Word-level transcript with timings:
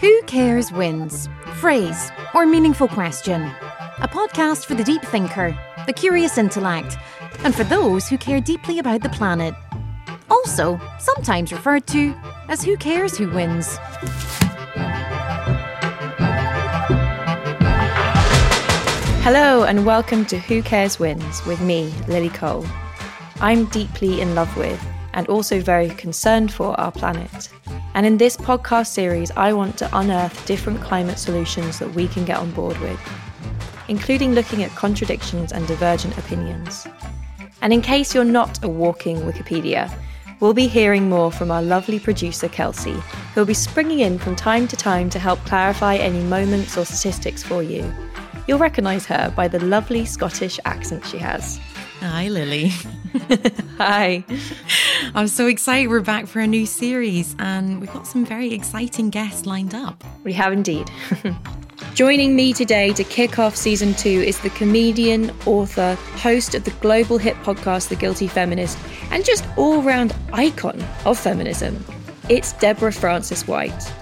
Who 0.00 0.22
Cares 0.26 0.70
Wins? 0.70 1.28
Phrase 1.56 2.12
or 2.34 2.46
meaningful 2.46 2.88
question. 2.88 3.42
A 3.42 4.08
podcast 4.08 4.66
for 4.66 4.74
the 4.74 4.84
deep 4.84 5.02
thinker, 5.02 5.58
the 5.86 5.92
curious 5.92 6.38
intellect, 6.38 6.96
and 7.42 7.54
for 7.54 7.64
those 7.64 8.08
who 8.08 8.16
care 8.16 8.40
deeply 8.40 8.78
about 8.78 9.02
the 9.02 9.08
planet. 9.08 9.54
Also, 10.30 10.80
sometimes 11.00 11.52
referred 11.52 11.86
to 11.88 12.14
as 12.48 12.62
Who 12.62 12.76
Cares 12.76 13.18
Who 13.18 13.30
Wins. 13.30 13.78
Hello, 19.24 19.64
and 19.64 19.84
welcome 19.84 20.24
to 20.26 20.38
Who 20.38 20.62
Cares 20.62 21.00
Wins 21.00 21.44
with 21.44 21.60
me, 21.60 21.92
Lily 22.06 22.30
Cole. 22.30 22.64
I'm 23.40 23.66
deeply 23.66 24.20
in 24.20 24.34
love 24.34 24.56
with 24.56 24.80
and 25.14 25.26
also 25.28 25.60
very 25.60 25.88
concerned 25.90 26.52
for 26.52 26.78
our 26.80 26.92
planet. 26.92 27.48
And 27.94 28.06
in 28.06 28.18
this 28.18 28.36
podcast 28.36 28.88
series, 28.88 29.30
I 29.32 29.52
want 29.52 29.76
to 29.78 29.98
unearth 29.98 30.46
different 30.46 30.80
climate 30.80 31.18
solutions 31.18 31.78
that 31.78 31.94
we 31.94 32.08
can 32.08 32.24
get 32.24 32.38
on 32.38 32.50
board 32.52 32.78
with, 32.78 33.00
including 33.88 34.34
looking 34.34 34.62
at 34.62 34.70
contradictions 34.72 35.52
and 35.52 35.66
divergent 35.66 36.16
opinions. 36.18 36.86
And 37.62 37.72
in 37.72 37.82
case 37.82 38.14
you're 38.14 38.24
not 38.24 38.62
a 38.62 38.68
walking 38.68 39.18
Wikipedia, 39.18 39.92
we'll 40.40 40.54
be 40.54 40.68
hearing 40.68 41.08
more 41.08 41.32
from 41.32 41.50
our 41.50 41.62
lovely 41.62 41.98
producer, 41.98 42.48
Kelsey, 42.48 42.94
who'll 43.34 43.44
be 43.44 43.54
springing 43.54 44.00
in 44.00 44.18
from 44.18 44.36
time 44.36 44.68
to 44.68 44.76
time 44.76 45.10
to 45.10 45.18
help 45.18 45.40
clarify 45.40 45.96
any 45.96 46.22
moments 46.22 46.76
or 46.76 46.84
statistics 46.84 47.42
for 47.42 47.62
you. 47.62 47.92
You'll 48.46 48.58
recognise 48.58 49.04
her 49.06 49.32
by 49.36 49.48
the 49.48 49.62
lovely 49.64 50.04
Scottish 50.04 50.60
accent 50.64 51.04
she 51.04 51.18
has. 51.18 51.60
Hi, 52.00 52.28
Lily. 52.28 52.68
Hi. 53.78 54.24
I'm 55.14 55.28
so 55.28 55.46
excited 55.46 55.88
we're 55.88 56.00
back 56.00 56.26
for 56.26 56.40
a 56.40 56.46
new 56.46 56.66
series 56.66 57.36
and 57.38 57.80
we've 57.80 57.92
got 57.92 58.06
some 58.06 58.24
very 58.24 58.52
exciting 58.52 59.10
guests 59.10 59.46
lined 59.46 59.74
up. 59.74 60.02
We 60.24 60.32
have 60.34 60.52
indeed. 60.52 60.90
Joining 61.94 62.34
me 62.34 62.52
today 62.52 62.92
to 62.92 63.04
kick 63.04 63.38
off 63.38 63.54
season 63.56 63.94
two 63.94 64.08
is 64.08 64.40
the 64.40 64.50
comedian, 64.50 65.30
author, 65.46 65.94
host 66.16 66.54
of 66.54 66.64
the 66.64 66.70
global 66.72 67.18
hit 67.18 67.36
podcast, 67.36 67.88
The 67.88 67.96
Guilty 67.96 68.28
Feminist, 68.28 68.78
and 69.10 69.24
just 69.24 69.44
all 69.56 69.82
round 69.82 70.14
icon 70.32 70.84
of 71.04 71.18
feminism. 71.18 71.84
It's 72.28 72.52
Deborah 72.54 72.92
Frances-White. 72.92 73.92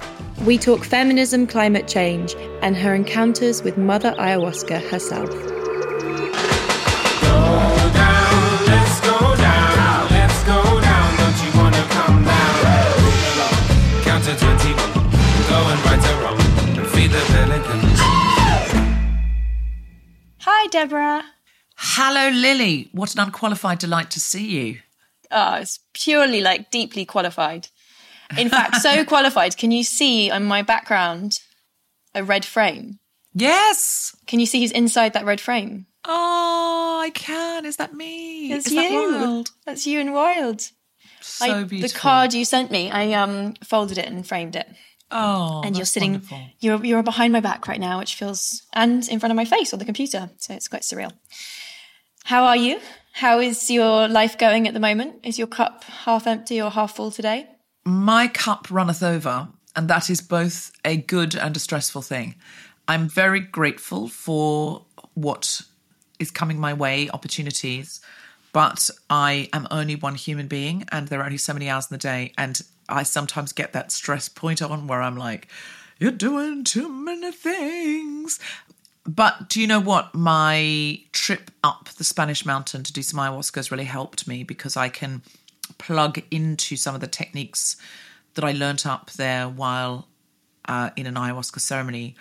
We 0.44 0.58
talk 0.58 0.84
feminism, 0.84 1.46
climate 1.46 1.88
change, 1.88 2.34
and 2.62 2.76
her 2.76 2.94
encounters 2.94 3.62
with 3.62 3.78
Mother 3.78 4.14
Ayahuasca 4.18 4.88
herself. 4.88 5.30
Hi, 20.40 20.66
Deborah. 20.68 21.24
Hello, 21.76 22.28
Lily. 22.28 22.90
What 22.92 23.14
an 23.14 23.20
unqualified 23.20 23.78
delight 23.78 24.10
to 24.12 24.20
see 24.20 24.46
you. 24.46 24.80
Oh, 25.30 25.54
it's 25.54 25.80
purely 25.94 26.42
like 26.42 26.70
deeply 26.70 27.04
qualified. 27.06 27.68
In 28.36 28.50
fact, 28.50 28.76
so 28.76 29.02
qualified. 29.06 29.56
Can 29.56 29.70
you 29.70 29.82
see 29.82 30.30
on 30.30 30.44
my 30.44 30.60
background 30.60 31.38
a 32.14 32.22
red 32.22 32.44
frame? 32.44 32.98
Yes. 33.32 34.14
Can 34.26 34.38
you 34.38 34.46
see 34.46 34.60
who's 34.60 34.72
inside 34.72 35.14
that 35.14 35.24
red 35.24 35.40
frame? 35.40 35.86
Oh, 36.04 37.00
I 37.02 37.10
can. 37.10 37.64
Is 37.64 37.76
that 37.76 37.94
me? 37.94 38.52
It's 38.52 38.66
Is 38.66 38.74
you. 38.74 38.80
that 38.82 39.20
wild? 39.20 39.50
That's 39.64 39.86
you 39.86 40.00
in 40.00 40.12
Wild. 40.12 40.70
So 41.22 41.46
I- 41.46 41.64
beautiful. 41.64 41.88
The 41.88 41.98
card 41.98 42.34
you 42.34 42.44
sent 42.44 42.70
me, 42.70 42.90
I 42.90 43.12
um 43.12 43.54
folded 43.64 43.96
it 43.98 44.06
and 44.06 44.26
framed 44.26 44.54
it. 44.54 44.68
Oh, 45.10 45.62
and 45.64 45.76
you're 45.76 45.86
sitting 45.86 46.12
wonderful. 46.12 46.40
you're 46.58 46.84
you're 46.84 47.02
behind 47.02 47.32
my 47.32 47.40
back 47.40 47.68
right 47.68 47.80
now, 47.80 47.98
which 47.98 48.16
feels 48.16 48.62
and 48.72 49.06
in 49.08 49.20
front 49.20 49.30
of 49.30 49.36
my 49.36 49.44
face 49.44 49.72
on 49.72 49.78
the 49.78 49.84
computer. 49.84 50.30
So 50.38 50.54
it's 50.54 50.68
quite 50.68 50.82
surreal. 50.82 51.12
How 52.24 52.44
are 52.44 52.56
you? 52.56 52.80
How 53.12 53.38
is 53.38 53.70
your 53.70 54.08
life 54.08 54.36
going 54.36 54.66
at 54.66 54.74
the 54.74 54.80
moment? 54.80 55.20
Is 55.24 55.38
your 55.38 55.46
cup 55.46 55.84
half 55.84 56.26
empty 56.26 56.60
or 56.60 56.70
half 56.70 56.96
full 56.96 57.10
today? 57.10 57.46
My 57.84 58.26
cup 58.26 58.66
runneth 58.70 59.02
over, 59.02 59.48
and 59.76 59.88
that 59.88 60.10
is 60.10 60.20
both 60.20 60.72
a 60.84 60.96
good 60.96 61.36
and 61.36 61.56
a 61.56 61.60
stressful 61.60 62.02
thing. 62.02 62.34
I'm 62.88 63.08
very 63.08 63.40
grateful 63.40 64.08
for 64.08 64.84
what 65.14 65.60
is 66.18 66.30
coming 66.30 66.58
my 66.58 66.74
way, 66.74 67.08
opportunities, 67.10 68.00
but 68.56 68.88
I 69.10 69.50
am 69.52 69.68
only 69.70 69.96
one 69.96 70.14
human 70.14 70.48
being, 70.48 70.86
and 70.90 71.08
there 71.08 71.20
are 71.20 71.26
only 71.26 71.36
so 71.36 71.52
many 71.52 71.68
hours 71.68 71.90
in 71.90 71.94
the 71.94 71.98
day, 71.98 72.32
and 72.38 72.58
I 72.88 73.02
sometimes 73.02 73.52
get 73.52 73.74
that 73.74 73.92
stress 73.92 74.30
point 74.30 74.62
on 74.62 74.86
where 74.86 75.02
I'm 75.02 75.18
like, 75.18 75.48
"You're 75.98 76.10
doing 76.10 76.64
too 76.64 76.88
many 76.88 77.32
things." 77.32 78.40
But 79.04 79.50
do 79.50 79.60
you 79.60 79.66
know 79.66 79.78
what? 79.78 80.14
My 80.14 81.02
trip 81.12 81.50
up 81.62 81.90
the 81.98 82.02
Spanish 82.02 82.46
mountain 82.46 82.82
to 82.84 82.94
do 82.94 83.02
some 83.02 83.20
ayahuasca 83.20 83.56
has 83.56 83.70
really 83.70 83.84
helped 83.84 84.26
me 84.26 84.42
because 84.42 84.74
I 84.74 84.88
can 84.88 85.20
plug 85.76 86.22
into 86.30 86.76
some 86.76 86.94
of 86.94 87.02
the 87.02 87.08
techniques 87.08 87.76
that 88.36 88.44
I 88.46 88.52
learnt 88.52 88.86
up 88.86 89.10
there 89.10 89.50
while 89.50 90.08
uh, 90.66 90.88
in 90.96 91.06
an 91.06 91.16
ayahuasca 91.16 91.60
ceremony 91.60 92.16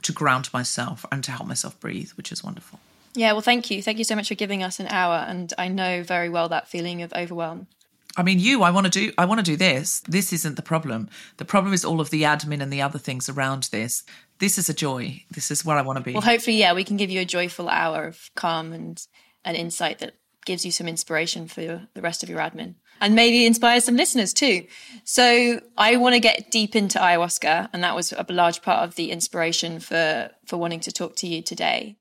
to 0.00 0.12
ground 0.12 0.48
myself 0.54 1.04
and 1.12 1.22
to 1.24 1.32
help 1.32 1.46
myself 1.46 1.78
breathe, 1.80 2.12
which 2.12 2.32
is 2.32 2.42
wonderful. 2.42 2.80
Yeah, 3.14 3.32
well 3.32 3.40
thank 3.40 3.70
you. 3.70 3.82
Thank 3.82 3.98
you 3.98 4.04
so 4.04 4.16
much 4.16 4.28
for 4.28 4.34
giving 4.34 4.62
us 4.62 4.80
an 4.80 4.88
hour 4.88 5.24
and 5.28 5.52
I 5.58 5.68
know 5.68 6.02
very 6.02 6.28
well 6.28 6.48
that 6.48 6.68
feeling 6.68 7.02
of 7.02 7.12
overwhelm. 7.12 7.68
I 8.16 8.22
mean, 8.22 8.38
you, 8.38 8.62
I 8.62 8.70
want 8.70 8.86
to 8.86 8.90
do, 8.90 9.12
I 9.18 9.24
want 9.24 9.40
to 9.40 9.44
do 9.44 9.56
this. 9.56 10.00
This 10.00 10.32
isn't 10.32 10.54
the 10.54 10.62
problem. 10.62 11.08
The 11.38 11.44
problem 11.44 11.74
is 11.74 11.84
all 11.84 12.00
of 12.00 12.10
the 12.10 12.22
admin 12.22 12.62
and 12.62 12.72
the 12.72 12.82
other 12.82 12.98
things 12.98 13.28
around 13.28 13.64
this. 13.64 14.04
This 14.38 14.56
is 14.56 14.68
a 14.68 14.74
joy. 14.74 15.24
This 15.30 15.50
is 15.50 15.64
where 15.64 15.76
I 15.76 15.82
want 15.82 15.98
to 15.98 16.04
be. 16.04 16.12
Well 16.12 16.22
hopefully 16.22 16.56
yeah, 16.56 16.74
we 16.74 16.84
can 16.84 16.96
give 16.96 17.10
you 17.10 17.20
a 17.20 17.24
joyful 17.24 17.68
hour 17.68 18.06
of 18.06 18.30
calm 18.34 18.72
and 18.72 19.04
an 19.44 19.56
insight 19.56 19.98
that 19.98 20.14
gives 20.44 20.64
you 20.64 20.70
some 20.70 20.88
inspiration 20.88 21.48
for 21.48 21.62
your, 21.62 21.82
the 21.94 22.02
rest 22.02 22.22
of 22.22 22.28
your 22.28 22.38
admin 22.38 22.74
and 23.00 23.14
maybe 23.14 23.44
inspire 23.46 23.80
some 23.80 23.96
listeners 23.96 24.32
too. 24.32 24.66
So 25.04 25.60
I 25.76 25.96
want 25.96 26.14
to 26.14 26.20
get 26.20 26.50
deep 26.50 26.76
into 26.76 26.98
ayahuasca, 26.98 27.70
and 27.72 27.84
that 27.84 27.94
was 27.94 28.12
a 28.12 28.24
large 28.30 28.62
part 28.62 28.82
of 28.84 28.94
the 28.94 29.10
inspiration 29.10 29.80
for 29.80 30.30
for 30.46 30.56
wanting 30.56 30.80
to 30.80 30.92
talk 30.92 31.16
to 31.16 31.26
you 31.26 31.42
today. 31.42 31.96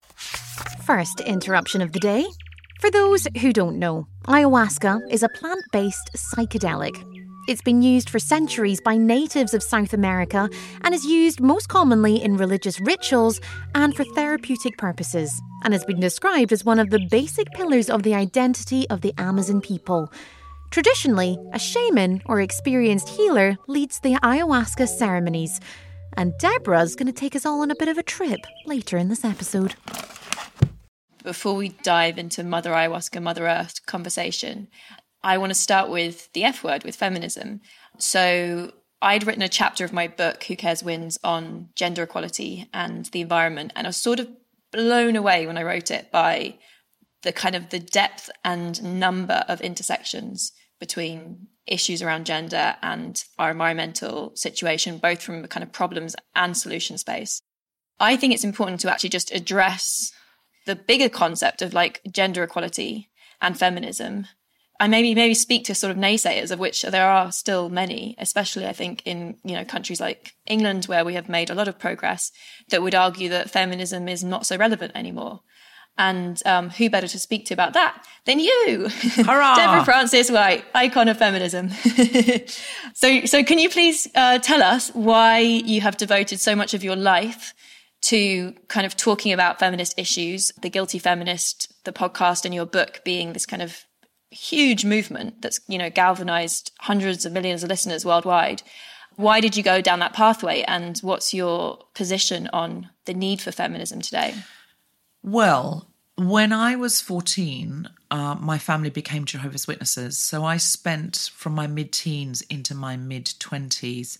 First 0.85 1.21
interruption 1.21 1.81
of 1.81 1.93
the 1.93 1.99
day. 1.99 2.25
For 2.81 2.91
those 2.91 3.25
who 3.39 3.53
don't 3.53 3.79
know, 3.79 4.05
ayahuasca 4.27 4.99
is 5.09 5.23
a 5.23 5.29
plant 5.29 5.63
based 5.71 6.09
psychedelic. 6.13 6.93
It's 7.47 7.61
been 7.61 7.81
used 7.81 8.09
for 8.09 8.19
centuries 8.19 8.81
by 8.81 8.97
natives 8.97 9.53
of 9.53 9.63
South 9.63 9.93
America 9.93 10.49
and 10.81 10.93
is 10.93 11.05
used 11.05 11.39
most 11.39 11.69
commonly 11.69 12.21
in 12.21 12.35
religious 12.35 12.81
rituals 12.81 13.39
and 13.75 13.95
for 13.95 14.03
therapeutic 14.03 14.77
purposes, 14.77 15.31
and 15.63 15.73
has 15.73 15.85
been 15.85 16.01
described 16.01 16.51
as 16.51 16.65
one 16.65 16.79
of 16.79 16.89
the 16.89 17.07
basic 17.09 17.49
pillars 17.53 17.89
of 17.89 18.03
the 18.03 18.13
identity 18.13 18.85
of 18.89 18.99
the 18.99 19.13
Amazon 19.17 19.61
people. 19.61 20.11
Traditionally, 20.69 21.37
a 21.53 21.59
shaman 21.59 22.21
or 22.25 22.41
experienced 22.41 23.07
healer 23.07 23.55
leads 23.67 24.01
the 24.01 24.15
ayahuasca 24.15 24.89
ceremonies. 24.89 25.61
And 26.17 26.33
Deborah's 26.39 26.95
going 26.95 27.07
to 27.07 27.13
take 27.13 27.37
us 27.37 27.45
all 27.45 27.61
on 27.61 27.71
a 27.71 27.75
bit 27.75 27.87
of 27.87 27.97
a 27.97 28.03
trip 28.03 28.41
later 28.65 28.97
in 28.97 29.07
this 29.07 29.23
episode. 29.23 29.75
Before 31.23 31.55
we 31.55 31.69
dive 31.69 32.17
into 32.17 32.43
Mother 32.43 32.71
Ayahuasca, 32.71 33.21
Mother 33.21 33.47
Earth 33.47 33.85
conversation, 33.85 34.67
I 35.23 35.37
want 35.37 35.51
to 35.51 35.55
start 35.55 35.89
with 35.89 36.31
the 36.33 36.43
F 36.43 36.63
word, 36.63 36.83
with 36.83 36.97
feminism. 36.97 37.61
So 37.97 38.73
I'd 39.01 39.25
written 39.25 39.41
a 39.41 39.49
chapter 39.49 39.85
of 39.85 39.93
my 39.93 40.09
book, 40.09 40.43
Who 40.43 40.57
Cares 40.57 40.83
Wins, 40.83 41.17
on 41.23 41.69
gender 41.75 42.03
equality 42.03 42.69
and 42.73 43.05
the 43.05 43.21
environment. 43.21 43.71
And 43.75 43.87
I 43.87 43.89
was 43.89 43.97
sort 43.97 44.19
of 44.19 44.27
blown 44.73 45.15
away 45.15 45.47
when 45.47 45.57
I 45.57 45.63
wrote 45.63 45.91
it 45.91 46.11
by 46.11 46.57
the 47.21 47.31
kind 47.31 47.55
of 47.55 47.69
the 47.69 47.79
depth 47.79 48.29
and 48.43 48.99
number 48.99 49.45
of 49.47 49.61
intersections 49.61 50.51
between 50.79 51.47
issues 51.65 52.01
around 52.01 52.25
gender 52.25 52.75
and 52.81 53.23
our 53.39 53.51
environmental 53.51 54.35
situation, 54.35 54.97
both 54.97 55.21
from 55.21 55.45
a 55.45 55.47
kind 55.47 55.63
of 55.63 55.71
problems 55.71 56.17
and 56.35 56.57
solution 56.57 56.97
space. 56.97 57.41
I 57.97 58.17
think 58.17 58.33
it's 58.33 58.43
important 58.43 58.81
to 58.81 58.91
actually 58.91 59.11
just 59.11 59.31
address 59.31 60.11
the 60.65 60.75
bigger 60.75 61.09
concept 61.09 61.61
of 61.61 61.73
like 61.73 62.01
gender 62.09 62.43
equality 62.43 63.09
and 63.41 63.57
feminism. 63.57 64.27
I 64.79 64.87
maybe 64.87 65.13
maybe 65.15 65.33
speak 65.33 65.65
to 65.65 65.75
sort 65.75 65.91
of 65.91 65.97
naysayers 65.97 66.51
of 66.51 66.59
which 66.59 66.81
there 66.81 67.07
are 67.07 67.31
still 67.31 67.69
many 67.69 68.15
especially 68.17 68.65
i 68.65 68.73
think 68.73 69.01
in 69.05 69.37
you 69.43 69.55
know 69.55 69.63
countries 69.63 70.01
like 70.01 70.33
england 70.45 70.85
where 70.85 71.05
we 71.05 71.13
have 71.13 71.29
made 71.29 71.49
a 71.49 71.55
lot 71.55 71.67
of 71.67 71.79
progress 71.79 72.31
that 72.69 72.81
would 72.81 72.95
argue 72.95 73.29
that 73.29 73.49
feminism 73.49 74.09
is 74.09 74.23
not 74.23 74.45
so 74.45 74.57
relevant 74.57 74.91
anymore. 74.95 75.41
And 75.95 76.41
um, 76.47 76.71
who 76.71 76.89
better 76.89 77.07
to 77.07 77.19
speak 77.19 77.45
to 77.45 77.53
about 77.53 77.73
that 77.73 78.03
than 78.25 78.39
you? 78.39 78.89
Hurrah! 79.15 79.55
deborah 79.55 79.85
Frances-White 79.85 80.65
icon 80.73 81.07
of 81.07 81.17
feminism. 81.17 81.69
So 82.95 83.25
so 83.25 83.43
can 83.43 83.57
you 83.59 83.69
please 83.69 84.07
uh, 84.15 84.37
tell 84.39 84.61
us 84.61 84.89
why 84.93 85.39
you 85.39 85.81
have 85.81 85.97
devoted 85.97 86.39
so 86.39 86.55
much 86.55 86.73
of 86.73 86.83
your 86.83 86.95
life 86.95 87.53
to 88.03 88.53
kind 88.67 88.85
of 88.85 88.97
talking 88.97 89.31
about 89.31 89.59
feminist 89.59 89.97
issues, 89.97 90.51
the 90.61 90.69
guilty 90.69 90.99
feminist, 90.99 91.73
the 91.85 91.93
podcast 91.93 92.43
and 92.43 92.53
your 92.53 92.65
book 92.65 93.01
being 93.05 93.31
this 93.31 93.45
kind 93.45 93.61
of 93.61 93.85
huge 94.29 94.83
movement 94.83 95.41
that's, 95.41 95.61
you 95.67 95.77
know, 95.77 95.89
galvanized 95.89 96.71
hundreds 96.79 97.25
of 97.25 97.31
millions 97.31 97.63
of 97.63 97.69
listeners 97.69 98.05
worldwide. 98.05 98.61
Why 99.15 99.39
did 99.39 99.55
you 99.55 99.63
go 99.63 99.79
down 99.79 99.99
that 99.99 100.13
pathway 100.13 100.63
and 100.63 100.97
what's 100.99 101.33
your 101.33 101.79
position 101.93 102.49
on 102.51 102.89
the 103.05 103.13
need 103.13 103.39
for 103.41 103.51
feminism 103.51 104.01
today? 104.01 104.33
Well, 105.21 105.87
when 106.17 106.51
I 106.51 106.75
was 106.75 106.99
14, 106.99 107.89
uh, 108.11 108.35
my 108.35 108.57
family 108.57 108.89
became 108.89 109.23
Jehovah's 109.23 109.67
Witnesses. 109.67 110.19
So 110.19 110.43
I 110.43 110.57
spent 110.57 111.31
from 111.33 111.53
my 111.53 111.67
mid 111.67 111.93
teens 111.93 112.41
into 112.41 112.75
my 112.75 112.97
mid 112.97 113.25
20s 113.25 114.17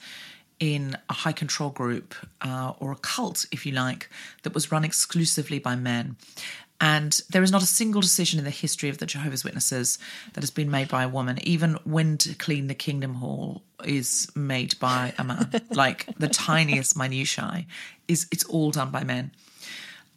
in 0.64 0.96
a 1.10 1.14
high 1.14 1.34
control 1.34 1.72
group 1.72 2.16
uh, 2.40 2.72
or 2.80 2.94
a 2.94 2.96
cult, 2.96 3.46
if 3.52 3.66
you 3.66 3.74
like, 3.74 4.10
that 4.44 4.54
was 4.54 4.72
run 4.72 4.86
exclusively 4.86 5.60
by 5.60 5.76
men. 5.76 6.16
And 6.80 7.22
there 7.30 7.44
is 7.44 7.52
not 7.52 7.62
a 7.62 7.66
single 7.66 8.00
decision 8.00 8.40
in 8.40 8.46
the 8.46 8.50
history 8.52 8.88
of 8.88 8.98
the 8.98 9.06
Jehovah's 9.06 9.44
Witnesses 9.44 10.00
that 10.32 10.42
has 10.42 10.52
been 10.52 10.72
made 10.72 10.88
by 10.88 11.04
a 11.04 11.10
woman. 11.10 11.38
Even 11.46 11.74
when 11.84 12.18
to 12.20 12.34
clean 12.36 12.68
the 12.68 12.76
Kingdom 12.76 13.16
Hall 13.16 13.62
is 13.84 14.32
made 14.36 14.80
by 14.80 15.14
a 15.18 15.26
man. 15.26 15.62
like 15.72 16.08
the 16.18 16.30
tiniest 16.30 16.96
minutiae 16.96 17.66
is 18.08 18.28
it's 18.32 18.46
all 18.46 18.72
done 18.72 18.90
by 18.90 19.04
men. 19.04 19.32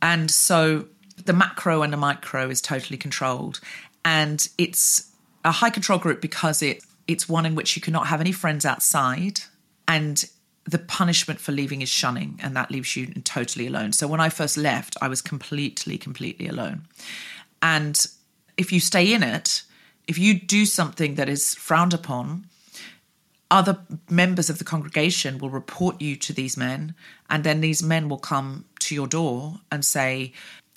And 0.00 0.30
so 0.30 0.86
the 1.24 1.32
macro 1.32 1.82
and 1.82 1.92
the 1.92 1.96
micro 1.96 2.48
is 2.48 2.60
totally 2.60 2.98
controlled. 2.98 3.58
And 4.04 4.48
it's 4.58 5.10
a 5.44 5.50
high 5.50 5.70
control 5.70 5.98
group 5.98 6.20
because 6.20 6.62
it 6.62 6.84
it's 7.08 7.28
one 7.28 7.46
in 7.46 7.56
which 7.56 7.74
you 7.74 7.82
cannot 7.82 8.06
have 8.06 8.20
any 8.20 8.32
friends 8.32 8.64
outside 8.64 9.40
and 9.88 10.24
the 10.66 10.78
punishment 10.78 11.40
for 11.40 11.52
leaving 11.52 11.80
is 11.80 11.88
shunning 11.88 12.38
and 12.42 12.56
that 12.56 12.70
leaves 12.70 12.96
you 12.96 13.06
totally 13.22 13.66
alone. 13.66 13.92
So 13.92 14.06
when 14.06 14.20
i 14.20 14.28
first 14.28 14.56
left 14.56 14.96
i 15.00 15.08
was 15.08 15.22
completely 15.22 15.98
completely 15.98 16.48
alone. 16.48 16.86
And 17.62 18.04
if 18.56 18.72
you 18.72 18.80
stay 18.80 19.12
in 19.12 19.22
it 19.22 19.62
if 20.06 20.18
you 20.18 20.38
do 20.38 20.64
something 20.64 21.16
that 21.16 21.28
is 21.28 21.54
frowned 21.54 21.94
upon 21.94 22.46
other 23.50 23.78
members 24.10 24.50
of 24.50 24.58
the 24.58 24.64
congregation 24.64 25.38
will 25.38 25.50
report 25.50 26.00
you 26.00 26.16
to 26.16 26.32
these 26.32 26.56
men 26.56 26.94
and 27.30 27.44
then 27.44 27.60
these 27.60 27.82
men 27.82 28.08
will 28.08 28.18
come 28.18 28.64
to 28.80 28.94
your 28.94 29.06
door 29.06 29.60
and 29.70 29.84
say 29.84 30.32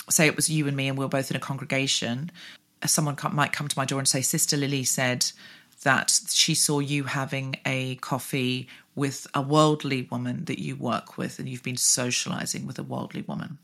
say 0.09 0.27
it 0.27 0.35
was 0.35 0.49
you 0.49 0.67
and 0.67 0.75
me 0.75 0.87
and 0.87 0.97
we 0.97 1.05
are 1.05 1.09
both 1.09 1.29
in 1.29 1.37
a 1.37 1.39
congregation. 1.39 2.31
Someone 2.85 3.17
might 3.33 3.51
come 3.51 3.67
to 3.67 3.77
my 3.77 3.85
door 3.85 3.99
and 3.99 4.07
say 4.07 4.21
sister 4.21 4.57
lily 4.57 4.83
said 4.83 5.31
that 5.83 6.19
she 6.29 6.55
saw 6.55 6.79
you 6.79 7.05
having 7.05 7.55
a 7.65 7.95
coffee 7.95 8.67
with 8.99 9.25
a 9.33 9.41
worldly 9.41 10.07
woman 10.11 10.43
that 10.45 10.59
you 10.59 10.75
work 10.75 11.17
with 11.17 11.39
and 11.39 11.47
you've 11.47 11.63
been 11.63 11.77
socializing 11.77 12.67
with 12.67 12.77
a 12.77 12.83
worldly 12.83 13.21
woman. 13.21 13.57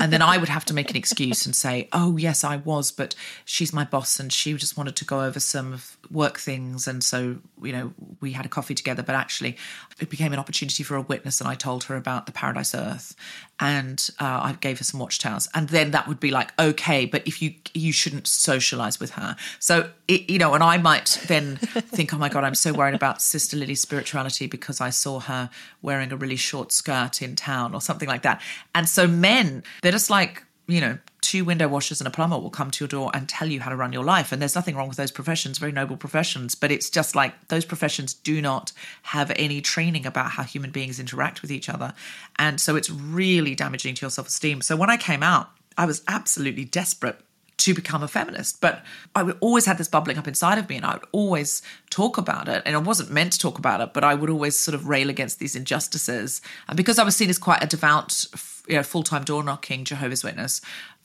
And 0.00 0.12
then 0.12 0.22
I 0.22 0.38
would 0.38 0.48
have 0.48 0.64
to 0.64 0.74
make 0.74 0.90
an 0.90 0.96
excuse 0.96 1.44
and 1.44 1.54
say, 1.54 1.88
oh, 1.92 2.16
yes, 2.16 2.42
I 2.42 2.56
was, 2.56 2.90
but 2.90 3.14
she's 3.44 3.72
my 3.72 3.84
boss 3.84 4.18
and 4.18 4.32
she 4.32 4.54
just 4.54 4.76
wanted 4.76 4.96
to 4.96 5.04
go 5.04 5.20
over 5.20 5.38
some 5.38 5.78
work 6.10 6.38
things. 6.38 6.88
And 6.88 7.04
so, 7.04 7.36
you 7.62 7.72
know, 7.72 7.92
we 8.20 8.32
had 8.32 8.46
a 8.46 8.48
coffee 8.48 8.74
together, 8.74 9.02
but 9.02 9.14
actually 9.14 9.58
it 10.00 10.08
became 10.08 10.32
an 10.32 10.38
opportunity 10.38 10.82
for 10.82 10.96
a 10.96 11.02
witness. 11.02 11.38
And 11.40 11.48
I 11.48 11.54
told 11.54 11.84
her 11.84 11.96
about 11.96 12.24
the 12.24 12.32
Paradise 12.32 12.74
Earth 12.74 13.14
and 13.60 14.08
uh, 14.18 14.24
I 14.24 14.56
gave 14.58 14.78
her 14.78 14.84
some 14.84 14.98
watchtowers. 14.98 15.48
And 15.54 15.68
then 15.68 15.90
that 15.90 16.08
would 16.08 16.18
be 16.18 16.30
like, 16.30 16.58
okay, 16.58 17.04
but 17.04 17.26
if 17.26 17.42
you, 17.42 17.54
you 17.74 17.92
shouldn't 17.92 18.26
socialize 18.26 18.98
with 18.98 19.10
her. 19.10 19.36
So, 19.58 19.90
it, 20.08 20.30
you 20.30 20.38
know, 20.38 20.54
and 20.54 20.64
I 20.64 20.78
might 20.78 21.22
then 21.26 21.56
think, 21.56 22.14
oh 22.14 22.18
my 22.18 22.30
God, 22.30 22.42
I'm 22.42 22.54
so 22.54 22.72
worried 22.72 22.94
about 22.94 23.20
Sister 23.20 23.56
Lily's 23.56 23.82
spirituality 23.82 24.46
because 24.46 24.80
I 24.80 24.88
saw 24.88 25.20
her 25.20 25.50
wearing 25.82 26.10
a 26.10 26.16
really 26.16 26.36
short 26.36 26.72
skirt 26.72 27.20
in 27.20 27.36
town 27.36 27.74
or 27.74 27.82
something 27.82 28.08
like 28.08 28.22
that. 28.22 28.40
And 28.74 28.88
so 28.88 29.06
men, 29.06 29.62
they're 29.90 29.96
just 29.96 30.08
like, 30.08 30.44
you 30.68 30.80
know, 30.80 30.98
two 31.20 31.44
window 31.44 31.66
washers 31.66 32.00
and 32.00 32.06
a 32.06 32.12
plumber 32.12 32.38
will 32.38 32.48
come 32.48 32.70
to 32.70 32.84
your 32.84 32.88
door 32.88 33.10
and 33.12 33.28
tell 33.28 33.48
you 33.48 33.58
how 33.58 33.70
to 33.70 33.74
run 33.74 33.92
your 33.92 34.04
life. 34.04 34.30
And 34.30 34.40
there's 34.40 34.54
nothing 34.54 34.76
wrong 34.76 34.86
with 34.86 34.96
those 34.96 35.10
professions, 35.10 35.58
very 35.58 35.72
noble 35.72 35.96
professions. 35.96 36.54
But 36.54 36.70
it's 36.70 36.88
just 36.88 37.16
like 37.16 37.48
those 37.48 37.64
professions 37.64 38.14
do 38.14 38.40
not 38.40 38.70
have 39.02 39.32
any 39.34 39.60
training 39.60 40.06
about 40.06 40.30
how 40.30 40.44
human 40.44 40.70
beings 40.70 41.00
interact 41.00 41.42
with 41.42 41.50
each 41.50 41.68
other. 41.68 41.92
And 42.38 42.60
so 42.60 42.76
it's 42.76 42.88
really 42.88 43.56
damaging 43.56 43.96
to 43.96 44.02
your 44.02 44.10
self 44.10 44.28
esteem. 44.28 44.62
So 44.62 44.76
when 44.76 44.90
I 44.90 44.96
came 44.96 45.24
out, 45.24 45.50
I 45.76 45.86
was 45.86 46.04
absolutely 46.06 46.66
desperate 46.66 47.18
to 47.60 47.74
become 47.74 48.02
a 48.02 48.08
feminist. 48.08 48.60
But 48.60 48.84
I 49.14 49.22
would 49.22 49.36
always 49.40 49.66
had 49.66 49.78
this 49.78 49.88
bubbling 49.88 50.18
up 50.18 50.28
inside 50.28 50.58
of 50.58 50.68
me 50.68 50.76
and 50.76 50.84
I 50.84 50.94
would 50.94 51.06
always 51.12 51.62
talk 51.90 52.18
about 52.18 52.48
it. 52.48 52.62
And 52.66 52.74
I 52.74 52.78
wasn't 52.78 53.10
meant 53.10 53.32
to 53.34 53.38
talk 53.38 53.58
about 53.58 53.80
it, 53.80 53.92
but 53.92 54.04
I 54.04 54.14
would 54.14 54.30
always 54.30 54.56
sort 54.56 54.74
of 54.74 54.88
rail 54.88 55.08
against 55.08 55.38
these 55.38 55.56
injustices. 55.56 56.40
And 56.68 56.76
because 56.76 56.98
I 56.98 57.04
was 57.04 57.16
seen 57.16 57.30
as 57.30 57.38
quite 57.38 57.62
a 57.62 57.66
devout, 57.66 58.26
you 58.66 58.76
know, 58.76 58.82
full 58.82 59.02
time 59.02 59.24
door 59.24 59.42
knocking 59.42 59.84
Jehovah's 59.84 60.24
Witness, 60.24 60.60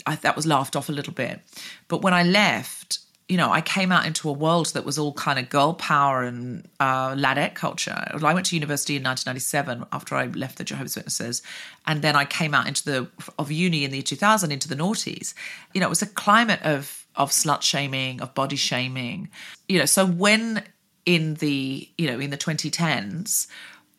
I, 0.06 0.16
that 0.18 0.36
was 0.36 0.46
laughed 0.46 0.75
off 0.75 0.90
a 0.90 0.94
little 0.94 1.13
bit. 1.13 1.42
But 1.88 2.02
when 2.02 2.13
I 2.13 2.24
left, 2.24 3.00
you 3.27 3.38
know, 3.38 3.51
I 3.51 3.62
came 3.62 3.92
out 3.92 4.06
into 4.06 4.30
a 4.30 4.33
world 4.33 4.68
that 4.74 4.86
was 4.86 5.00
all 5.00 5.12
kind 5.13 5.39
of 5.39 5.50
girl 5.50 5.74
power 5.74 6.24
and 6.24 6.68
uh, 6.80 7.16
ladette 7.16 7.56
culture. 7.56 7.95
I 7.95 8.33
went 8.33 8.45
to 8.48 8.56
university 8.56 8.95
in 8.95 9.04
1997 9.04 9.86
after 9.92 10.16
I 10.16 10.27
left 10.27 10.60
the 10.60 10.63
Jehovah's 10.63 10.95
Witnesses, 10.95 11.42
and 11.88 12.04
then 12.04 12.16
I 12.16 12.25
came 12.25 12.54
out 12.54 12.68
into 12.68 12.86
the 12.86 13.07
of 13.39 13.51
uni 13.51 13.83
in 13.83 13.89
the 13.89 13.98
year 13.98 14.04
2000 14.04 14.51
into 14.51 14.68
the 14.68 14.75
noughties. 14.75 15.33
You 15.74 15.81
know, 15.81 15.88
it 15.88 15.89
was 15.89 16.04
a 16.04 16.07
climate 16.07 16.62
of 16.63 17.07
of 17.16 17.31
slut 17.31 17.63
shaming, 17.63 18.22
of 18.22 18.36
body 18.36 18.57
shaming. 18.57 19.30
You 19.68 19.80
know, 19.80 19.86
so 19.86 20.06
when 20.06 20.63
in 21.07 21.36
the 21.36 21.89
you 21.98 22.07
know 22.07 22.19
in 22.19 22.30
the 22.30 22.38
2010s 22.38 23.48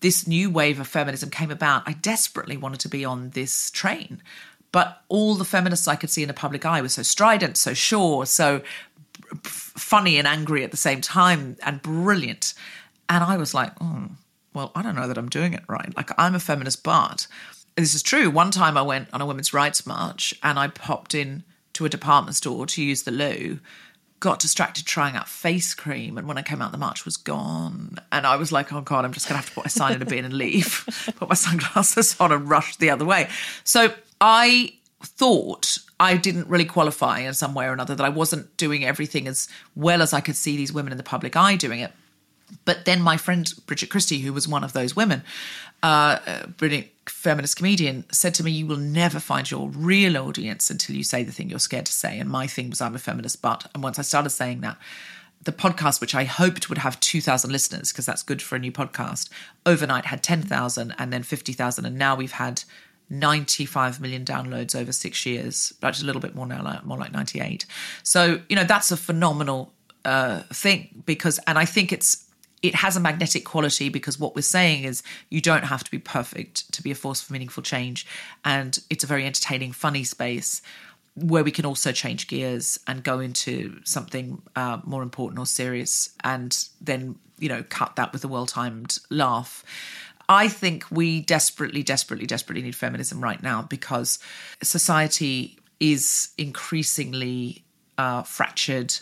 this 0.00 0.26
new 0.26 0.50
wave 0.50 0.78
of 0.78 0.86
feminism 0.86 1.30
came 1.30 1.50
about, 1.50 1.82
I 1.86 1.94
desperately 1.94 2.56
wanted 2.56 2.80
to 2.80 2.88
be 2.88 3.04
on 3.04 3.30
this 3.30 3.70
train. 3.70 4.22
But 4.72 5.00
all 5.08 5.36
the 5.36 5.44
feminists 5.44 5.88
I 5.88 5.96
could 5.96 6.10
see 6.10 6.22
in 6.22 6.28
the 6.28 6.34
public 6.34 6.66
eye 6.66 6.82
were 6.82 6.88
so 6.88 7.02
strident, 7.02 7.56
so 7.56 7.72
sure, 7.72 8.26
so 8.26 8.60
funny 9.42 10.18
and 10.18 10.26
angry 10.26 10.64
at 10.64 10.70
the 10.70 10.76
same 10.76 11.00
time 11.00 11.56
and 11.62 11.82
brilliant. 11.82 12.54
And 13.08 13.22
I 13.22 13.36
was 13.36 13.54
like, 13.54 13.72
oh, 13.80 14.08
well, 14.54 14.72
I 14.74 14.82
don't 14.82 14.96
know 14.96 15.08
that 15.08 15.18
I'm 15.18 15.28
doing 15.28 15.52
it 15.52 15.62
right. 15.68 15.94
Like, 15.96 16.10
I'm 16.18 16.34
a 16.34 16.40
feminist, 16.40 16.82
but 16.82 17.26
this 17.76 17.94
is 17.94 18.02
true. 18.02 18.30
One 18.30 18.50
time 18.50 18.76
I 18.76 18.82
went 18.82 19.08
on 19.12 19.20
a 19.20 19.26
women's 19.26 19.52
rights 19.52 19.86
march 19.86 20.34
and 20.42 20.58
I 20.58 20.68
popped 20.68 21.14
in 21.14 21.44
to 21.74 21.84
a 21.84 21.88
department 21.90 22.36
store 22.36 22.66
to 22.66 22.82
use 22.82 23.02
the 23.02 23.10
loo, 23.10 23.60
got 24.18 24.38
distracted 24.38 24.86
trying 24.86 25.14
out 25.14 25.28
face 25.28 25.74
cream, 25.74 26.16
and 26.16 26.26
when 26.26 26.38
I 26.38 26.42
came 26.42 26.62
out, 26.62 26.72
the 26.72 26.78
march 26.78 27.04
was 27.04 27.18
gone. 27.18 27.98
And 28.10 28.26
I 28.26 28.36
was 28.36 28.50
like, 28.50 28.72
oh 28.72 28.80
God, 28.80 29.04
I'm 29.04 29.12
just 29.12 29.28
going 29.28 29.34
to 29.34 29.42
have 29.42 29.48
to 29.50 29.54
put 29.54 29.64
my 29.66 29.68
sign 29.68 29.92
in 29.92 30.00
a 30.00 30.06
bin 30.06 30.24
and 30.24 30.34
leave, 30.34 31.12
put 31.16 31.28
my 31.28 31.34
sunglasses 31.34 32.16
on 32.18 32.32
and 32.32 32.48
rush 32.48 32.76
the 32.76 32.88
other 32.90 33.04
way. 33.04 33.28
So 33.62 33.92
I 34.20 34.72
thought 35.06 35.78
I 35.98 36.16
didn't 36.16 36.48
really 36.48 36.64
qualify 36.64 37.20
in 37.20 37.34
some 37.34 37.54
way 37.54 37.66
or 37.66 37.72
another, 37.72 37.94
that 37.94 38.04
I 38.04 38.10
wasn't 38.10 38.56
doing 38.56 38.84
everything 38.84 39.26
as 39.26 39.48
well 39.74 40.02
as 40.02 40.12
I 40.12 40.20
could 40.20 40.36
see 40.36 40.56
these 40.56 40.72
women 40.72 40.92
in 40.92 40.98
the 40.98 41.04
public 41.04 41.36
eye 41.36 41.56
doing 41.56 41.80
it. 41.80 41.92
But 42.64 42.84
then 42.84 43.00
my 43.02 43.16
friend 43.16 43.52
Bridget 43.66 43.90
Christie, 43.90 44.20
who 44.20 44.32
was 44.32 44.46
one 44.46 44.62
of 44.62 44.72
those 44.72 44.94
women, 44.94 45.22
uh, 45.82 46.18
a 46.26 46.46
brilliant 46.48 46.88
feminist 47.06 47.56
comedian, 47.56 48.04
said 48.12 48.34
to 48.34 48.44
me, 48.44 48.50
You 48.50 48.66
will 48.66 48.76
never 48.76 49.18
find 49.18 49.50
your 49.50 49.68
real 49.68 50.16
audience 50.16 50.70
until 50.70 50.94
you 50.94 51.02
say 51.02 51.24
the 51.24 51.32
thing 51.32 51.50
you're 51.50 51.58
scared 51.58 51.86
to 51.86 51.92
say. 51.92 52.18
And 52.18 52.30
my 52.30 52.46
thing 52.46 52.70
was, 52.70 52.80
I'm 52.80 52.94
a 52.94 52.98
feminist, 52.98 53.42
but. 53.42 53.68
And 53.74 53.82
once 53.82 53.98
I 53.98 54.02
started 54.02 54.30
saying 54.30 54.60
that, 54.60 54.78
the 55.42 55.52
podcast, 55.52 56.00
which 56.00 56.14
I 56.14 56.24
hoped 56.24 56.68
would 56.68 56.78
have 56.78 56.98
2,000 57.00 57.50
listeners, 57.50 57.92
because 57.92 58.06
that's 58.06 58.22
good 58.22 58.42
for 58.42 58.56
a 58.56 58.58
new 58.58 58.72
podcast, 58.72 59.28
overnight 59.64 60.06
had 60.06 60.22
10,000 60.22 60.94
and 60.98 61.12
then 61.12 61.22
50,000. 61.22 61.84
And 61.84 61.96
now 61.96 62.16
we've 62.16 62.32
had 62.32 62.64
95 63.08 64.00
million 64.00 64.24
downloads 64.24 64.74
over 64.74 64.92
six 64.92 65.24
years, 65.24 65.72
but 65.80 66.00
a 66.00 66.04
little 66.04 66.20
bit 66.20 66.34
more 66.34 66.46
now, 66.46 66.62
like, 66.62 66.84
more 66.84 66.98
like 66.98 67.12
98. 67.12 67.66
So, 68.02 68.40
you 68.48 68.56
know, 68.56 68.64
that's 68.64 68.90
a 68.90 68.96
phenomenal 68.96 69.72
uh, 70.04 70.40
thing 70.52 71.02
because, 71.06 71.38
and 71.46 71.58
I 71.58 71.64
think 71.64 71.92
it's, 71.92 72.24
it 72.62 72.74
has 72.74 72.96
a 72.96 73.00
magnetic 73.00 73.44
quality 73.44 73.88
because 73.88 74.18
what 74.18 74.34
we're 74.34 74.42
saying 74.42 74.84
is 74.84 75.02
you 75.30 75.40
don't 75.40 75.64
have 75.64 75.84
to 75.84 75.90
be 75.90 75.98
perfect 75.98 76.72
to 76.72 76.82
be 76.82 76.90
a 76.90 76.94
force 76.94 77.20
for 77.20 77.32
meaningful 77.32 77.62
change. 77.62 78.06
And 78.44 78.78
it's 78.90 79.04
a 79.04 79.06
very 79.06 79.24
entertaining, 79.24 79.72
funny 79.72 80.04
space 80.04 80.62
where 81.14 81.44
we 81.44 81.50
can 81.50 81.64
also 81.64 81.92
change 81.92 82.28
gears 82.28 82.78
and 82.86 83.02
go 83.02 83.20
into 83.20 83.80
something 83.84 84.42
uh, 84.54 84.78
more 84.84 85.02
important 85.02 85.38
or 85.38 85.46
serious 85.46 86.10
and 86.24 86.68
then, 86.80 87.16
you 87.38 87.48
know, 87.48 87.64
cut 87.68 87.96
that 87.96 88.12
with 88.12 88.24
a 88.24 88.28
well 88.28 88.46
timed 88.46 88.98
laugh. 89.10 89.64
I 90.28 90.48
think 90.48 90.84
we 90.90 91.20
desperately, 91.20 91.82
desperately, 91.82 92.26
desperately 92.26 92.62
need 92.62 92.74
feminism 92.74 93.22
right 93.22 93.42
now 93.42 93.62
because 93.62 94.18
society 94.62 95.58
is 95.78 96.30
increasingly 96.36 97.64
uh, 97.98 98.22
fractured. 98.22 98.94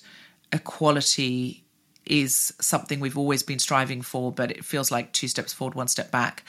Equality 0.52 1.64
is 2.06 2.52
something 2.60 3.00
we've 3.00 3.16
always 3.16 3.42
been 3.42 3.58
striving 3.58 4.02
for, 4.02 4.30
but 4.30 4.50
it 4.50 4.64
feels 4.64 4.90
like 4.90 5.12
two 5.12 5.28
steps 5.28 5.52
forward, 5.52 5.74
one 5.74 5.88
step 5.88 6.10
back. 6.10 6.44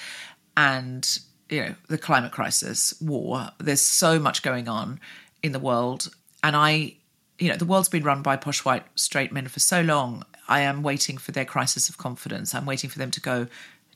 And, 0.58 1.20
you 1.50 1.62
know, 1.62 1.76
the 1.88 1.98
climate 1.98 2.32
crisis, 2.32 2.94
war, 3.02 3.50
there's 3.60 3.82
so 3.82 4.20
much 4.20 4.42
going 4.42 4.68
on 4.68 5.00
in 5.42 5.54
the 5.54 5.60
world. 5.60 6.14
And 6.44 6.56
I, 6.56 6.96
you 7.40 7.50
know, 7.50 7.56
the 7.56 7.66
world's 7.66 7.90
been 7.90 8.04
run 8.04 8.22
by 8.22 8.36
posh 8.36 8.66
white 8.66 8.84
straight 8.96 9.32
men 9.32 9.48
for 9.48 9.60
so 9.60 9.82
long. 9.82 10.24
I 10.48 10.62
am 10.62 10.84
waiting 10.84 11.18
for 11.18 11.32
their 11.32 11.46
crisis 11.46 11.90
of 11.90 11.98
confidence. 11.98 12.54
I'm 12.54 12.66
waiting 12.66 12.90
for 12.90 13.00
them 13.00 13.12
to 13.12 13.22
go, 13.22 13.48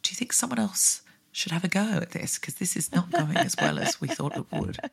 do 0.03 0.11
you 0.11 0.15
think 0.15 0.33
someone 0.33 0.59
else 0.59 1.01
should 1.31 1.51
have 1.51 1.63
a 1.63 1.67
go 1.67 1.99
at 2.01 2.11
this? 2.11 2.37
Because 2.39 2.55
this 2.55 2.75
is 2.75 2.91
not 2.93 3.11
going 3.11 3.37
as 3.37 3.55
well 3.59 3.79
as 3.79 4.01
we 4.01 4.07
thought 4.07 4.35
it 4.35 4.45
would. 4.51 4.77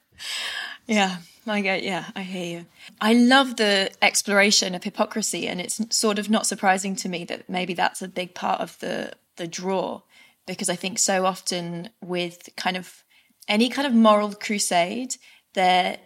Yeah, 0.88 1.16
I 1.48 1.62
get. 1.62 1.82
Yeah, 1.82 2.04
I 2.14 2.22
hear 2.22 2.58
you. 2.60 2.66
I 3.00 3.12
love 3.12 3.56
the 3.56 3.90
exploration 4.00 4.72
of 4.72 4.84
hypocrisy, 4.84 5.48
and 5.48 5.60
it's 5.60 5.80
sort 5.90 6.20
of 6.20 6.30
not 6.30 6.46
surprising 6.46 6.94
to 6.96 7.08
me 7.08 7.24
that 7.24 7.48
maybe 7.50 7.74
that's 7.74 8.02
a 8.02 8.08
big 8.08 8.34
part 8.34 8.60
of 8.60 8.78
the 8.78 9.12
the 9.34 9.48
draw, 9.48 10.02
because 10.46 10.68
I 10.68 10.76
think 10.76 11.00
so 11.00 11.26
often 11.26 11.90
with 12.00 12.48
kind 12.56 12.76
of 12.76 13.02
any 13.48 13.68
kind 13.68 13.84
of 13.86 13.94
moral 13.94 14.32
crusade, 14.32 15.16
there 15.54 15.98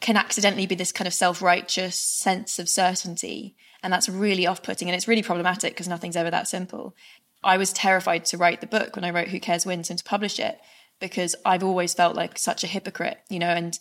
can 0.00 0.16
accidentally 0.16 0.66
be 0.66 0.74
this 0.74 0.92
kind 0.92 1.06
of 1.06 1.14
self 1.14 1.42
righteous 1.42 1.98
sense 1.98 2.58
of 2.58 2.68
certainty. 2.68 3.56
And 3.80 3.92
that's 3.92 4.08
really 4.08 4.44
off 4.46 4.62
putting 4.64 4.88
and 4.88 4.96
it's 4.96 5.06
really 5.06 5.22
problematic 5.22 5.72
because 5.72 5.86
nothing's 5.86 6.16
ever 6.16 6.30
that 6.30 6.48
simple. 6.48 6.96
I 7.42 7.56
was 7.56 7.72
terrified 7.72 8.24
to 8.26 8.36
write 8.36 8.60
the 8.60 8.66
book 8.66 8.96
when 8.96 9.04
I 9.04 9.10
wrote 9.10 9.28
Who 9.28 9.40
Cares 9.40 9.66
Wins 9.66 9.90
and 9.90 9.98
to 9.98 10.04
publish 10.04 10.38
it 10.38 10.58
because 11.00 11.36
I've 11.44 11.62
always 11.62 11.94
felt 11.94 12.16
like 12.16 12.38
such 12.38 12.64
a 12.64 12.68
hypocrite, 12.68 13.18
you 13.28 13.38
know, 13.38 13.48
and 13.48 13.78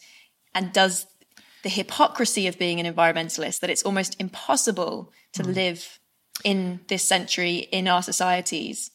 and 0.54 0.72
does 0.74 1.08
the 1.64 1.70
hypocrisy 1.70 2.48
of 2.48 2.60
being 2.60 2.80
an 2.80 2.94
environmentalist 2.94 3.60
that 3.60 3.70
it's 3.70 3.84
almost 3.84 4.16
impossible 4.20 5.12
to 5.34 5.44
mm. 5.44 5.56
live 5.56 6.00
in 6.44 6.82
this 6.88 7.04
century 7.04 7.58
in 7.72 7.88
our 7.88 8.04
societies 8.04 8.92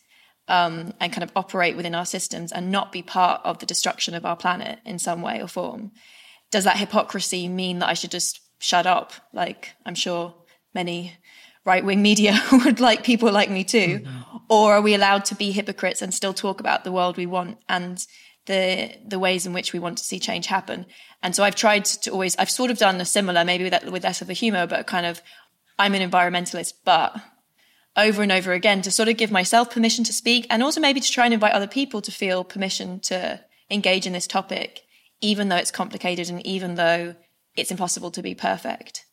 um, 0.48 0.94
and 1.00 1.12
kind 1.12 1.24
of 1.24 1.32
operate 1.34 1.76
within 1.76 1.94
our 1.94 2.06
systems 2.06 2.52
and 2.52 2.70
not 2.70 2.92
be 2.92 3.02
part 3.02 3.40
of 3.44 3.58
the 3.58 3.66
destruction 3.66 4.14
of 4.14 4.24
our 4.24 4.36
planet 4.36 4.78
in 4.84 4.98
some 4.98 5.22
way 5.22 5.42
or 5.42 5.48
form 5.48 5.90
does 6.52 6.64
that 6.64 6.76
hypocrisy 6.76 7.48
mean 7.48 7.80
that 7.80 7.88
I 7.88 7.94
should 7.94 8.12
just 8.12 8.40
shut 8.60 8.86
up? 8.86 9.12
Like 9.32 9.70
I'm 9.84 9.96
sure 9.96 10.32
many 10.72 11.14
right 11.64 11.84
wing 11.84 12.02
media 12.02 12.40
would 12.52 12.78
like 12.78 13.02
people 13.02 13.32
like 13.32 13.50
me 13.50 13.64
too. 13.64 14.02
Oh, 14.06 14.08
no. 14.08 14.31
Or 14.48 14.74
are 14.74 14.82
we 14.82 14.94
allowed 14.94 15.24
to 15.26 15.34
be 15.34 15.52
hypocrites 15.52 16.02
and 16.02 16.12
still 16.12 16.34
talk 16.34 16.60
about 16.60 16.84
the 16.84 16.92
world 16.92 17.16
we 17.16 17.26
want 17.26 17.58
and 17.68 18.04
the 18.46 18.90
the 19.06 19.18
ways 19.18 19.46
in 19.46 19.52
which 19.52 19.72
we 19.72 19.78
want 19.78 19.98
to 19.98 20.04
see 20.04 20.18
change 20.18 20.46
happen? 20.46 20.86
And 21.22 21.34
so 21.34 21.44
I've 21.44 21.54
tried 21.54 21.84
to 21.84 22.10
always 22.10 22.36
I've 22.36 22.50
sort 22.50 22.70
of 22.70 22.78
done 22.78 23.00
a 23.00 23.04
similar, 23.04 23.44
maybe 23.44 23.64
with, 23.64 23.84
with 23.90 24.04
less 24.04 24.22
of 24.22 24.30
a 24.30 24.34
humor, 24.34 24.66
but 24.66 24.86
kind 24.86 25.06
of 25.06 25.22
I'm 25.78 25.94
an 25.94 26.08
environmentalist, 26.08 26.74
but 26.84 27.16
over 27.96 28.22
and 28.22 28.32
over 28.32 28.52
again 28.52 28.82
to 28.82 28.90
sort 28.90 29.08
of 29.08 29.16
give 29.16 29.30
myself 29.30 29.70
permission 29.70 30.04
to 30.04 30.12
speak 30.12 30.46
and 30.48 30.62
also 30.62 30.80
maybe 30.80 31.00
to 31.00 31.10
try 31.10 31.24
and 31.24 31.34
invite 31.34 31.52
other 31.52 31.66
people 31.66 32.00
to 32.00 32.10
feel 32.10 32.42
permission 32.42 33.00
to 33.00 33.40
engage 33.70 34.06
in 34.06 34.12
this 34.12 34.26
topic 34.26 34.82
even 35.22 35.48
though 35.48 35.56
it's 35.56 35.70
complicated 35.70 36.28
and 36.28 36.44
even 36.44 36.74
though 36.74 37.14
it's 37.56 37.70
impossible 37.70 38.10
to 38.10 38.22
be 38.22 38.34
perfect. 38.34 39.06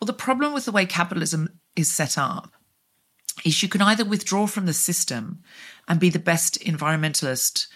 Well, 0.00 0.06
the 0.06 0.12
problem 0.14 0.54
with 0.54 0.64
the 0.64 0.72
way 0.72 0.86
capitalism 0.86 1.60
is 1.76 1.90
set 1.90 2.16
up 2.16 2.52
is 3.44 3.62
you 3.62 3.68
can 3.68 3.82
either 3.82 4.04
withdraw 4.04 4.46
from 4.46 4.66
the 4.66 4.72
system 4.72 5.42
and 5.88 5.98
be 6.00 6.10
the 6.10 6.18
best 6.18 6.60
environmentalist 6.60 7.66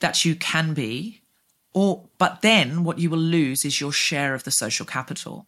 that 0.00 0.24
you 0.24 0.34
can 0.34 0.74
be, 0.74 1.22
or 1.72 2.08
but 2.18 2.42
then 2.42 2.84
what 2.84 2.98
you 2.98 3.10
will 3.10 3.18
lose 3.18 3.64
is 3.64 3.80
your 3.80 3.92
share 3.92 4.34
of 4.34 4.44
the 4.44 4.50
social 4.50 4.86
capital. 4.86 5.46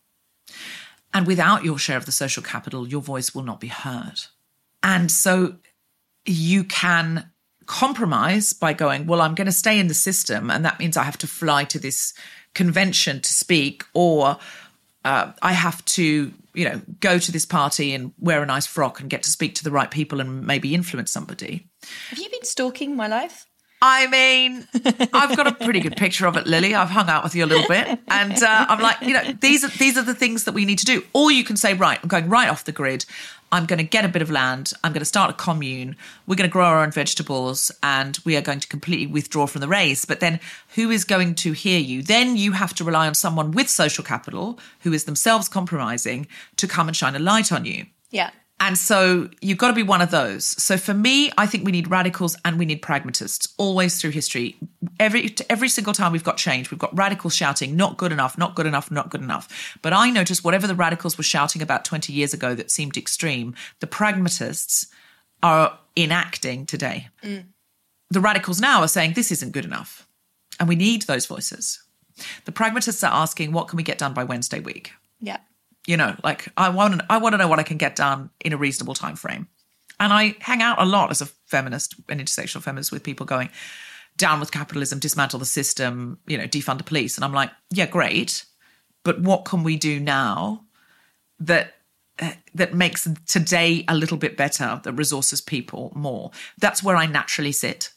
And 1.15 1.27
without 1.27 1.65
your 1.65 1.79
share 1.79 1.97
of 1.97 2.07
the 2.07 2.13
social 2.13 2.43
capital, 2.43 2.89
your 2.89 3.03
voice 3.03 3.35
will 3.35 3.43
not 3.43 3.61
be 3.61 3.69
heard. 3.69 4.21
And 4.83 5.11
so 5.11 5.57
you 6.25 6.65
can 6.65 7.31
compromise 7.67 8.53
by 8.53 8.73
going, 8.73 9.07
well, 9.07 9.21
I'm 9.21 9.35
going 9.35 9.47
to 9.47 9.53
stay 9.53 9.79
in 9.79 9.89
the 9.89 9.95
system, 9.95 10.51
and 10.51 10.65
that 10.65 10.79
means 10.79 10.97
I 10.97 11.05
have 11.05 11.19
to 11.19 11.27
fly 11.27 11.65
to 11.65 11.79
this 11.79 12.15
convention 12.55 13.21
to 13.21 13.33
speak, 13.33 13.85
or 13.95 14.39
uh, 15.05 15.33
I 15.43 15.53
have 15.53 15.85
to, 15.87 16.33
you 16.55 16.65
know, 16.65 16.81
go 17.01 17.19
to 17.19 17.33
this 17.33 17.47
party 17.47 17.95
and 17.95 18.13
wear 18.19 18.43
a 18.43 18.47
nice 18.47 18.67
frock 18.67 19.01
and 19.01 19.11
get 19.11 19.23
to 19.25 19.31
speak 19.31 19.55
to 19.57 19.65
the 19.65 19.71
right 19.71 19.91
people 19.91 20.21
and 20.21 20.47
maybe 20.47 20.75
influence 20.75 21.11
somebody. 21.11 21.69
Have 22.11 22.19
you 22.19 22.31
been 22.31 22.45
stalking 22.45 22.97
my 22.97 23.09
life? 23.09 23.47
I 23.85 24.07
mean, 24.07 24.65
I've 25.13 25.37
got 25.37 25.49
a 25.49 25.53
pretty 25.53 25.81
good 25.81 25.97
picture 25.97 26.29
of 26.29 26.37
it, 26.37 26.47
Lily. 26.47 26.73
I've 26.73 26.91
hung 26.91 27.09
out 27.09 27.25
with 27.25 27.35
you 27.35 27.45
a 27.45 27.47
little 27.47 27.67
bit, 27.67 27.99
and 28.07 28.41
uh, 28.41 28.67
I'm 28.69 28.81
like, 28.81 29.01
you 29.03 29.13
know, 29.13 29.33
these 29.41 29.65
are 29.65 29.69
these 29.71 29.99
are 29.99 30.03
the 30.03 30.15
things 30.15 30.45
that 30.45 30.53
we 30.53 30.65
need 30.65 30.79
to 30.79 30.85
do. 30.85 31.03
Or 31.13 31.33
you 31.33 31.43
can 31.43 31.57
say, 31.57 31.75
right, 31.75 31.99
I'm 32.01 32.09
going 32.09 32.29
right 32.29 32.49
off 32.49 32.65
the 32.65 32.71
grid. 32.71 33.05
I'm 33.53 33.67
going 33.67 33.79
to 33.79 33.85
get 33.85 34.05
a 34.05 34.09
bit 34.09 34.23
of 34.23 34.31
land. 34.31 34.73
I'm 34.83 34.93
going 34.93 35.03
to 35.03 35.05
start 35.05 35.31
a 35.31 35.35
commune. 35.35 35.95
We're 36.27 36.37
going 36.37 36.49
to 36.49 36.53
grow 36.53 36.65
our 36.65 36.83
own 36.83 36.91
vegetables 36.91 37.71
and 37.83 38.19
we 38.25 38.35
are 38.35 38.41
going 38.41 38.61
to 38.61 38.69
completely 38.69 39.07
withdraw 39.07 39.47
from 39.47 39.61
the 39.61 39.69
race. 39.69 40.07
But 40.07 40.21
then 40.21 40.41
who 40.75 40.91
is 40.91 41.05
going 41.05 41.35
to 41.37 41.53
hear 41.53 41.79
you? 41.79 42.03
Then 42.03 42.37
you 42.37 42.53
have 42.53 42.75
to 42.75 42.85
rely 42.85 43.07
on 43.07 43.15
someone 43.15 43.53
with 43.53 43.69
social 43.69 44.03
capital 44.03 44.59
who 44.81 44.93
is 44.95 45.05
themselves 45.05 45.49
compromising 45.49 46.27
to 46.57 46.67
come 46.67 46.89
and 46.89 46.97
shine 46.97 47.15
a 47.15 47.19
light 47.19 47.53
on 47.53 47.67
you. 47.67 47.87
Yeah. 48.11 48.31
And 48.63 48.79
so 48.79 49.29
you've 49.41 49.59
got 49.59 49.69
to 49.69 49.75
be 49.75 49.83
one 49.83 50.01
of 50.01 50.13
those. 50.13 50.45
So 50.45 50.77
for 50.77 50.95
me, 50.95 51.33
I 51.37 51.47
think 51.47 51.65
we 51.65 51.73
need 51.73 51.91
radicals 51.91 52.37
and 52.45 52.61
we 52.61 52.65
need 52.65 52.81
pragmatists 52.81 53.53
always 53.59 54.01
through 54.01 54.13
history. 54.13 54.57
Every 55.01 55.35
every 55.51 55.69
single 55.69 55.93
time 55.93 56.13
we've 56.13 56.23
got 56.23 56.37
change, 56.37 56.71
we've 56.71 56.79
got 56.79 56.97
radicals 56.97 57.35
shouting, 57.35 57.75
not 57.75 57.97
good 57.97 58.13
enough, 58.13 58.39
not 58.39 58.55
good 58.55 58.67
enough, 58.67 58.89
not 58.89 59.11
good 59.11 59.21
enough. 59.21 59.77
But 59.83 59.93
I 59.93 60.11
noticed 60.11 60.45
whatever 60.45 60.69
the 60.69 60.77
radicals 60.77 61.19
were 61.19 61.25
shouting 61.25 61.61
about 61.61 61.85
20 61.85 62.13
years 62.13 62.33
ago 62.33 62.55
that 62.55 62.71
seemed 62.71 62.97
extreme, 62.97 63.57
the 63.81 63.89
pragmatists 63.89 64.87
are 65.43 65.77
enacting 65.97 66.65
today. 66.65 67.09
Mm. 67.25 67.47
The 68.11 68.21
radicals 68.21 68.61
now 68.61 68.81
are 68.81 68.89
saying 68.89 69.15
this 69.15 69.33
isn't 69.33 69.51
good 69.51 69.65
enough. 69.65 70.07
And 70.61 70.69
we 70.69 70.77
need 70.77 71.03
those 71.03 71.27
voices. 71.27 71.83
The 72.45 72.53
pragmatists 72.53 73.03
are 73.03 73.13
asking, 73.13 73.51
what 73.51 73.67
can 73.67 73.77
we 73.77 73.83
get 73.83 73.99
done 73.99 74.15
by 74.15 74.23
Wednesday 74.23 74.61
week? 74.61 74.93
Yeah 75.19 75.39
you 75.87 75.97
know 75.97 76.15
like 76.23 76.49
i 76.57 76.69
want 76.69 76.95
to, 76.95 77.07
i 77.11 77.19
want 77.19 77.33
to 77.33 77.39
know 77.39 77.49
what 77.49 77.59
i 77.59 77.63
can 77.63 77.77
get 77.77 77.97
done 77.97 78.31
in 78.41 78.53
a 78.53 78.57
reasonable 78.57 78.95
time 78.95 79.17
frame 79.17 79.49
and 79.99 80.13
i 80.13 80.35
hang 80.41 80.63
out 80.63 80.81
a 80.81 80.85
lot 80.85 81.11
as 81.11 81.21
a 81.21 81.27
feminist 81.27 81.95
an 82.09 82.19
intersectional 82.19 82.63
feminist 82.63 82.93
with 82.93 83.03
people 83.03 83.27
going 83.27 83.49
down 84.17 84.41
with 84.41 84.51
capitalism 84.51 84.99
dismantle 84.99 85.39
the 85.39 85.47
system 85.47 86.19
you 86.27 86.37
know 86.37 86.45
defund 86.45 86.79
the 86.79 86.85
police. 86.85 87.17
And 87.17 87.25
i'm 87.25 87.33
like 87.33 87.51
yeah 87.71 87.87
great. 87.87 88.45
But 89.05 89.21
what 89.21 89.45
can 89.45 89.65
we 89.65 89.77
do 89.77 89.99
now 89.99 90.65
that 91.41 91.75
uh, 92.21 92.33
that 92.55 92.73
makes 92.75 93.09
today 93.27 93.85
a 93.89 93.97
little 93.97 94.17
bit 94.17 94.37
better 94.37 94.81
that 94.83 94.93
resources 94.93 95.41
people 95.41 95.93
more? 95.95 96.31
That's 96.59 96.83
where 96.83 96.97
i 96.97 97.07
naturally 97.07 97.53
sit. 97.53 97.91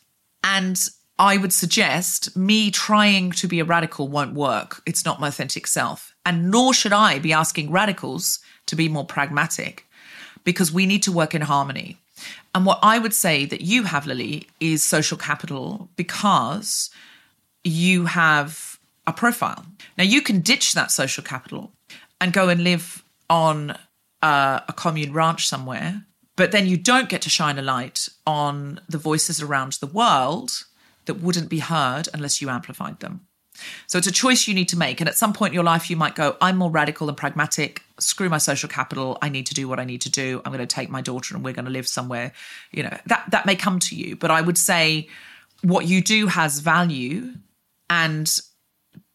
And 0.44 0.80
I 1.18 1.38
would 1.38 1.54
suggest 1.54 2.36
me 2.36 2.72
trying 2.72 3.32
to 3.34 3.48
be 3.48 3.60
a 3.60 3.66
radical 3.66 4.08
won't 4.08 4.34
work. 4.34 4.82
It's 4.86 5.06
not 5.06 5.20
my 5.20 5.28
authentic 5.28 5.68
self. 5.68 6.15
And 6.26 6.50
nor 6.50 6.74
should 6.74 6.94
I 6.94 7.20
be 7.20 7.34
asking 7.34 7.72
radicals 7.72 8.40
to 8.66 8.76
be 8.76 8.90
more 8.90 9.06
pragmatic 9.06 9.86
because 10.44 10.72
we 10.72 10.86
need 10.86 11.04
to 11.04 11.12
work 11.12 11.36
in 11.36 11.42
harmony. 11.42 11.98
And 12.54 12.66
what 12.66 12.80
I 12.82 13.00
would 13.00 13.14
say 13.14 13.46
that 13.46 13.62
you 13.62 13.84
have, 13.84 14.08
Lily, 14.08 14.48
is 14.60 14.82
social 14.82 15.18
capital 15.18 15.90
because 15.96 16.90
you 17.64 18.06
have 18.06 18.80
a 19.06 19.14
profile. 19.14 19.66
Now, 19.98 20.04
you 20.04 20.22
can 20.22 20.40
ditch 20.40 20.74
that 20.74 20.92
social 20.92 21.24
capital 21.24 21.72
and 22.22 22.32
go 22.34 22.50
and 22.50 22.64
live 22.64 23.04
on 23.30 23.72
uh, 24.22 24.62
a 24.68 24.74
commune 24.74 25.14
ranch 25.14 25.48
somewhere, 25.48 26.06
but 26.36 26.52
then 26.52 26.68
you 26.68 26.78
don't 26.78 27.10
get 27.10 27.22
to 27.24 27.30
shine 27.30 27.60
a 27.60 27.62
light 27.62 28.08
on 28.26 28.80
the 28.88 28.98
voices 28.98 29.42
around 29.42 29.74
the 29.74 29.88
world 29.88 30.64
that 31.06 31.16
wouldn't 31.16 31.50
be 31.50 31.60
heard 31.60 32.08
unless 32.14 32.42
you 32.42 32.50
amplified 32.50 33.00
them. 33.00 33.25
So 33.88 33.98
it's 33.98 34.08
a 34.08 34.12
choice 34.12 34.48
you 34.48 34.54
need 34.54 34.70
to 34.70 34.78
make. 34.78 35.00
And 35.00 35.10
at 35.10 35.16
some 35.16 35.34
point 35.34 35.52
in 35.52 35.56
your 35.56 35.64
life, 35.64 35.90
you 35.90 35.98
might 35.98 36.16
go, 36.16 36.38
I'm 36.42 36.58
more 36.58 36.70
radical 36.70 37.08
and 37.08 37.18
pragmatic. 37.18 37.82
Screw 38.00 38.30
my 38.30 38.38
social 38.38 38.70
capital. 38.70 39.18
I 39.22 39.30
need 39.30 39.46
to 39.48 39.54
do 39.54 39.68
what 39.68 39.80
I 39.80 39.86
need 39.86 40.02
to 40.02 40.12
do. 40.12 40.42
I'm 40.46 40.52
going 40.52 40.66
to 40.66 40.76
take 40.76 40.90
my 40.90 41.02
daughter 41.02 41.36
and 41.36 41.44
we're 41.44 41.54
going 41.54 41.66
to 41.66 41.72
live 41.72 41.88
somewhere. 41.88 42.34
You 42.72 42.84
know, 42.84 42.98
that, 43.08 43.26
that 43.32 43.46
may 43.46 43.56
come 43.56 43.80
to 43.80 43.96
you. 43.96 44.16
But 44.16 44.32
I 44.32 44.42
would 44.42 44.58
say 44.58 45.08
what 45.62 45.88
you 45.88 46.02
do 46.02 46.28
has 46.28 46.60
value 46.60 47.34
and 47.90 48.32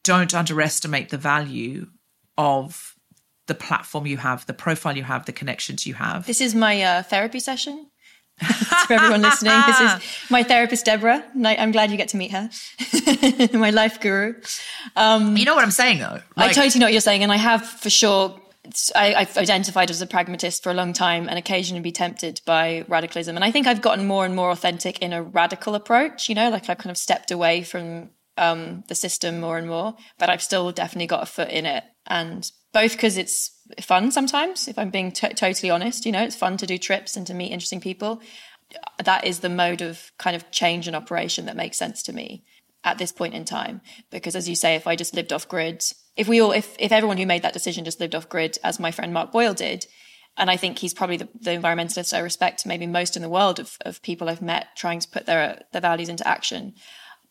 don't 0.02 0.34
underestimate 0.34 1.10
the 1.10 1.18
value 1.18 1.86
of 2.38 2.94
the 3.46 3.54
platform 3.54 4.06
you 4.06 4.16
have, 4.16 4.46
the 4.46 4.54
profile 4.54 4.96
you 4.96 5.02
have, 5.02 5.26
the 5.26 5.32
connections 5.32 5.86
you 5.86 5.94
have. 5.94 6.26
This 6.26 6.40
is 6.40 6.54
my 6.54 6.82
uh, 6.82 7.02
therapy 7.02 7.40
session. 7.40 7.90
for 8.86 8.94
everyone 8.94 9.22
listening. 9.22 9.52
This 9.66 9.80
is 9.80 10.26
my 10.30 10.42
therapist, 10.42 10.84
Deborah. 10.86 11.24
I'm 11.44 11.72
glad 11.72 11.90
you 11.90 11.96
get 11.96 12.08
to 12.08 12.16
meet 12.16 12.30
her, 12.32 12.50
my 13.52 13.70
life 13.70 14.00
guru. 14.00 14.34
Um, 14.96 15.36
you 15.36 15.44
know 15.44 15.54
what 15.54 15.64
I'm 15.64 15.70
saying, 15.70 15.98
though? 15.98 16.20
Like, 16.36 16.50
I 16.50 16.52
totally 16.52 16.80
know 16.80 16.86
what 16.86 16.92
you're 16.92 17.00
saying. 17.00 17.22
And 17.22 17.32
I 17.32 17.36
have 17.36 17.66
for 17.66 17.90
sure, 17.90 18.40
I, 18.94 19.24
have 19.24 19.36
identified 19.36 19.90
as 19.90 20.00
a 20.00 20.06
pragmatist 20.06 20.62
for 20.62 20.70
a 20.70 20.74
long 20.74 20.92
time 20.92 21.28
and 21.28 21.38
occasionally 21.38 21.82
be 21.82 21.92
tempted 21.92 22.40
by 22.46 22.84
radicalism. 22.88 23.36
And 23.36 23.44
I 23.44 23.50
think 23.50 23.66
I've 23.66 23.82
gotten 23.82 24.06
more 24.06 24.24
and 24.24 24.34
more 24.34 24.50
authentic 24.50 25.00
in 25.00 25.12
a 25.12 25.22
radical 25.22 25.74
approach, 25.74 26.28
you 26.28 26.34
know, 26.34 26.50
like 26.50 26.68
I've 26.68 26.78
kind 26.78 26.90
of 26.90 26.96
stepped 26.96 27.30
away 27.30 27.62
from 27.62 28.10
um, 28.36 28.84
the 28.88 28.94
system 28.94 29.40
more 29.40 29.58
and 29.58 29.68
more, 29.68 29.94
but 30.18 30.30
I've 30.30 30.42
still 30.42 30.72
definitely 30.72 31.06
got 31.06 31.22
a 31.22 31.26
foot 31.26 31.50
in 31.50 31.66
it. 31.66 31.84
And 32.06 32.50
both 32.72 32.92
because 32.92 33.16
it's 33.16 33.50
fun 33.80 34.10
sometimes, 34.10 34.68
if 34.68 34.78
I'm 34.78 34.90
being 34.90 35.12
t- 35.12 35.28
totally 35.30 35.70
honest. 35.70 36.06
You 36.06 36.12
know, 36.12 36.22
it's 36.22 36.36
fun 36.36 36.56
to 36.58 36.66
do 36.66 36.78
trips 36.78 37.16
and 37.16 37.26
to 37.26 37.34
meet 37.34 37.52
interesting 37.52 37.80
people. 37.80 38.20
That 39.02 39.24
is 39.24 39.40
the 39.40 39.48
mode 39.48 39.82
of 39.82 40.12
kind 40.18 40.36
of 40.36 40.50
change 40.50 40.86
and 40.86 40.96
operation 40.96 41.46
that 41.46 41.56
makes 41.56 41.76
sense 41.76 42.02
to 42.04 42.12
me 42.12 42.44
at 42.84 42.98
this 42.98 43.12
point 43.12 43.34
in 43.34 43.44
time. 43.44 43.80
Because 44.10 44.36
as 44.36 44.48
you 44.48 44.54
say, 44.54 44.74
if 44.74 44.86
I 44.86 44.96
just 44.96 45.14
lived 45.14 45.32
off 45.32 45.48
grid, 45.48 45.84
if 46.16 46.28
we 46.28 46.40
all, 46.40 46.52
if, 46.52 46.76
if 46.78 46.92
everyone 46.92 47.18
who 47.18 47.26
made 47.26 47.42
that 47.42 47.52
decision 47.52 47.84
just 47.84 48.00
lived 48.00 48.14
off 48.14 48.28
grid, 48.28 48.58
as 48.62 48.80
my 48.80 48.90
friend 48.90 49.12
Mark 49.12 49.32
Boyle 49.32 49.54
did, 49.54 49.86
and 50.36 50.50
I 50.50 50.56
think 50.56 50.78
he's 50.78 50.94
probably 50.94 51.16
the, 51.16 51.28
the 51.40 51.50
environmentalist 51.50 52.16
I 52.16 52.20
respect 52.20 52.64
maybe 52.64 52.86
most 52.86 53.16
in 53.16 53.22
the 53.22 53.28
world 53.28 53.58
of, 53.58 53.76
of 53.80 54.00
people 54.02 54.28
I've 54.28 54.40
met 54.40 54.68
trying 54.76 55.00
to 55.00 55.08
put 55.08 55.26
their, 55.26 55.62
their 55.72 55.80
values 55.80 56.08
into 56.08 56.26
action. 56.26 56.74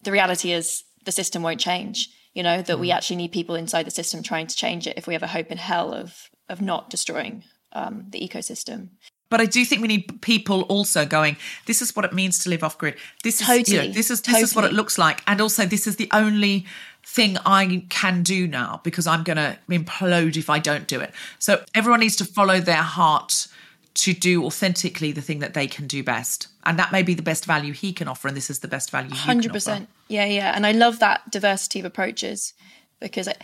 The 0.04 0.12
reality 0.12 0.52
is 0.52 0.84
the 1.06 1.12
system 1.12 1.42
won't 1.42 1.62
change 1.62 2.10
you 2.34 2.44
know, 2.44 2.62
that 2.62 2.80
we 2.80 2.92
actually 2.92 3.18
need 3.18 3.32
people 3.32 3.56
inside 3.56 3.86
the 3.86 3.92
system 3.92 4.24
trying 4.24 4.48
to 4.48 4.56
change 4.56 4.88
it 4.88 4.98
if 4.98 5.08
we 5.08 5.14
have 5.14 5.24
a 5.24 5.28
hope 5.28 5.52
in 5.52 5.58
hell 5.58 5.94
of 5.94 6.30
of 6.48 6.62
not 6.62 6.90
destroying 6.90 7.44
um, 7.74 8.06
the 8.10 8.20
ecosystem. 8.20 8.90
But 9.30 9.42
I 9.42 9.46
do 9.46 9.64
think 9.64 9.84
we 9.84 9.88
need 9.88 10.22
people 10.22 10.64
also 10.64 11.06
going. 11.06 11.38
This 11.68 11.84
is 11.84 11.96
what 11.96 12.04
it 12.04 12.14
means 12.14 12.40
to 12.40 12.50
live 12.50 12.64
off 12.64 12.78
grid. 12.80 12.96
This 13.24 13.42
is 13.42 13.48
Totally. 13.48 13.78
you 13.78 13.84
know, 13.84 13.94
this 13.94 14.10
is 14.10 14.22
Totally. 14.22 14.42
this 14.42 14.50
is 14.50 14.56
what 14.56 14.66
it 14.66 14.74
looks 14.74 14.98
like, 14.98 15.22
and 15.28 15.40
also 15.40 15.66
this 15.66 15.86
is 15.86 15.98
the 15.98 16.10
only 16.12 16.66
thing 17.06 17.38
I 17.46 17.86
can 17.90 18.24
do 18.24 18.48
now 18.48 18.82
because 18.84 19.08
I'm 19.08 19.24
going 19.24 19.38
to 19.38 19.58
implode 19.70 20.36
if 20.36 20.50
I 20.50 20.60
don't 20.60 20.88
do 20.88 21.00
it. 21.00 21.12
So 21.38 21.64
everyone 21.74 22.00
needs 22.02 22.16
to 22.18 22.26
follow 22.26 22.60
their 22.60 22.76
heart 22.84 23.48
to 23.96 24.14
do 24.14 24.46
authentically 24.46 25.12
the 25.12 25.22
thing 25.22 25.40
that 25.40 25.54
they 25.54 25.68
can 25.68 25.88
do 25.88 26.04
best, 26.04 26.48
and 26.66 26.80
that 26.80 26.92
may 26.92 27.04
be 27.04 27.14
the 27.14 27.22
best 27.22 27.46
value 27.46 27.74
he 27.74 27.92
can 27.92 28.08
offer, 28.08 28.28
and 28.28 28.38
this 28.38 28.50
is 28.50 28.60
the 28.60 28.68
best 28.68 28.92
value. 28.92 29.14
Hundred 29.14 29.52
percent, 29.52 29.90
Yeah, 30.08 30.26
yeah. 30.26 30.54
And 30.56 30.66
I 30.66 30.72
love 30.72 31.00
that 31.00 31.30
diversity 31.32 31.80
of 31.80 31.86
approaches 31.86 32.54
because 33.00 33.28
it, 33.28 33.38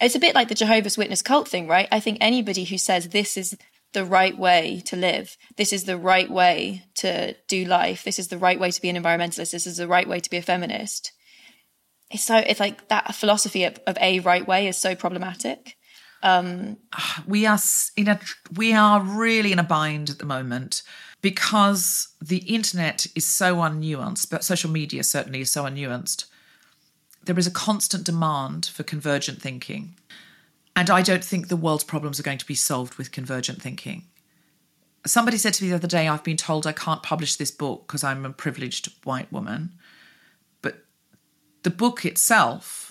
it's 0.00 0.14
a 0.14 0.20
bit 0.20 0.34
like 0.34 0.48
the 0.48 0.54
Jehovah's 0.54 0.96
Witness 0.96 1.22
cult 1.22 1.48
thing, 1.48 1.66
right? 1.66 1.88
I 1.90 2.00
think 2.00 2.18
anybody 2.20 2.64
who 2.64 2.78
says 2.78 3.08
this 3.08 3.36
is 3.36 3.56
the 3.92 4.04
right 4.04 4.38
way 4.38 4.82
to 4.86 4.96
live, 4.96 5.36
this 5.56 5.72
is 5.72 5.84
the 5.84 5.96
right 5.96 6.30
way 6.30 6.84
to 6.96 7.34
do 7.48 7.64
life, 7.64 8.04
this 8.04 8.18
is 8.18 8.28
the 8.28 8.38
right 8.38 8.60
way 8.60 8.70
to 8.70 8.80
be 8.80 8.88
an 8.88 9.02
environmentalist, 9.02 9.50
this 9.50 9.66
is 9.66 9.78
the 9.78 9.88
right 9.88 10.08
way 10.08 10.20
to 10.20 10.30
be 10.30 10.36
a 10.36 10.42
feminist. 10.42 11.12
It's 12.10 12.24
so 12.24 12.36
it's 12.36 12.60
like 12.60 12.88
that 12.88 13.14
philosophy 13.14 13.64
of, 13.64 13.78
of 13.86 13.98
a 14.00 14.20
right 14.20 14.46
way 14.46 14.66
is 14.68 14.78
so 14.78 14.94
problematic. 14.94 15.76
Um, 16.22 16.78
we 17.26 17.46
are 17.46 17.58
in 17.96 18.08
a 18.08 18.20
we 18.56 18.72
are 18.72 19.00
really 19.00 19.52
in 19.52 19.58
a 19.58 19.64
bind 19.64 20.10
at 20.10 20.18
the 20.18 20.26
moment 20.26 20.82
because 21.22 22.08
the 22.20 22.38
internet 22.38 23.06
is 23.14 23.26
so 23.26 23.56
unnuanced 23.56 24.30
but 24.30 24.44
social 24.44 24.70
media 24.70 25.02
certainly 25.04 25.40
is 25.40 25.50
so 25.50 25.64
unnuanced. 25.64 26.26
There 27.24 27.38
is 27.38 27.46
a 27.46 27.52
constant 27.52 28.04
demand 28.04 28.66
for 28.66 28.82
convergent 28.82 29.40
thinking. 29.40 29.94
And 30.74 30.90
i 30.90 31.02
don't 31.02 31.24
think 31.24 31.48
the 31.48 31.56
world's 31.56 31.84
problems 31.84 32.18
are 32.18 32.24
going 32.24 32.38
to 32.38 32.46
be 32.46 32.54
solved 32.54 32.94
with 32.94 33.12
convergent 33.12 33.62
thinking. 33.62 34.04
Somebody 35.06 35.36
said 35.38 35.54
to 35.54 35.64
me 35.64 35.70
the 35.70 35.76
other 35.76 35.86
day 35.86 36.08
i've 36.08 36.24
been 36.24 36.36
told 36.36 36.66
i 36.66 36.72
can't 36.72 37.02
publish 37.02 37.36
this 37.36 37.52
book 37.52 37.86
because 37.86 38.02
i'm 38.02 38.24
a 38.24 38.30
privileged 38.30 38.92
white 39.04 39.32
woman. 39.32 39.72
But 40.62 40.84
the 41.62 41.70
book 41.70 42.04
itself 42.04 42.87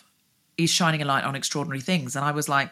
is 0.57 0.69
shining 0.69 1.01
a 1.01 1.05
light 1.05 1.23
on 1.23 1.35
extraordinary 1.35 1.81
things. 1.81 2.15
And 2.15 2.25
I 2.25 2.31
was 2.31 2.49
like, 2.49 2.69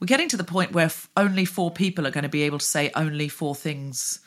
we're 0.00 0.06
getting 0.06 0.28
to 0.28 0.36
the 0.36 0.44
point 0.44 0.72
where 0.72 0.86
f- 0.86 1.08
only 1.16 1.44
four 1.44 1.70
people 1.70 2.06
are 2.06 2.10
going 2.10 2.22
to 2.22 2.28
be 2.28 2.42
able 2.42 2.58
to 2.58 2.64
say 2.64 2.90
only 2.94 3.28
four 3.28 3.54
things 3.54 4.20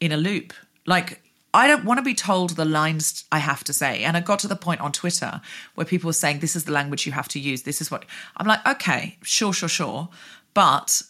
in 0.00 0.12
a 0.12 0.16
loop. 0.16 0.52
Like, 0.86 1.22
I 1.54 1.66
don't 1.66 1.84
want 1.84 1.98
to 1.98 2.02
be 2.02 2.14
told 2.14 2.50
the 2.50 2.64
lines 2.64 3.24
I 3.30 3.38
have 3.38 3.62
to 3.64 3.72
say. 3.72 4.04
And 4.04 4.16
I 4.16 4.20
got 4.20 4.38
to 4.40 4.48
the 4.48 4.56
point 4.56 4.80
on 4.80 4.92
Twitter 4.92 5.40
where 5.74 5.84
people 5.84 6.08
were 6.08 6.14
saying, 6.14 6.38
this 6.38 6.56
is 6.56 6.64
the 6.64 6.72
language 6.72 7.06
you 7.06 7.12
have 7.12 7.28
to 7.28 7.38
use. 7.38 7.62
This 7.62 7.80
is 7.80 7.90
what 7.90 8.04
I'm 8.36 8.46
like, 8.46 8.66
okay, 8.66 9.18
sure, 9.22 9.52
sure, 9.52 9.68
sure. 9.68 10.08
But 10.54 11.02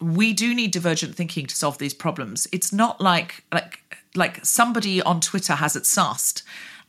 we 0.00 0.32
do 0.32 0.54
need 0.54 0.72
divergent 0.72 1.14
thinking 1.14 1.46
to 1.46 1.56
solve 1.56 1.78
these 1.78 1.94
problems. 1.94 2.48
It's 2.52 2.72
not 2.72 3.00
like 3.00 3.44
like 3.52 3.80
like 4.14 4.44
somebody 4.44 5.00
on 5.02 5.20
Twitter 5.20 5.54
has 5.54 5.76
it 5.76 5.84
sussed 5.84 6.42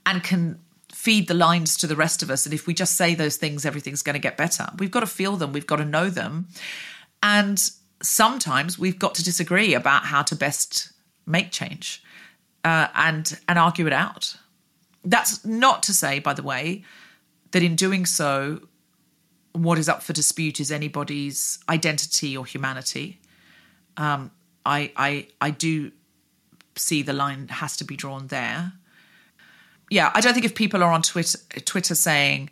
and 0.06 0.24
can 0.24 0.60
feed 1.06 1.28
the 1.28 1.36
lines 1.36 1.78
to 1.78 1.86
the 1.86 1.96
rest 1.96 2.24
of 2.24 2.32
us. 2.32 2.48
And 2.48 2.54
if 2.54 2.66
we 2.66 2.74
just 2.74 2.98
say 2.98 3.14
those 3.14 3.38
things, 3.38 3.64
everything's 3.64 4.02
going 4.02 4.16
to 4.16 4.20
get 4.20 4.38
better. 4.38 4.68
We've 4.80 4.90
got 4.90 5.02
to 5.02 5.06
feel 5.20 5.38
them. 5.38 5.54
We've 5.54 5.68
got 5.68 5.76
to 5.76 5.86
know 5.86 6.10
them. 6.10 6.48
And 7.22 7.62
sometimes 8.02 8.80
we've 8.80 8.98
got 8.98 9.14
to 9.16 9.24
disagree 9.24 9.76
about 9.76 10.06
how 10.06 10.24
to 10.24 10.36
best 10.36 10.92
make 11.28 11.52
change 11.52 12.02
uh, 12.64 12.88
and 12.96 13.40
and 13.48 13.60
argue 13.60 13.86
it 13.86 13.94
out. 13.94 14.36
That's 15.04 15.46
not 15.46 15.84
to 15.84 15.94
say, 15.94 16.18
by 16.18 16.34
the 16.34 16.42
way, 16.42 16.84
that 17.52 17.62
in 17.62 17.76
doing 17.76 18.08
so, 18.08 18.62
what 19.54 19.78
is 19.78 19.88
up 19.88 20.02
for 20.02 20.14
dispute 20.14 20.60
is 20.60 20.72
anybody's 20.72 21.60
identity 21.70 22.36
or 22.36 22.48
humanity. 22.48 23.20
Um, 23.96 24.32
I 24.66 24.92
I 24.96 25.28
I 25.40 25.52
do 25.52 25.92
see 26.76 27.04
the 27.04 27.14
line 27.14 27.48
has 27.50 27.78
to 27.78 27.84
be 27.84 27.96
drawn 27.96 28.26
there. 28.28 28.74
Yeah, 29.90 30.12
I 30.14 30.22
don't 30.22 30.34
think 30.34 30.46
if 30.46 30.56
people 30.56 30.84
are 30.84 30.92
on 30.92 31.02
Twitter 31.02 31.38
Twitter 31.66 31.96
saying 31.96 32.50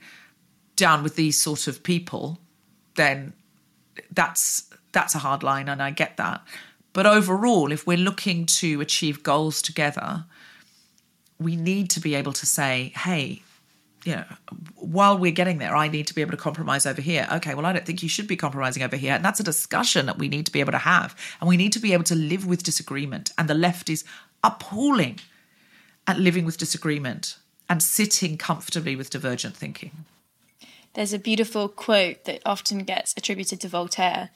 down 0.76 1.04
with 1.04 1.16
these 1.16 1.42
sort 1.42 1.68
of 1.68 1.84
people, 1.84 2.40
then 2.96 3.34
that's 4.12 4.70
that's 4.92 5.16
a 5.16 5.20
hard 5.20 5.44
line, 5.44 5.68
and 5.68 5.82
I 5.82 5.92
get 5.92 6.18
that. 6.18 6.46
But 6.94 7.08
overall, 7.08 7.72
if 7.72 7.88
we're 7.88 7.98
looking 7.98 8.46
to 8.46 8.80
achieve 8.80 9.24
goals 9.24 9.62
together, 9.62 10.26
we 11.40 11.56
need 11.56 11.90
to 11.92 12.00
be 12.00 12.14
able 12.14 12.34
to 12.34 12.46
say, 12.46 12.94
hey, 12.96 13.42
you 14.06 14.16
know, 14.16 14.26
while 14.76 15.18
we're 15.18 15.32
getting 15.32 15.58
there, 15.58 15.76
I 15.76 15.88
need 15.88 16.08
to 16.08 16.14
be 16.14 16.22
able 16.22 16.32
to 16.32 16.38
compromise 16.38 16.86
over 16.86 17.02
here. 17.02 17.28
Okay, 17.32 17.56
well, 17.56 17.66
I 17.66 17.74
don't 17.74 17.86
think 17.86 18.04
you 18.04 18.10
should 18.10 18.28
be 18.28 18.36
compromising 18.36 18.84
over 18.84 18.96
here. 18.96 19.14
And 19.14 19.26
that's 19.26 19.40
a 19.40 19.44
discussion 19.44 20.06
that 20.06 20.20
we 20.20 20.28
need 20.28 20.46
to 20.46 20.52
be 20.52 20.60
able 20.60 20.74
to 20.74 20.78
have. 20.78 21.16
And 21.40 21.48
we 21.48 21.58
need 21.58 21.74
to 21.74 21.80
be 21.80 21.94
able 21.94 22.04
to 22.06 22.16
live 22.16 22.46
with 22.46 22.64
disagreement. 22.64 23.32
And 23.38 23.50
the 23.50 23.54
left 23.54 23.90
is 23.90 24.04
appalling 24.44 25.20
at 26.08 26.20
living 26.20 26.46
with 26.46 26.58
disagreement 26.58 27.38
and 27.70 27.82
sitting 27.82 28.38
comfortably 28.38 28.96
with 28.96 29.10
divergent 29.10 29.56
thinking. 29.56 30.06
There's 30.94 31.14
a 31.14 31.20
beautiful 31.20 31.70
quote 31.70 32.26
that 32.26 32.42
often 32.46 32.80
gets 32.80 33.14
attributed 33.18 33.62
to 33.62 33.68
Voltaire, 33.68 34.30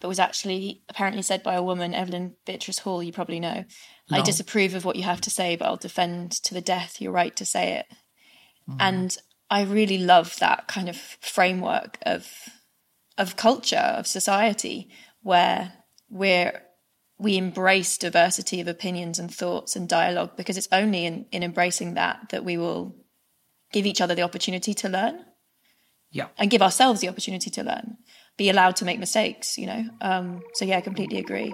but 0.00 0.08
was 0.08 0.18
actually 0.18 0.82
apparently 0.88 1.22
said 1.22 1.42
by 1.42 1.54
a 1.54 1.62
woman, 1.62 1.94
Evelyn 1.94 2.34
Beatrice 2.44 2.80
Hall, 2.80 3.02
you 3.02 3.12
probably 3.12 3.40
know. 3.40 3.64
I 4.10 4.20
disapprove 4.20 4.74
of 4.74 4.84
what 4.84 4.96
you 4.96 5.04
have 5.04 5.22
to 5.22 5.30
say, 5.30 5.56
but 5.56 5.64
I'll 5.64 5.76
defend 5.76 6.32
to 6.32 6.52
the 6.52 6.60
death 6.60 7.00
your 7.00 7.12
right 7.12 7.34
to 7.36 7.46
say 7.46 7.78
it. 7.78 7.86
Mm. 8.68 8.76
And 8.78 9.16
I 9.50 9.62
really 9.62 9.98
love 9.98 10.38
that 10.38 10.68
kind 10.68 10.88
of 10.88 10.96
framework 10.96 11.98
of 12.02 12.28
of 13.18 13.36
culture, 13.36 13.76
of 13.76 14.06
society, 14.06 14.88
where 15.22 15.72
we're 16.10 16.62
we 17.22 17.36
embrace 17.36 17.96
diversity 17.98 18.60
of 18.60 18.66
opinions 18.66 19.18
and 19.20 19.32
thoughts 19.32 19.76
and 19.76 19.88
dialogue 19.88 20.36
because 20.36 20.56
it's 20.58 20.68
only 20.72 21.06
in, 21.06 21.24
in 21.30 21.42
embracing 21.44 21.94
that 21.94 22.28
that 22.30 22.44
we 22.44 22.58
will 22.58 22.96
give 23.72 23.86
each 23.86 24.00
other 24.00 24.14
the 24.14 24.22
opportunity 24.22 24.74
to 24.74 24.88
learn 24.88 25.24
Yeah. 26.10 26.28
and 26.36 26.50
give 26.50 26.62
ourselves 26.62 27.00
the 27.00 27.08
opportunity 27.08 27.48
to 27.50 27.62
learn, 27.62 27.96
be 28.36 28.50
allowed 28.50 28.76
to 28.76 28.84
make 28.84 28.98
mistakes, 28.98 29.56
you 29.56 29.66
know? 29.66 29.84
Um, 30.00 30.42
so, 30.54 30.64
yeah, 30.64 30.78
I 30.78 30.80
completely 30.80 31.18
agree. 31.18 31.52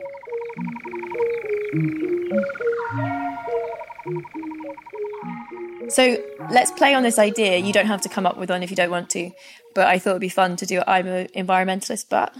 So, 5.91 6.17
let's 6.51 6.71
play 6.71 6.95
on 6.95 7.03
this 7.03 7.19
idea. 7.19 7.57
You 7.59 7.73
don't 7.73 7.87
have 7.87 8.03
to 8.03 8.09
come 8.09 8.27
up 8.27 8.37
with 8.37 8.51
one 8.51 8.63
if 8.63 8.71
you 8.71 8.77
don't 8.77 8.91
want 8.91 9.09
to, 9.11 9.31
but 9.75 9.87
I 9.87 9.99
thought 9.99 10.11
it'd 10.11 10.21
be 10.21 10.29
fun 10.29 10.57
to 10.57 10.67
do 10.67 10.83
I'm 10.87 11.07
an 11.07 11.29
environmentalist, 11.37 12.07
but 12.11 12.35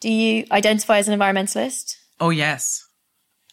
do 0.00 0.08
you 0.10 0.46
identify 0.50 0.98
as 0.98 1.08
an 1.08 1.18
environmentalist? 1.18 1.96
Oh, 2.20 2.30
yes. 2.30 2.86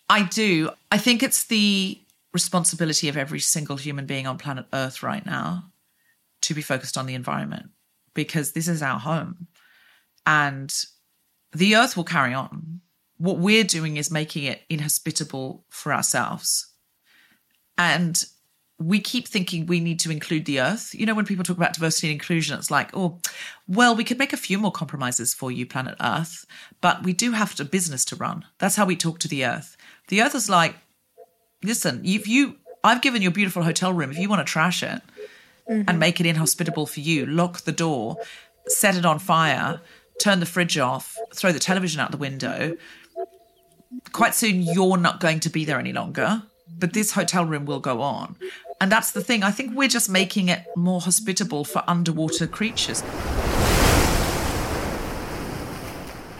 I 0.10 0.24
do. 0.24 0.70
I 0.92 0.98
think 0.98 1.24
it's 1.24 1.46
the 1.46 2.00
responsibility 2.34 3.08
of 3.10 3.18
every 3.18 3.40
single 3.40 3.78
human 3.78 4.06
being 4.06 4.28
on 4.28 4.38
planet 4.38 4.66
Earth 4.74 5.02
right 5.02 5.26
now 5.26 5.72
to 6.42 6.54
be 6.54 6.62
focused 6.62 6.98
on 6.98 7.06
the 7.06 7.16
environment 7.16 7.70
because 8.14 8.52
this 8.52 8.68
is 8.68 8.82
our 8.82 9.00
home 9.00 9.48
and 10.26 10.74
the 11.54 11.76
Earth 11.76 11.96
will 11.96 12.04
carry 12.04 12.34
on. 12.34 12.82
What 13.18 13.38
we're 13.38 13.64
doing 13.64 13.98
is 13.98 14.12
making 14.12 14.44
it 14.44 14.62
inhospitable 14.70 15.66
for 15.70 15.94
ourselves. 15.94 16.68
And 17.78 18.22
we 18.78 19.00
keep 19.00 19.28
thinking 19.28 19.66
we 19.66 19.80
need 19.80 20.00
to 20.02 20.12
include 20.12 20.46
the 20.46 20.60
earth. 20.60 20.94
You 20.94 21.06
know, 21.06 21.16
when 21.16 21.26
people 21.26 21.46
talk 21.46 21.56
about 21.58 21.74
diversity 21.74 22.08
and 22.08 22.14
inclusion, 22.14 22.58
it's 22.58 22.70
like, 22.70 22.96
oh, 22.96 23.20
well, 23.68 23.96
we 23.96 24.04
could 24.04 24.20
make 24.20 24.34
a 24.34 24.38
few 24.38 24.58
more 24.58 24.72
compromises 24.72 25.34
for 25.34 25.50
you, 25.52 25.66
planet 25.66 25.96
Earth, 26.02 26.46
but 26.82 27.04
we 27.04 27.14
do 27.14 27.32
have 27.32 27.58
a 27.60 27.64
business 27.64 28.04
to 28.06 28.16
run. 28.18 28.46
That's 28.58 28.76
how 28.76 28.86
we 28.86 28.98
talk 28.98 29.20
to 29.20 29.28
the 29.30 29.46
earth. 29.46 29.78
The 30.10 30.22
earth 30.22 30.36
is 30.36 30.50
like, 30.50 30.76
listen, 31.64 32.02
if 32.04 32.28
you, 32.28 32.56
I've 32.84 33.02
given 33.02 33.22
you 33.22 33.30
a 33.30 33.32
beautiful 33.32 33.64
hotel 33.64 33.94
room. 33.94 34.12
If 34.12 34.18
you 34.18 34.28
want 34.28 34.46
to 34.46 34.52
trash 34.52 34.84
it 34.84 35.02
mm-hmm. 35.70 35.84
and 35.88 35.98
make 35.98 36.20
it 36.20 36.26
inhospitable 36.26 36.86
for 36.86 37.00
you, 37.00 37.26
lock 37.26 37.62
the 37.62 37.72
door, 37.72 38.18
set 38.68 38.98
it 38.98 39.06
on 39.06 39.20
fire, 39.20 39.80
turn 40.20 40.42
the 40.42 40.46
fridge 40.46 40.78
off, 40.78 41.18
throw 41.34 41.54
the 41.54 41.60
television 41.60 42.02
out 42.02 42.12
the 42.12 42.18
window. 42.18 42.76
Quite 44.12 44.36
soon, 44.36 44.62
you're 44.62 44.98
not 44.98 45.22
going 45.22 45.40
to 45.40 45.50
be 45.50 45.64
there 45.64 45.80
any 45.80 45.94
longer, 45.94 46.44
but 46.78 46.92
this 46.92 47.12
hotel 47.12 47.46
room 47.46 47.66
will 47.66 47.80
go 47.80 48.02
on. 48.02 48.36
And 48.82 48.92
that's 48.92 49.12
the 49.12 49.22
thing. 49.24 49.42
I 49.44 49.52
think 49.52 49.76
we're 49.76 49.88
just 49.88 50.10
making 50.10 50.50
it 50.50 50.66
more 50.76 51.02
hospitable 51.02 51.64
for 51.64 51.84
underwater 51.88 52.46
creatures. 52.46 53.04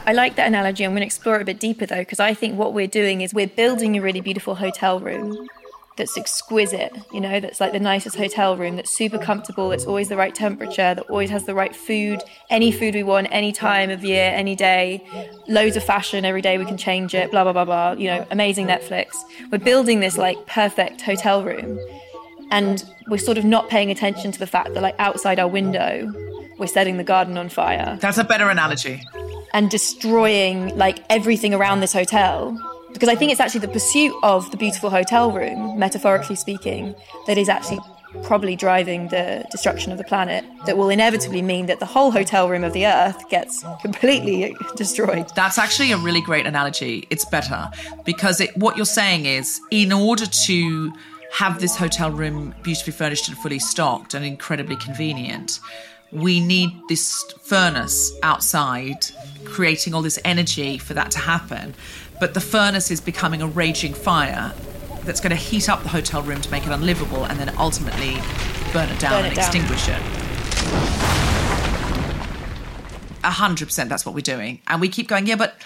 I 0.08 0.12
like 0.12 0.36
that 0.36 0.46
analogy. 0.46 0.84
I'm 0.84 0.92
going 0.92 1.00
to 1.00 1.06
explore 1.06 1.36
it 1.36 1.42
a 1.42 1.44
bit 1.44 1.58
deeper 1.58 1.86
though, 1.86 1.96
because 1.96 2.20
I 2.20 2.34
think 2.34 2.56
what 2.56 2.72
we're 2.74 2.86
doing 2.86 3.22
is 3.22 3.34
we're 3.34 3.48
building 3.48 3.96
a 3.96 4.00
really 4.00 4.20
beautiful 4.20 4.54
hotel 4.54 5.00
room 5.00 5.48
that's 5.96 6.16
exquisite, 6.18 6.94
you 7.10 7.20
know, 7.20 7.40
that's 7.40 7.58
like 7.58 7.72
the 7.72 7.80
nicest 7.80 8.16
hotel 8.16 8.54
room, 8.54 8.76
that's 8.76 8.94
super 8.94 9.16
comfortable, 9.16 9.70
that's 9.70 9.86
always 9.86 10.10
the 10.10 10.16
right 10.16 10.34
temperature, 10.34 10.94
that 10.94 11.00
always 11.08 11.30
has 11.30 11.44
the 11.46 11.54
right 11.54 11.74
food, 11.74 12.22
any 12.50 12.70
food 12.70 12.94
we 12.94 13.02
want, 13.02 13.26
any 13.30 13.50
time 13.50 13.88
of 13.88 14.04
year, 14.04 14.30
any 14.34 14.54
day, 14.54 15.02
loads 15.48 15.74
of 15.74 15.82
fashion 15.82 16.26
every 16.26 16.42
day 16.42 16.58
we 16.58 16.66
can 16.66 16.76
change 16.76 17.14
it, 17.14 17.30
blah, 17.30 17.44
blah, 17.44 17.54
blah, 17.54 17.64
blah, 17.64 17.92
you 17.92 18.08
know, 18.08 18.26
amazing 18.30 18.66
Netflix. 18.66 19.16
We're 19.50 19.58
building 19.58 20.00
this 20.00 20.18
like 20.18 20.36
perfect 20.46 21.00
hotel 21.00 21.42
room 21.42 21.80
and 22.50 22.84
we're 23.08 23.18
sort 23.18 23.38
of 23.38 23.44
not 23.44 23.68
paying 23.68 23.90
attention 23.90 24.32
to 24.32 24.38
the 24.38 24.46
fact 24.46 24.74
that 24.74 24.82
like 24.82 24.94
outside 24.98 25.38
our 25.38 25.48
window 25.48 26.12
we're 26.58 26.66
setting 26.66 26.96
the 26.96 27.04
garden 27.04 27.36
on 27.36 27.48
fire. 27.48 27.98
That's 28.00 28.18
a 28.18 28.24
better 28.24 28.48
analogy. 28.48 29.02
And 29.52 29.70
destroying 29.70 30.76
like 30.76 31.04
everything 31.10 31.54
around 31.54 31.80
this 31.80 31.92
hotel. 31.92 32.58
Because 32.92 33.08
I 33.08 33.14
think 33.14 33.30
it's 33.30 33.40
actually 33.40 33.60
the 33.60 33.68
pursuit 33.68 34.14
of 34.22 34.50
the 34.50 34.56
beautiful 34.56 34.90
hotel 34.90 35.30
room, 35.30 35.78
metaphorically 35.78 36.36
speaking, 36.36 36.94
that 37.26 37.36
is 37.36 37.48
actually 37.48 37.78
probably 38.22 38.56
driving 38.56 39.08
the 39.08 39.44
destruction 39.50 39.92
of 39.92 39.98
the 39.98 40.04
planet 40.04 40.42
that 40.64 40.78
will 40.78 40.88
inevitably 40.88 41.42
mean 41.42 41.66
that 41.66 41.80
the 41.80 41.86
whole 41.86 42.10
hotel 42.10 42.48
room 42.48 42.64
of 42.64 42.72
the 42.72 42.86
earth 42.86 43.28
gets 43.28 43.62
completely 43.82 44.56
destroyed. 44.76 45.28
That's 45.34 45.58
actually 45.58 45.92
a 45.92 45.98
really 45.98 46.22
great 46.22 46.46
analogy. 46.46 47.06
It's 47.10 47.26
better 47.26 47.70
because 48.04 48.40
it, 48.40 48.56
what 48.56 48.76
you're 48.76 48.86
saying 48.86 49.26
is 49.26 49.60
in 49.70 49.92
order 49.92 50.24
to 50.24 50.92
have 51.32 51.60
this 51.60 51.76
hotel 51.76 52.10
room 52.10 52.54
beautifully 52.62 52.92
furnished 52.92 53.28
and 53.28 53.36
fully 53.38 53.58
stocked 53.58 54.14
and 54.14 54.24
incredibly 54.24 54.76
convenient, 54.76 55.60
we 56.12 56.40
need 56.40 56.70
this 56.88 57.24
furnace 57.42 58.12
outside 58.22 59.06
creating 59.44 59.94
all 59.94 60.02
this 60.02 60.18
energy 60.24 60.78
for 60.78 60.94
that 60.94 61.10
to 61.12 61.18
happen. 61.18 61.74
But 62.20 62.34
the 62.34 62.40
furnace 62.40 62.90
is 62.90 63.00
becoming 63.00 63.42
a 63.42 63.46
raging 63.46 63.92
fire 63.92 64.54
that's 65.04 65.20
going 65.20 65.30
to 65.30 65.36
heat 65.36 65.68
up 65.68 65.82
the 65.82 65.88
hotel 65.88 66.22
room 66.22 66.40
to 66.40 66.50
make 66.50 66.66
it 66.66 66.72
unlivable 66.72 67.24
and 67.24 67.38
then 67.38 67.54
ultimately 67.58 68.14
burn 68.72 68.88
it 68.88 68.98
down 68.98 69.12
Burn 69.12 69.24
and 69.24 69.32
it 69.32 69.36
down. 69.36 69.44
extinguish 69.44 69.88
it. 69.88 70.00
A 73.24 73.30
hundred 73.30 73.66
percent 73.66 73.88
that's 73.88 74.06
what 74.06 74.14
we're 74.14 74.20
doing. 74.20 74.60
And 74.68 74.80
we 74.80 74.88
keep 74.88 75.08
going, 75.08 75.26
yeah, 75.26 75.36
but 75.36 75.60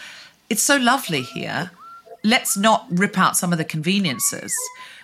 it's 0.49 0.63
so 0.63 0.77
lovely 0.77 1.23
here. 1.23 1.71
Let's 2.23 2.57
not 2.57 2.87
rip 2.91 3.19
out 3.19 3.37
some 3.37 3.53
of 3.53 3.59
the 3.59 3.65
conveniences. 3.65 4.55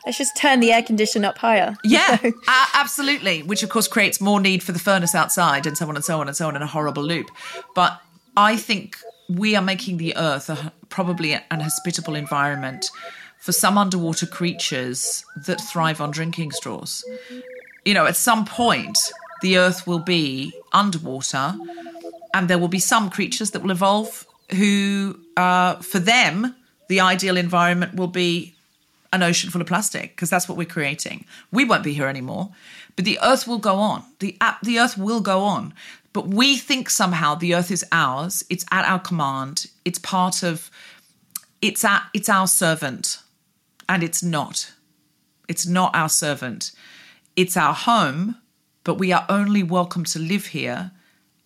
Let's 0.04 0.18
just 0.18 0.36
turn 0.36 0.60
the 0.60 0.70
air 0.72 0.82
condition 0.82 1.24
up 1.24 1.38
higher. 1.38 1.76
Yeah, 1.84 2.18
a- 2.22 2.66
absolutely. 2.74 3.42
Which 3.42 3.62
of 3.62 3.70
course 3.70 3.88
creates 3.88 4.20
more 4.20 4.40
need 4.40 4.62
for 4.62 4.72
the 4.72 4.78
furnace 4.78 5.14
outside 5.14 5.66
and 5.66 5.76
so 5.76 5.88
on 5.88 5.96
and 5.96 6.04
so 6.04 6.20
on 6.20 6.28
and 6.28 6.36
so 6.36 6.46
on 6.48 6.56
in 6.56 6.62
a 6.62 6.66
horrible 6.66 7.02
loop. 7.02 7.28
But 7.74 8.00
I 8.36 8.56
think 8.56 8.96
we 9.28 9.56
are 9.56 9.62
making 9.62 9.96
the 9.96 10.16
earth 10.16 10.48
a, 10.50 10.72
probably 10.88 11.32
an 11.34 11.60
hospitable 11.60 12.14
environment 12.14 12.86
for 13.40 13.52
some 13.52 13.78
underwater 13.78 14.26
creatures 14.26 15.24
that 15.46 15.60
thrive 15.60 16.00
on 16.00 16.10
drinking 16.10 16.50
straws. 16.52 17.04
You 17.84 17.94
know, 17.94 18.06
at 18.06 18.16
some 18.16 18.44
point, 18.44 18.98
the 19.42 19.58
earth 19.58 19.86
will 19.86 19.98
be 20.00 20.52
underwater 20.72 21.54
and 22.34 22.48
there 22.48 22.58
will 22.58 22.68
be 22.68 22.78
some 22.78 23.10
creatures 23.10 23.50
that 23.52 23.62
will 23.62 23.70
evolve 23.70 24.26
who, 24.52 25.18
uh, 25.36 25.76
for 25.76 25.98
them, 25.98 26.54
the 26.88 27.00
ideal 27.00 27.36
environment 27.36 27.94
will 27.94 28.08
be 28.08 28.54
an 29.12 29.22
ocean 29.22 29.50
full 29.50 29.60
of 29.60 29.66
plastic 29.66 30.14
because 30.14 30.30
that's 30.30 30.48
what 30.48 30.58
we're 30.58 30.66
creating. 30.66 31.24
We 31.50 31.64
won't 31.64 31.84
be 31.84 31.94
here 31.94 32.06
anymore, 32.06 32.50
but 32.94 33.04
the 33.04 33.18
earth 33.22 33.46
will 33.46 33.58
go 33.58 33.76
on. 33.76 34.04
The 34.20 34.36
the 34.62 34.78
earth 34.78 34.96
will 34.98 35.20
go 35.20 35.40
on. 35.42 35.74
But 36.12 36.28
we 36.28 36.56
think 36.56 36.88
somehow 36.88 37.34
the 37.34 37.54
earth 37.54 37.70
is 37.70 37.84
ours. 37.92 38.42
It's 38.48 38.64
at 38.70 38.86
our 38.86 38.98
command. 38.98 39.66
It's 39.84 39.98
part 39.98 40.42
of. 40.42 40.70
It's 41.60 41.84
at. 41.84 42.04
It's 42.14 42.28
our 42.28 42.46
servant, 42.46 43.18
and 43.88 44.02
it's 44.02 44.22
not. 44.22 44.72
It's 45.48 45.66
not 45.66 45.94
our 45.94 46.08
servant. 46.08 46.72
It's 47.36 47.56
our 47.56 47.74
home, 47.74 48.36
but 48.82 48.94
we 48.94 49.12
are 49.12 49.26
only 49.28 49.62
welcome 49.62 50.04
to 50.04 50.18
live 50.18 50.46
here 50.46 50.90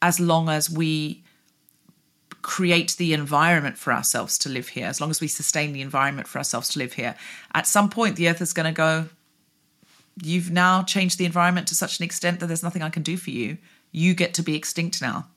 as 0.00 0.20
long 0.20 0.48
as 0.48 0.70
we 0.70 1.24
create 2.42 2.96
the 2.96 3.12
environment 3.12 3.76
for 3.76 3.92
ourselves 3.92 4.38
to 4.38 4.48
live 4.48 4.68
here, 4.68 4.87
as 4.87 5.00
long 5.00 5.11
as 5.11 5.20
we 5.20 5.29
sustain 5.29 5.72
the 5.72 5.83
environment 5.83 6.29
for 6.29 6.38
ourselves 6.38 6.68
to 6.70 6.79
live 6.79 6.94
here. 6.94 7.14
At 7.55 7.66
some 7.66 7.90
point, 7.90 8.16
the 8.16 8.29
earth 8.29 8.40
is 8.40 8.53
going 8.53 8.66
to 8.66 8.72
go, 8.72 9.07
You've 10.22 10.50
now 10.50 10.83
changed 10.83 11.18
the 11.18 11.24
environment 11.24 11.68
to 11.68 11.74
such 11.74 11.98
an 11.98 12.05
extent 12.05 12.40
that 12.40 12.46
there's 12.46 12.62
nothing 12.62 12.83
I 12.83 12.90
can 12.90 13.03
do 13.03 13.16
for 13.16 13.31
you. 13.31 13.57
You 13.92 14.14
get 14.14 14.35
to 14.35 14.42
be 14.42 14.55
extinct 14.55 15.00
now. 15.00 15.29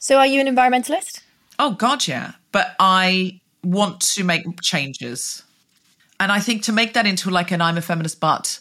So, 0.00 0.18
are 0.18 0.26
you 0.26 0.40
an 0.40 0.46
environmentalist? 0.46 1.20
Oh, 1.58 1.72
God, 1.72 2.06
yeah. 2.08 2.32
But 2.50 2.74
I 2.80 3.40
want 3.62 4.00
to 4.00 4.24
make 4.24 4.44
changes. 4.62 5.42
And 6.20 6.32
I 6.32 6.40
think 6.40 6.62
to 6.64 6.72
make 6.72 6.94
that 6.94 7.06
into 7.06 7.30
like 7.30 7.50
an 7.52 7.60
I'm 7.60 7.78
a 7.78 7.82
feminist 7.82 8.18
but 8.18 8.58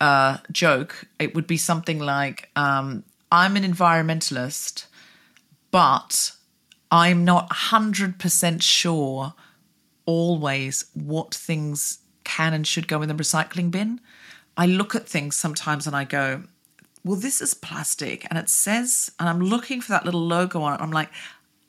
uh, 0.00 0.38
joke, 0.50 1.06
it 1.18 1.34
would 1.34 1.46
be 1.46 1.56
something 1.56 1.98
like 1.98 2.50
um, 2.56 3.04
I'm 3.30 3.56
an 3.56 3.62
environmentalist, 3.62 4.86
but 5.70 6.32
I'm 6.94 7.24
not 7.24 7.50
100% 7.50 8.62
sure 8.62 9.34
always 10.06 10.84
what 10.94 11.34
things 11.34 11.98
can 12.22 12.54
and 12.54 12.64
should 12.64 12.86
go 12.86 13.02
in 13.02 13.08
the 13.08 13.16
recycling 13.16 13.72
bin. 13.72 14.00
I 14.56 14.66
look 14.66 14.94
at 14.94 15.08
things 15.08 15.34
sometimes 15.34 15.88
and 15.88 15.96
I 15.96 16.04
go, 16.04 16.44
well, 17.04 17.16
this 17.16 17.40
is 17.40 17.52
plastic 17.52 18.24
and 18.30 18.38
it 18.38 18.48
says, 18.48 19.10
and 19.18 19.28
I'm 19.28 19.40
looking 19.40 19.80
for 19.80 19.90
that 19.90 20.04
little 20.04 20.24
logo 20.24 20.62
on 20.62 20.74
it. 20.74 20.80
I'm 20.80 20.92
like, 20.92 21.10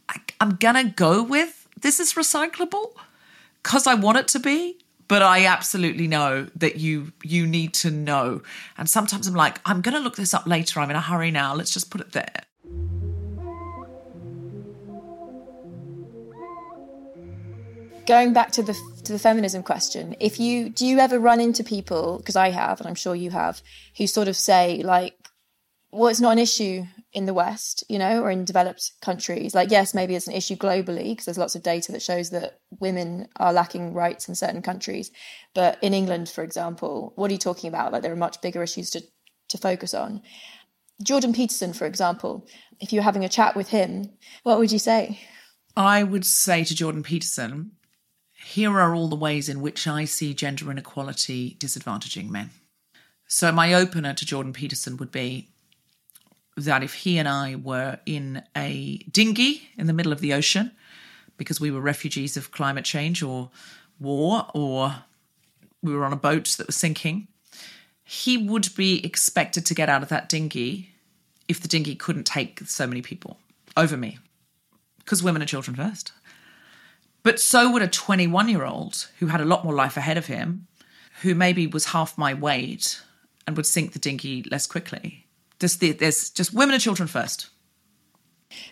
I, 0.07 0.17
I'm 0.39 0.57
going 0.57 0.75
to 0.75 0.93
go 0.93 1.23
with 1.23 1.67
this 1.81 1.99
is 1.99 2.13
recyclable 2.13 2.93
because 3.63 3.87
I 3.87 3.95
want 3.95 4.19
it 4.19 4.27
to 4.29 4.39
be. 4.39 4.77
But 5.07 5.23
I 5.23 5.45
absolutely 5.45 6.07
know 6.07 6.47
that 6.55 6.77
you 6.77 7.13
you 7.21 7.45
need 7.45 7.75
to 7.75 7.91
know. 7.91 8.41
And 8.75 8.89
sometimes 8.89 9.27
I'm 9.27 9.35
like, 9.35 9.59
I'm 9.63 9.83
to 9.83 9.99
look 9.99 10.15
this 10.15 10.33
up 10.33 10.47
later. 10.47 10.79
I'm 10.79 10.89
in 10.89 10.95
a 10.95 11.01
hurry 11.01 11.29
now. 11.29 11.53
Let's 11.53 11.71
just 11.71 11.91
put 11.91 12.01
it 12.01 12.11
there. 12.11 12.44
Going 18.07 18.33
back 18.33 18.51
to 18.51 18.63
the 18.63 18.73
to 19.03 19.13
the 19.13 19.19
feminism 19.19 19.63
question, 19.63 20.15
if 20.19 20.39
you 20.39 20.69
do 20.69 20.85
you 20.85 20.99
ever 20.99 21.19
run 21.19 21.39
into 21.39 21.63
people 21.63 22.17
because 22.17 22.35
I 22.35 22.49
have, 22.49 22.79
and 22.79 22.87
I'm 22.87 22.95
sure 22.95 23.15
you 23.15 23.31
have, 23.31 23.61
who 23.97 24.07
sort 24.07 24.27
of 24.27 24.35
say 24.35 24.83
like, 24.83 25.15
well, 25.91 26.09
it's 26.09 26.19
not 26.19 26.33
an 26.33 26.39
issue 26.39 26.85
in 27.13 27.25
the 27.25 27.33
West, 27.33 27.83
you 27.87 27.97
know, 27.97 28.21
or 28.21 28.29
in 28.29 28.43
developed 28.43 28.91
countries. 29.01 29.55
Like, 29.55 29.71
yes, 29.71 29.93
maybe 29.93 30.15
it's 30.15 30.27
an 30.27 30.33
issue 30.33 30.55
globally 30.55 31.11
because 31.11 31.25
there's 31.25 31.37
lots 31.37 31.55
of 31.55 31.63
data 31.63 31.93
that 31.93 32.01
shows 32.01 32.31
that 32.31 32.59
women 32.79 33.27
are 33.37 33.53
lacking 33.53 33.93
rights 33.93 34.27
in 34.27 34.35
certain 34.35 34.61
countries. 34.61 35.11
But 35.53 35.77
in 35.81 35.93
England, 35.93 36.27
for 36.27 36.43
example, 36.43 37.13
what 37.15 37.29
are 37.31 37.33
you 37.33 37.39
talking 37.39 37.69
about? 37.69 37.93
Like, 37.93 38.01
there 38.01 38.11
are 38.11 38.17
much 38.17 38.41
bigger 38.41 38.61
issues 38.61 38.89
to 38.91 39.01
to 39.49 39.57
focus 39.57 39.93
on. 39.93 40.21
Jordan 41.03 41.33
Peterson, 41.33 41.73
for 41.73 41.85
example, 41.85 42.47
if 42.79 42.91
you're 42.91 43.03
having 43.03 43.25
a 43.25 43.29
chat 43.29 43.55
with 43.55 43.69
him, 43.69 44.11
what 44.43 44.57
would 44.59 44.71
you 44.71 44.79
say? 44.79 45.19
I 45.77 46.03
would 46.03 46.25
say 46.25 46.63
to 46.63 46.75
Jordan 46.75 47.03
Peterson, 47.03 47.71
here 48.45 48.79
are 48.79 48.93
all 48.93 49.07
the 49.07 49.15
ways 49.15 49.49
in 49.49 49.59
which 49.59 49.87
I 49.87 50.05
see 50.05 50.35
gender 50.35 50.69
inequality 50.69 51.57
disadvantaging 51.59 52.29
men. 52.29 52.51
So, 53.25 53.51
my 53.51 53.73
opener 53.73 54.13
to 54.13 54.25
Jordan 54.25 54.53
Peterson 54.53 54.97
would 54.97 55.11
be 55.11 55.49
that 56.55 56.83
if 56.83 56.93
he 56.93 57.17
and 57.17 57.27
I 57.27 57.55
were 57.55 57.97
in 58.05 58.43
a 58.55 58.99
dinghy 59.11 59.69
in 59.79 59.87
the 59.87 59.93
middle 59.93 60.11
of 60.11 60.21
the 60.21 60.31
ocean 60.33 60.71
because 61.37 61.59
we 61.59 61.71
were 61.71 61.81
refugees 61.81 62.37
of 62.37 62.51
climate 62.51 62.85
change 62.85 63.23
or 63.23 63.49
war, 63.99 64.47
or 64.53 64.95
we 65.81 65.95
were 65.95 66.05
on 66.05 66.13
a 66.13 66.17
boat 66.17 66.45
that 66.59 66.67
was 66.67 66.75
sinking, 66.75 67.27
he 68.03 68.37
would 68.37 68.69
be 68.75 69.03
expected 69.03 69.65
to 69.65 69.73
get 69.73 69.89
out 69.89 70.03
of 70.03 70.09
that 70.09 70.29
dinghy 70.29 70.91
if 71.47 71.59
the 71.59 71.67
dinghy 71.67 71.95
couldn't 71.95 72.27
take 72.27 72.59
so 72.67 72.85
many 72.85 73.01
people 73.01 73.39
over 73.75 73.97
me 73.97 74.19
because 74.99 75.23
women 75.23 75.41
are 75.41 75.47
children 75.47 75.75
first. 75.75 76.11
But 77.25 77.39
so 77.39 77.71
would 77.71 77.81
a 77.81 77.87
21 77.87 78.49
year 78.49 78.65
old 78.65 79.07
who 79.17 79.25
had 79.25 79.41
a 79.41 79.45
lot 79.45 79.63
more 79.63 79.73
life 79.73 79.97
ahead 79.97 80.15
of 80.15 80.27
him, 80.27 80.67
who 81.23 81.33
maybe 81.33 81.65
was 81.65 81.85
half 81.85 82.19
my 82.19 82.35
weight 82.35 83.01
and 83.47 83.57
would 83.57 83.65
sink 83.65 83.93
the 83.93 83.99
dinghy 83.99 84.43
less 84.51 84.67
quickly. 84.67 85.25
There's, 85.57 85.77
the, 85.77 85.91
there's 85.93 86.29
just 86.29 86.53
women 86.53 86.75
and 86.75 86.83
children 86.83 87.07
first. 87.07 87.49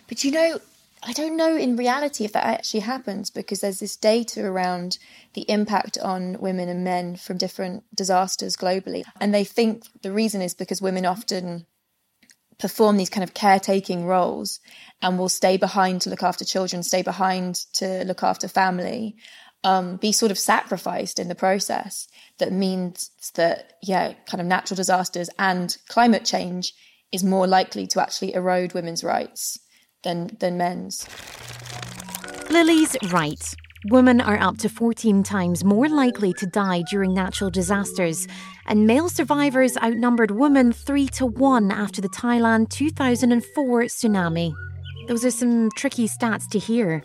But 0.06 0.22
you 0.22 0.30
know, 0.30 0.60
I 1.02 1.12
don't 1.12 1.36
know 1.36 1.56
in 1.56 1.74
reality 1.74 2.24
if 2.24 2.30
that 2.34 2.44
actually 2.44 2.80
happens 2.80 3.28
because 3.28 3.60
there's 3.60 3.80
this 3.80 3.96
data 3.96 4.44
around 4.44 4.98
the 5.32 5.50
impact 5.50 5.98
on 5.98 6.38
women 6.38 6.68
and 6.68 6.84
men 6.84 7.16
from 7.16 7.38
different 7.38 7.82
disasters 7.92 8.56
globally. 8.56 9.02
And 9.20 9.34
they 9.34 9.42
think 9.42 9.82
the 10.02 10.12
reason 10.12 10.40
is 10.40 10.54
because 10.54 10.80
women 10.80 11.04
often 11.04 11.66
perform 12.58 12.96
these 12.96 13.10
kind 13.10 13.24
of 13.24 13.34
caretaking 13.34 14.06
roles 14.06 14.60
and 15.02 15.18
will 15.18 15.28
stay 15.28 15.56
behind 15.56 16.00
to 16.02 16.10
look 16.10 16.22
after 16.22 16.44
children, 16.44 16.82
stay 16.82 17.02
behind 17.02 17.56
to 17.74 18.04
look 18.04 18.22
after 18.22 18.48
family, 18.48 19.16
um, 19.64 19.96
be 19.96 20.12
sort 20.12 20.30
of 20.30 20.38
sacrificed 20.38 21.18
in 21.18 21.28
the 21.28 21.34
process. 21.34 22.06
That 22.38 22.52
means 22.52 23.10
that, 23.34 23.74
yeah, 23.82 24.14
kind 24.26 24.40
of 24.40 24.46
natural 24.46 24.76
disasters 24.76 25.30
and 25.38 25.76
climate 25.88 26.24
change 26.24 26.74
is 27.12 27.24
more 27.24 27.46
likely 27.46 27.86
to 27.88 28.02
actually 28.02 28.34
erode 28.34 28.74
women's 28.74 29.04
rights 29.04 29.58
than, 30.02 30.36
than 30.40 30.58
men's. 30.58 31.06
Lily's 32.50 32.96
right. 33.10 33.54
Women 33.88 34.22
are 34.22 34.40
up 34.40 34.56
to 34.58 34.70
14 34.70 35.22
times 35.24 35.62
more 35.62 35.90
likely 35.90 36.32
to 36.34 36.46
die 36.46 36.84
during 36.88 37.12
natural 37.12 37.50
disasters, 37.50 38.26
and 38.64 38.86
male 38.86 39.10
survivors 39.10 39.76
outnumbered 39.76 40.30
women 40.30 40.72
3 40.72 41.06
to 41.08 41.26
1 41.26 41.70
after 41.70 42.00
the 42.00 42.08
Thailand 42.08 42.70
2004 42.70 43.82
tsunami. 43.82 44.54
Those 45.06 45.22
are 45.26 45.30
some 45.30 45.68
tricky 45.76 46.08
stats 46.08 46.48
to 46.52 46.58
hear. 46.58 47.04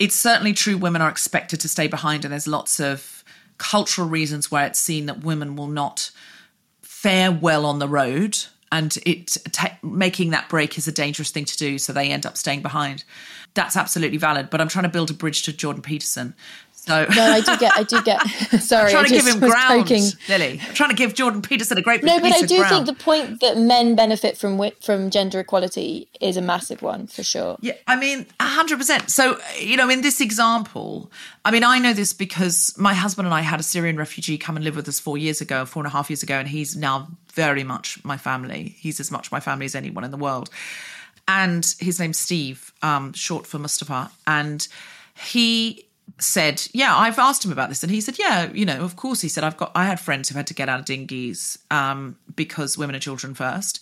It's 0.00 0.16
certainly 0.16 0.54
true 0.54 0.76
women 0.76 1.02
are 1.02 1.08
expected 1.08 1.60
to 1.60 1.68
stay 1.68 1.86
behind, 1.86 2.24
and 2.24 2.32
there's 2.32 2.48
lots 2.48 2.80
of 2.80 3.22
cultural 3.58 4.08
reasons 4.08 4.50
where 4.50 4.66
it's 4.66 4.80
seen 4.80 5.06
that 5.06 5.22
women 5.22 5.54
will 5.54 5.68
not 5.68 6.10
fare 6.82 7.30
well 7.30 7.64
on 7.64 7.78
the 7.78 7.88
road 7.88 8.38
and 8.72 8.98
it 9.04 9.36
ta 9.52 9.76
making 9.82 10.30
that 10.30 10.48
break 10.48 10.78
is 10.78 10.86
a 10.86 10.92
dangerous 10.92 11.30
thing 11.30 11.44
to 11.44 11.56
do 11.56 11.78
so 11.78 11.92
they 11.92 12.10
end 12.10 12.26
up 12.26 12.36
staying 12.36 12.62
behind. 12.62 13.04
That's 13.54 13.76
absolutely 13.76 14.18
valid 14.18 14.48
but 14.48 14.60
i'm 14.60 14.68
trying 14.68 14.84
to 14.84 14.88
build 14.88 15.10
a 15.10 15.14
bridge 15.14 15.42
to 15.42 15.52
jordan 15.52 15.82
peterson 15.82 16.34
so 16.80 17.06
no, 17.14 17.22
I 17.22 17.40
do 17.40 17.56
get, 17.58 17.76
I 17.76 17.82
do 17.82 18.02
get. 18.02 18.20
Sorry, 18.60 18.86
I'm 18.86 18.90
trying 18.90 19.04
I 19.04 19.08
to 19.08 19.14
give 19.14 19.26
him 19.26 19.38
ground, 19.38 19.82
poking. 19.82 20.04
Lily. 20.30 20.60
I'm 20.66 20.74
trying 20.74 20.88
to 20.88 20.96
give 20.96 21.12
Jordan 21.12 21.42
Peterson 21.42 21.76
a 21.76 21.82
great. 21.82 22.02
No, 22.02 22.18
but 22.18 22.32
I 22.32 22.40
do 22.40 22.56
ground. 22.56 22.86
think 22.86 22.98
the 22.98 23.04
point 23.04 23.40
that 23.40 23.58
men 23.58 23.94
benefit 23.94 24.38
from 24.38 24.58
from 24.80 25.10
gender 25.10 25.40
equality 25.40 26.08
is 26.22 26.38
a 26.38 26.42
massive 26.42 26.80
one 26.80 27.06
for 27.06 27.22
sure. 27.22 27.58
Yeah, 27.60 27.74
I 27.86 27.96
mean, 27.96 28.26
hundred 28.40 28.78
percent. 28.78 29.10
So 29.10 29.38
you 29.58 29.76
know, 29.76 29.90
in 29.90 30.00
this 30.00 30.22
example, 30.22 31.12
I 31.44 31.50
mean, 31.50 31.64
I 31.64 31.78
know 31.78 31.92
this 31.92 32.14
because 32.14 32.74
my 32.78 32.94
husband 32.94 33.26
and 33.26 33.34
I 33.34 33.42
had 33.42 33.60
a 33.60 33.64
Syrian 33.64 33.98
refugee 33.98 34.38
come 34.38 34.56
and 34.56 34.64
live 34.64 34.74
with 34.74 34.88
us 34.88 34.98
four 34.98 35.18
years 35.18 35.42
ago, 35.42 35.66
four 35.66 35.82
and 35.82 35.86
a 35.86 35.90
half 35.90 36.08
years 36.08 36.22
ago, 36.22 36.36
and 36.36 36.48
he's 36.48 36.76
now 36.76 37.08
very 37.34 37.62
much 37.62 38.02
my 38.04 38.16
family. 38.16 38.74
He's 38.78 39.00
as 39.00 39.10
much 39.10 39.30
my 39.30 39.40
family 39.40 39.66
as 39.66 39.74
anyone 39.74 40.04
in 40.04 40.10
the 40.10 40.16
world. 40.16 40.48
And 41.28 41.64
his 41.78 42.00
name's 42.00 42.18
Steve, 42.18 42.72
um, 42.82 43.12
short 43.12 43.46
for 43.46 43.58
Mustafa, 43.58 44.10
and 44.26 44.66
he 45.14 45.86
said, 46.18 46.66
"Yeah, 46.72 46.96
I've 46.96 47.18
asked 47.18 47.44
him 47.44 47.52
about 47.52 47.68
this," 47.68 47.82
and 47.82 47.92
he 47.92 48.00
said, 48.00 48.18
"Yeah, 48.18 48.50
you 48.52 48.64
know, 48.64 48.80
of 48.80 48.96
course." 48.96 49.20
He 49.20 49.28
said, 49.28 49.44
"I've 49.44 49.56
got, 49.56 49.72
I 49.74 49.86
had 49.86 50.00
friends 50.00 50.28
who 50.28 50.36
had 50.36 50.46
to 50.48 50.54
get 50.54 50.68
out 50.68 50.80
of 50.80 50.86
dinghies 50.86 51.58
um, 51.70 52.16
because 52.34 52.78
women 52.78 52.94
and 52.94 53.02
children 53.02 53.34
first, 53.34 53.80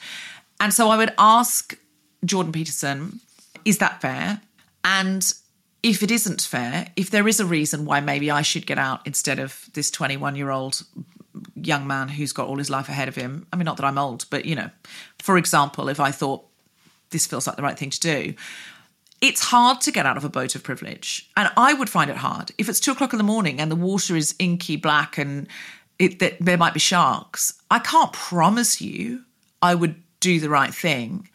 and 0.60 0.72
so 0.72 0.90
I 0.90 0.96
would 0.96 1.14
ask 1.18 1.76
Jordan 2.24 2.52
Peterson, 2.52 3.20
is 3.64 3.78
that 3.78 4.00
fair? 4.00 4.40
And 4.84 5.32
if 5.82 6.02
it 6.02 6.10
isn't 6.10 6.42
fair, 6.42 6.88
if 6.96 7.10
there 7.10 7.28
is 7.28 7.40
a 7.40 7.46
reason 7.46 7.84
why 7.84 8.00
maybe 8.00 8.30
I 8.30 8.42
should 8.42 8.66
get 8.66 8.78
out 8.78 9.06
instead 9.06 9.38
of 9.38 9.68
this 9.74 9.90
21 9.90 10.36
year 10.36 10.50
old 10.50 10.84
young 11.54 11.86
man 11.86 12.08
who's 12.08 12.32
got 12.32 12.48
all 12.48 12.58
his 12.58 12.70
life 12.70 12.88
ahead 12.88 13.08
of 13.08 13.14
him, 13.14 13.46
I 13.52 13.56
mean, 13.56 13.64
not 13.64 13.76
that 13.76 13.86
I'm 13.86 13.98
old, 13.98 14.26
but 14.30 14.44
you 14.44 14.56
know, 14.56 14.70
for 15.18 15.38
example, 15.38 15.88
if 15.88 16.00
I 16.00 16.10
thought 16.10 16.44
this 17.10 17.26
feels 17.26 17.46
like 17.46 17.56
the 17.56 17.62
right 17.62 17.78
thing 17.78 17.90
to 17.90 18.00
do." 18.00 18.34
It's 19.20 19.40
hard 19.40 19.80
to 19.82 19.92
get 19.92 20.06
out 20.06 20.16
of 20.16 20.24
a 20.24 20.28
boat 20.28 20.54
of 20.54 20.62
privilege. 20.62 21.28
And 21.36 21.50
I 21.56 21.74
would 21.74 21.90
find 21.90 22.10
it 22.10 22.16
hard. 22.16 22.52
If 22.58 22.68
it's 22.68 22.80
two 22.80 22.92
o'clock 22.92 23.12
in 23.12 23.18
the 23.18 23.24
morning 23.24 23.60
and 23.60 23.70
the 23.70 23.76
water 23.76 24.16
is 24.16 24.34
inky 24.38 24.76
black 24.76 25.18
and 25.18 25.48
it, 25.98 26.20
that 26.20 26.36
there 26.40 26.56
might 26.56 26.74
be 26.74 26.80
sharks, 26.80 27.60
I 27.70 27.80
can't 27.80 28.12
promise 28.12 28.80
you 28.80 29.24
I 29.60 29.74
would 29.74 30.02
do 30.20 30.40
the 30.40 30.48
right 30.48 30.72
thing 30.72 31.28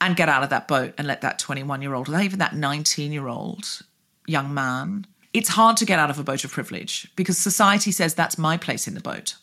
and 0.00 0.16
get 0.16 0.28
out 0.28 0.42
of 0.42 0.50
that 0.50 0.66
boat 0.66 0.94
and 0.98 1.06
let 1.06 1.20
that 1.20 1.38
21 1.38 1.82
year 1.82 1.94
old, 1.94 2.08
or 2.08 2.20
even 2.20 2.38
that 2.38 2.54
19 2.54 3.12
year 3.12 3.28
old 3.28 3.82
young 4.26 4.52
man. 4.52 5.06
It's 5.32 5.50
hard 5.50 5.76
to 5.76 5.84
get 5.84 5.98
out 5.98 6.10
of 6.10 6.18
a 6.18 6.24
boat 6.24 6.42
of 6.44 6.50
privilege 6.50 7.10
because 7.14 7.38
society 7.38 7.92
says 7.92 8.14
that's 8.14 8.38
my 8.38 8.56
place 8.56 8.88
in 8.88 8.94
the 8.94 9.00
boat. 9.00 9.36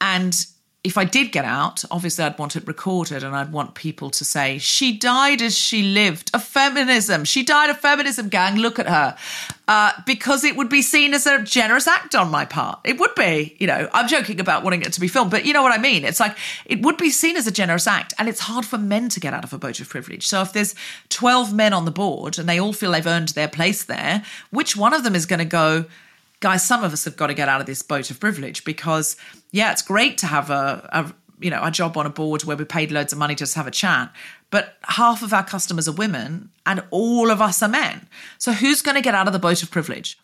And 0.00 0.46
if 0.84 0.98
I 0.98 1.04
did 1.04 1.32
get 1.32 1.46
out, 1.46 1.82
obviously 1.90 2.24
I'd 2.24 2.38
want 2.38 2.56
it 2.56 2.66
recorded 2.66 3.24
and 3.24 3.34
I'd 3.34 3.50
want 3.50 3.74
people 3.74 4.10
to 4.10 4.22
say, 4.22 4.58
she 4.58 4.94
died 4.94 5.40
as 5.40 5.56
she 5.56 5.82
lived, 5.82 6.30
a 6.34 6.38
feminism. 6.38 7.24
She 7.24 7.42
died 7.42 7.70
of 7.70 7.78
feminism, 7.80 8.28
gang. 8.28 8.56
Look 8.56 8.78
at 8.78 8.86
her. 8.86 9.16
Uh, 9.66 9.92
because 10.04 10.44
it 10.44 10.56
would 10.56 10.68
be 10.68 10.82
seen 10.82 11.14
as 11.14 11.26
a 11.26 11.42
generous 11.42 11.86
act 11.86 12.14
on 12.14 12.30
my 12.30 12.44
part. 12.44 12.80
It 12.84 13.00
would 13.00 13.14
be, 13.14 13.56
you 13.58 13.66
know, 13.66 13.88
I'm 13.94 14.06
joking 14.06 14.38
about 14.40 14.62
wanting 14.62 14.82
it 14.82 14.92
to 14.92 15.00
be 15.00 15.08
filmed, 15.08 15.30
but 15.30 15.46
you 15.46 15.54
know 15.54 15.62
what 15.62 15.72
I 15.72 15.80
mean? 15.80 16.04
It's 16.04 16.20
like, 16.20 16.36
it 16.66 16.82
would 16.82 16.98
be 16.98 17.08
seen 17.08 17.36
as 17.36 17.46
a 17.46 17.50
generous 17.50 17.86
act. 17.86 18.12
And 18.18 18.28
it's 18.28 18.40
hard 18.40 18.66
for 18.66 18.76
men 18.76 19.08
to 19.08 19.20
get 19.20 19.32
out 19.32 19.42
of 19.42 19.54
a 19.54 19.58
boat 19.58 19.80
of 19.80 19.88
privilege. 19.88 20.26
So 20.26 20.42
if 20.42 20.52
there's 20.52 20.74
12 21.08 21.54
men 21.54 21.72
on 21.72 21.86
the 21.86 21.90
board 21.90 22.38
and 22.38 22.46
they 22.46 22.60
all 22.60 22.74
feel 22.74 22.92
they've 22.92 23.06
earned 23.06 23.28
their 23.28 23.48
place 23.48 23.84
there, 23.84 24.22
which 24.50 24.76
one 24.76 24.92
of 24.92 25.02
them 25.02 25.14
is 25.14 25.24
going 25.24 25.38
to 25.38 25.46
go, 25.46 25.86
guys, 26.44 26.62
some 26.62 26.84
of 26.84 26.92
us 26.92 27.06
have 27.06 27.16
got 27.16 27.28
to 27.28 27.34
get 27.34 27.48
out 27.48 27.62
of 27.62 27.66
this 27.66 27.80
boat 27.80 28.10
of 28.10 28.20
privilege 28.20 28.64
because, 28.64 29.16
yeah, 29.50 29.72
it's 29.72 29.80
great 29.80 30.18
to 30.18 30.26
have 30.26 30.50
a, 30.50 30.86
a 30.92 31.14
you 31.40 31.48
know 31.48 31.64
a 31.64 31.70
job 31.70 31.96
on 31.96 32.04
a 32.04 32.10
board 32.10 32.44
where 32.44 32.54
we're 32.54 32.66
paid 32.66 32.92
loads 32.92 33.14
of 33.14 33.18
money 33.18 33.34
to 33.34 33.38
just 33.38 33.54
have 33.54 33.66
a 33.66 33.70
chat, 33.70 34.12
but 34.50 34.76
half 34.82 35.22
of 35.22 35.32
our 35.32 35.42
customers 35.42 35.88
are 35.88 35.94
women 35.94 36.50
and 36.66 36.84
all 36.90 37.30
of 37.30 37.40
us 37.40 37.62
are 37.62 37.68
men. 37.68 38.06
So 38.36 38.52
who's 38.52 38.82
going 38.82 38.94
to 38.94 39.00
get 39.00 39.14
out 39.14 39.26
of 39.26 39.32
the 39.32 39.38
boat 39.38 39.62
of 39.62 39.70
privilege? 39.70 40.18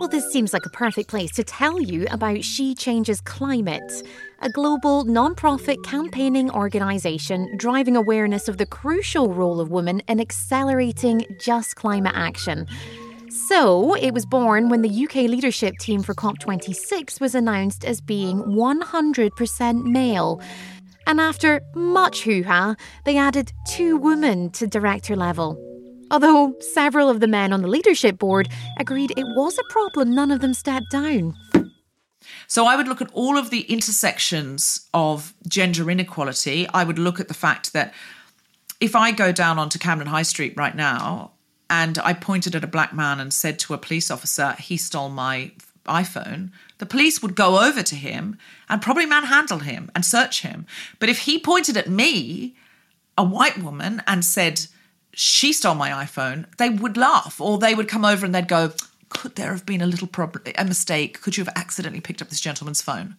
Well, 0.00 0.08
this 0.08 0.32
seems 0.32 0.54
like 0.54 0.64
a 0.64 0.70
perfect 0.70 1.10
place 1.10 1.32
to 1.32 1.44
tell 1.44 1.78
you 1.82 2.06
about 2.10 2.42
She 2.42 2.74
Changes 2.74 3.20
Climate, 3.20 4.02
a 4.40 4.48
global 4.48 5.04
non-profit 5.04 5.84
campaigning 5.84 6.50
organisation 6.50 7.54
driving 7.58 7.94
awareness 7.94 8.48
of 8.48 8.56
the 8.56 8.66
crucial 8.66 9.34
role 9.34 9.60
of 9.60 9.70
women 9.70 10.00
in 10.08 10.18
accelerating 10.18 11.26
just 11.38 11.76
climate 11.76 12.14
action. 12.14 12.66
So, 13.34 13.94
it 13.94 14.14
was 14.14 14.24
born 14.26 14.68
when 14.68 14.82
the 14.82 15.04
UK 15.04 15.28
leadership 15.28 15.74
team 15.80 16.04
for 16.04 16.14
COP26 16.14 17.20
was 17.20 17.34
announced 17.34 17.84
as 17.84 18.00
being 18.00 18.40
100% 18.44 19.82
male. 19.82 20.40
And 21.08 21.20
after 21.20 21.60
much 21.74 22.22
hoo 22.22 22.44
ha, 22.44 22.76
they 23.04 23.16
added 23.16 23.52
two 23.66 23.96
women 23.96 24.50
to 24.50 24.68
director 24.68 25.16
level. 25.16 25.58
Although 26.12 26.54
several 26.60 27.10
of 27.10 27.18
the 27.18 27.26
men 27.26 27.52
on 27.52 27.60
the 27.60 27.66
leadership 27.66 28.18
board 28.18 28.48
agreed 28.78 29.10
it 29.16 29.26
was 29.34 29.58
a 29.58 29.72
problem, 29.72 30.14
none 30.14 30.30
of 30.30 30.38
them 30.38 30.54
stepped 30.54 30.92
down. 30.92 31.34
So 32.46 32.66
I 32.66 32.76
would 32.76 32.86
look 32.86 33.02
at 33.02 33.10
all 33.12 33.36
of 33.36 33.50
the 33.50 33.62
intersections 33.62 34.88
of 34.94 35.34
gender 35.48 35.90
inequality. 35.90 36.68
I 36.68 36.84
would 36.84 37.00
look 37.00 37.18
at 37.18 37.26
the 37.26 37.34
fact 37.34 37.72
that 37.72 37.94
if 38.78 38.94
I 38.94 39.10
go 39.10 39.32
down 39.32 39.58
onto 39.58 39.80
Camden 39.80 40.06
High 40.06 40.22
Street 40.22 40.54
right 40.56 40.76
now 40.76 41.33
and 41.74 41.98
I 41.98 42.12
pointed 42.12 42.54
at 42.54 42.62
a 42.62 42.68
black 42.68 42.94
man 42.94 43.18
and 43.18 43.34
said 43.34 43.58
to 43.60 43.74
a 43.74 43.78
police 43.78 44.08
officer, 44.08 44.52
he 44.60 44.76
stole 44.76 45.08
my 45.08 45.50
iPhone, 45.86 46.50
the 46.78 46.86
police 46.86 47.20
would 47.20 47.34
go 47.34 47.66
over 47.66 47.82
to 47.82 47.96
him 47.96 48.38
and 48.68 48.80
probably 48.80 49.06
manhandle 49.06 49.58
him 49.58 49.90
and 49.92 50.04
search 50.04 50.42
him. 50.42 50.66
But 51.00 51.08
if 51.08 51.18
he 51.20 51.36
pointed 51.36 51.76
at 51.76 51.90
me, 51.90 52.54
a 53.18 53.24
white 53.24 53.58
woman, 53.58 54.02
and 54.06 54.24
said, 54.24 54.66
she 55.12 55.52
stole 55.52 55.74
my 55.74 55.90
iPhone, 55.90 56.46
they 56.58 56.70
would 56.70 56.96
laugh 56.96 57.40
or 57.40 57.58
they 57.58 57.74
would 57.74 57.88
come 57.88 58.04
over 58.04 58.24
and 58.24 58.32
they'd 58.32 58.46
go, 58.46 58.72
could 59.08 59.34
there 59.34 59.50
have 59.50 59.66
been 59.66 59.82
a 59.82 59.86
little 59.86 60.08
problem, 60.08 60.44
a 60.56 60.64
mistake? 60.64 61.22
Could 61.22 61.36
you 61.36 61.44
have 61.44 61.56
accidentally 61.56 62.00
picked 62.00 62.22
up 62.22 62.28
this 62.28 62.40
gentleman's 62.40 62.82
phone? 62.82 63.16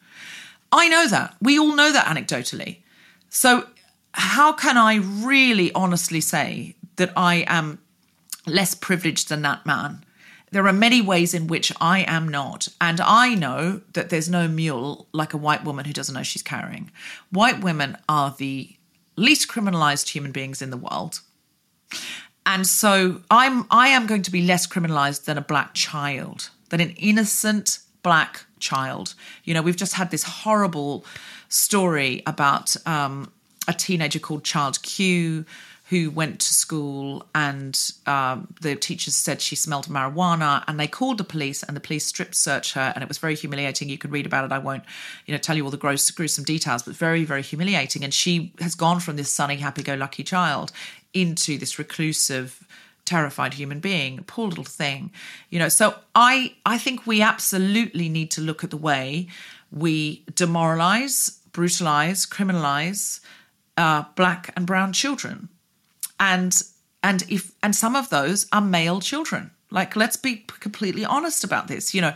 I 0.71 0.87
know 0.87 1.09
that. 1.09 1.35
We 1.41 1.59
all 1.59 1.75
know 1.75 1.91
that 1.91 2.05
anecdotally. 2.05 2.77
So, 3.29 3.67
how 4.13 4.53
can 4.53 4.77
I 4.77 4.95
really 4.95 5.73
honestly 5.73 6.21
say 6.21 6.75
that 6.95 7.11
I 7.17 7.43
am 7.47 7.79
less 8.45 8.75
privileged 8.75 9.29
than 9.29 9.41
that 9.43 9.65
man. 9.65 10.03
There 10.51 10.67
are 10.67 10.73
many 10.73 11.01
ways 11.01 11.33
in 11.33 11.47
which 11.47 11.71
I 11.81 12.05
am 12.07 12.29
not. 12.29 12.67
And 12.79 13.01
I 13.01 13.35
know 13.35 13.81
that 13.93 14.09
there's 14.09 14.29
no 14.29 14.47
mule 14.47 15.07
like 15.11 15.33
a 15.33 15.37
white 15.37 15.63
woman 15.63 15.85
who 15.85 15.93
doesn't 15.93 16.15
know 16.15 16.23
she's 16.23 16.43
carrying. 16.43 16.91
White 17.31 17.61
women 17.61 17.97
are 18.07 18.33
the 18.37 18.75
least 19.15 19.49
criminalized 19.49 20.09
human 20.09 20.31
beings 20.31 20.61
in 20.61 20.69
the 20.69 20.77
world. 20.77 21.21
And 22.45 22.67
so 22.67 23.21
I'm 23.31 23.65
I 23.71 23.89
am 23.89 24.05
going 24.05 24.21
to 24.21 24.31
be 24.31 24.43
less 24.43 24.67
criminalized 24.67 25.25
than 25.25 25.37
a 25.37 25.41
black 25.41 25.73
child, 25.73 26.51
than 26.69 26.79
an 26.79 26.91
innocent 26.91 27.79
black 28.03 28.45
child. 28.59 29.15
You 29.43 29.55
know, 29.55 29.61
we've 29.61 29.75
just 29.75 29.95
had 29.95 30.11
this 30.11 30.23
horrible 30.23 31.05
story 31.49 32.21
about 32.27 32.75
um, 32.85 33.31
a 33.67 33.73
teenager 33.73 34.19
called 34.19 34.43
Child 34.43 34.81
Q 34.83 35.45
who 35.89 36.09
went 36.09 36.39
to 36.39 36.51
school 36.51 37.27
and 37.35 37.91
um, 38.07 38.47
the 38.61 38.75
teachers 38.75 39.15
said 39.15 39.39
she 39.39 39.55
smelled 39.55 39.85
marijuana 39.85 40.63
and 40.67 40.79
they 40.79 40.87
called 40.87 41.19
the 41.19 41.23
police 41.23 41.61
and 41.61 41.77
the 41.77 41.81
police 41.81 42.07
strip 42.07 42.33
searched 42.33 42.73
her 42.73 42.91
and 42.95 43.03
it 43.03 43.07
was 43.07 43.19
very 43.19 43.35
humiliating. 43.35 43.87
You 43.87 43.99
can 43.99 44.09
read 44.09 44.25
about 44.25 44.45
it. 44.45 44.51
I 44.51 44.57
won't 44.57 44.83
you 45.27 45.31
know 45.31 45.37
tell 45.37 45.55
you 45.55 45.63
all 45.63 45.69
the 45.69 45.77
gross 45.77 46.09
gruesome 46.09 46.43
details 46.43 46.81
but 46.81 46.95
very 46.95 47.23
very 47.23 47.43
humiliating. 47.43 48.03
And 48.03 48.13
she 48.13 48.51
has 48.59 48.73
gone 48.73 48.99
from 48.99 49.15
this 49.15 49.31
sunny 49.31 49.57
happy-go-lucky 49.57 50.23
child 50.23 50.71
into 51.13 51.57
this 51.59 51.77
reclusive 51.77 52.65
terrified 53.05 53.53
human 53.53 53.79
being. 53.79 54.23
Poor 54.25 54.47
little 54.47 54.63
thing. 54.63 55.11
You 55.51 55.59
know 55.59 55.69
so 55.69 55.95
i 56.15 56.55
i 56.65 56.79
think 56.79 57.05
we 57.05 57.21
absolutely 57.21 58.09
need 58.09 58.31
to 58.31 58.41
look 58.41 58.63
at 58.63 58.71
the 58.71 58.77
way 58.77 59.27
we 59.71 60.23
demoralize 60.33 61.37
brutalize 61.51 62.25
criminalize 62.25 63.19
uh, 63.77 64.03
black 64.15 64.51
and 64.55 64.65
brown 64.65 64.91
children 64.91 65.49
and 66.19 66.61
and 67.03 67.23
if 67.29 67.51
and 67.61 67.75
some 67.75 67.95
of 67.95 68.09
those 68.09 68.47
are 68.51 68.61
male 68.61 68.99
children. 68.99 69.51
Like 69.71 69.95
let's 69.95 70.17
be 70.17 70.45
completely 70.59 71.05
honest 71.05 71.43
about 71.43 71.67
this 71.67 71.93
you 71.93 72.01
know. 72.01 72.13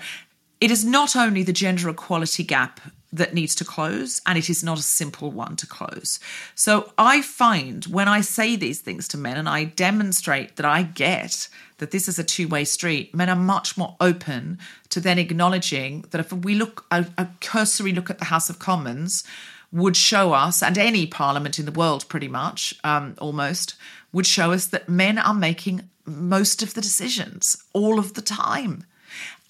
It 0.62 0.72
is 0.72 0.84
not 0.84 1.16
only 1.16 1.44
the 1.44 1.54
gender 1.54 1.88
equality 1.88 2.44
gap 2.44 2.82
that 3.14 3.34
needs 3.34 3.56
to 3.56 3.66
close 3.66 4.22
and 4.26 4.38
it 4.38 4.50
is 4.50 4.62
not 4.62 4.78
a 4.78 4.84
simple 4.84 5.32
one 5.32 5.56
to 5.56 5.66
close. 5.66 6.20
So 6.56 6.92
i 6.98 7.22
find 7.22 7.86
when 7.86 8.08
i 8.08 8.22
say 8.22 8.56
these 8.56 8.82
things 8.82 9.08
to 9.10 9.18
men 9.18 9.38
and 9.38 9.50
i 9.50 9.64
demonstrate 9.64 10.56
that 10.58 10.66
i 10.66 10.84
get 10.84 11.50
that 11.80 11.92
this 11.92 12.08
is 12.08 12.20
a 12.20 12.24
two-way 12.24 12.66
street 12.66 13.16
men 13.16 13.30
are 13.30 13.36
much 13.36 13.78
more 13.78 13.96
open 14.00 14.60
to 14.90 15.00
then 15.00 15.18
acknowledging 15.18 16.06
that 16.12 16.20
if 16.20 16.32
we 16.32 16.54
look 16.56 16.86
a, 16.92 17.06
a 17.18 17.28
cursory 17.42 17.94
look 17.94 18.10
at 18.10 18.20
the 18.20 18.26
house 18.26 18.50
of 18.50 18.60
commons 18.60 19.24
would 19.72 19.96
show 19.96 20.34
us, 20.34 20.64
and 20.64 20.78
any 20.78 21.06
parliament 21.06 21.60
in 21.60 21.66
the 21.66 21.72
world 21.72 22.08
pretty 22.10 22.28
much, 22.28 22.74
um, 22.84 23.16
almost, 23.20 23.76
would 24.12 24.26
show 24.26 24.52
us 24.52 24.68
that 24.68 24.90
men 24.90 25.18
are 25.18 25.34
making 25.34 25.90
most 26.06 26.64
of 26.64 26.74
the 26.74 26.82
decisions 26.82 27.64
all 27.74 28.00
of 28.00 28.16
the 28.16 28.22
time. 28.22 28.84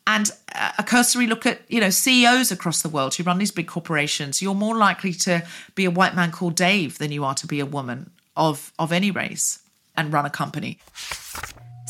And 0.06 0.32
a 0.78 0.84
cursory 0.84 1.28
look 1.28 1.46
at, 1.46 1.62
you 1.68 1.80
know, 1.80 1.92
CEOs 1.92 2.52
across 2.52 2.82
the 2.82 2.90
world 2.90 3.14
who 3.14 3.24
run 3.24 3.38
these 3.38 3.52
big 3.52 3.68
corporations, 3.68 4.42
you're 4.42 4.56
more 4.56 4.76
likely 4.76 5.14
to 5.14 5.46
be 5.76 5.86
a 5.86 5.92
white 5.92 6.16
man 6.16 6.32
called 6.32 6.56
Dave 6.56 6.98
than 6.98 7.12
you 7.12 7.24
are 7.24 7.36
to 7.36 7.48
be 7.48 7.60
a 7.60 7.66
woman 7.66 8.10
of, 8.36 8.74
of 8.80 8.92
any 8.92 9.12
race 9.12 9.60
and 9.96 10.12
run 10.12 10.26
a 10.26 10.30
company. 10.30 10.80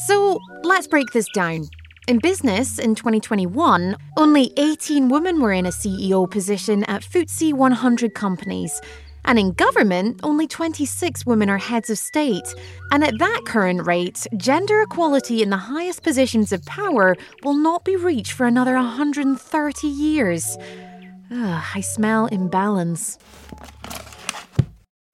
So 0.08 0.40
let's 0.64 0.88
break 0.88 1.12
this 1.14 1.28
down. 1.34 1.70
In 2.10 2.18
business 2.18 2.80
in 2.80 2.96
2021, 2.96 3.96
only 4.18 4.52
18 4.58 5.10
women 5.10 5.40
were 5.40 5.54
in 5.54 5.68
a 5.68 5.70
CEO 5.70 6.28
position 6.28 6.84
at 6.86 7.04
FTSE 7.04 7.54
100 7.54 8.16
companies. 8.16 8.82
And 9.26 9.38
in 9.38 9.52
government, 9.52 10.20
only 10.24 10.48
26 10.48 11.28
women 11.28 11.52
are 11.52 11.60
heads 11.60 11.92
of 11.92 12.00
state. 12.00 12.56
And 12.92 13.04
at 13.04 13.20
that 13.20 13.42
current 13.46 13.86
rate, 13.86 14.26
gender 14.38 14.82
equality 14.82 15.44
in 15.44 15.52
the 15.52 15.58
highest 15.58 16.02
positions 16.02 16.52
of 16.52 16.66
power 16.66 17.16
will 17.44 17.54
not 17.54 17.86
be 17.86 17.96
reached 17.96 18.32
for 18.32 18.48
another 18.48 18.74
130 18.74 19.88
years. 19.88 20.58
Ugh, 21.30 21.64
I 21.76 21.82
smell 21.82 22.26
imbalance. 22.26 23.20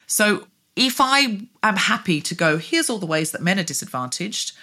So, 0.08 0.48
if 0.78 1.02
I 1.02 1.42
am 1.62 1.76
happy 1.76 2.22
to 2.22 2.36
go, 2.36 2.58
here's 2.58 2.90
all 2.90 3.00
the 3.00 3.06
ways 3.06 3.32
that 3.32 3.42
men 3.42 3.60
are 3.60 3.64
disadvantaged, 3.64 4.54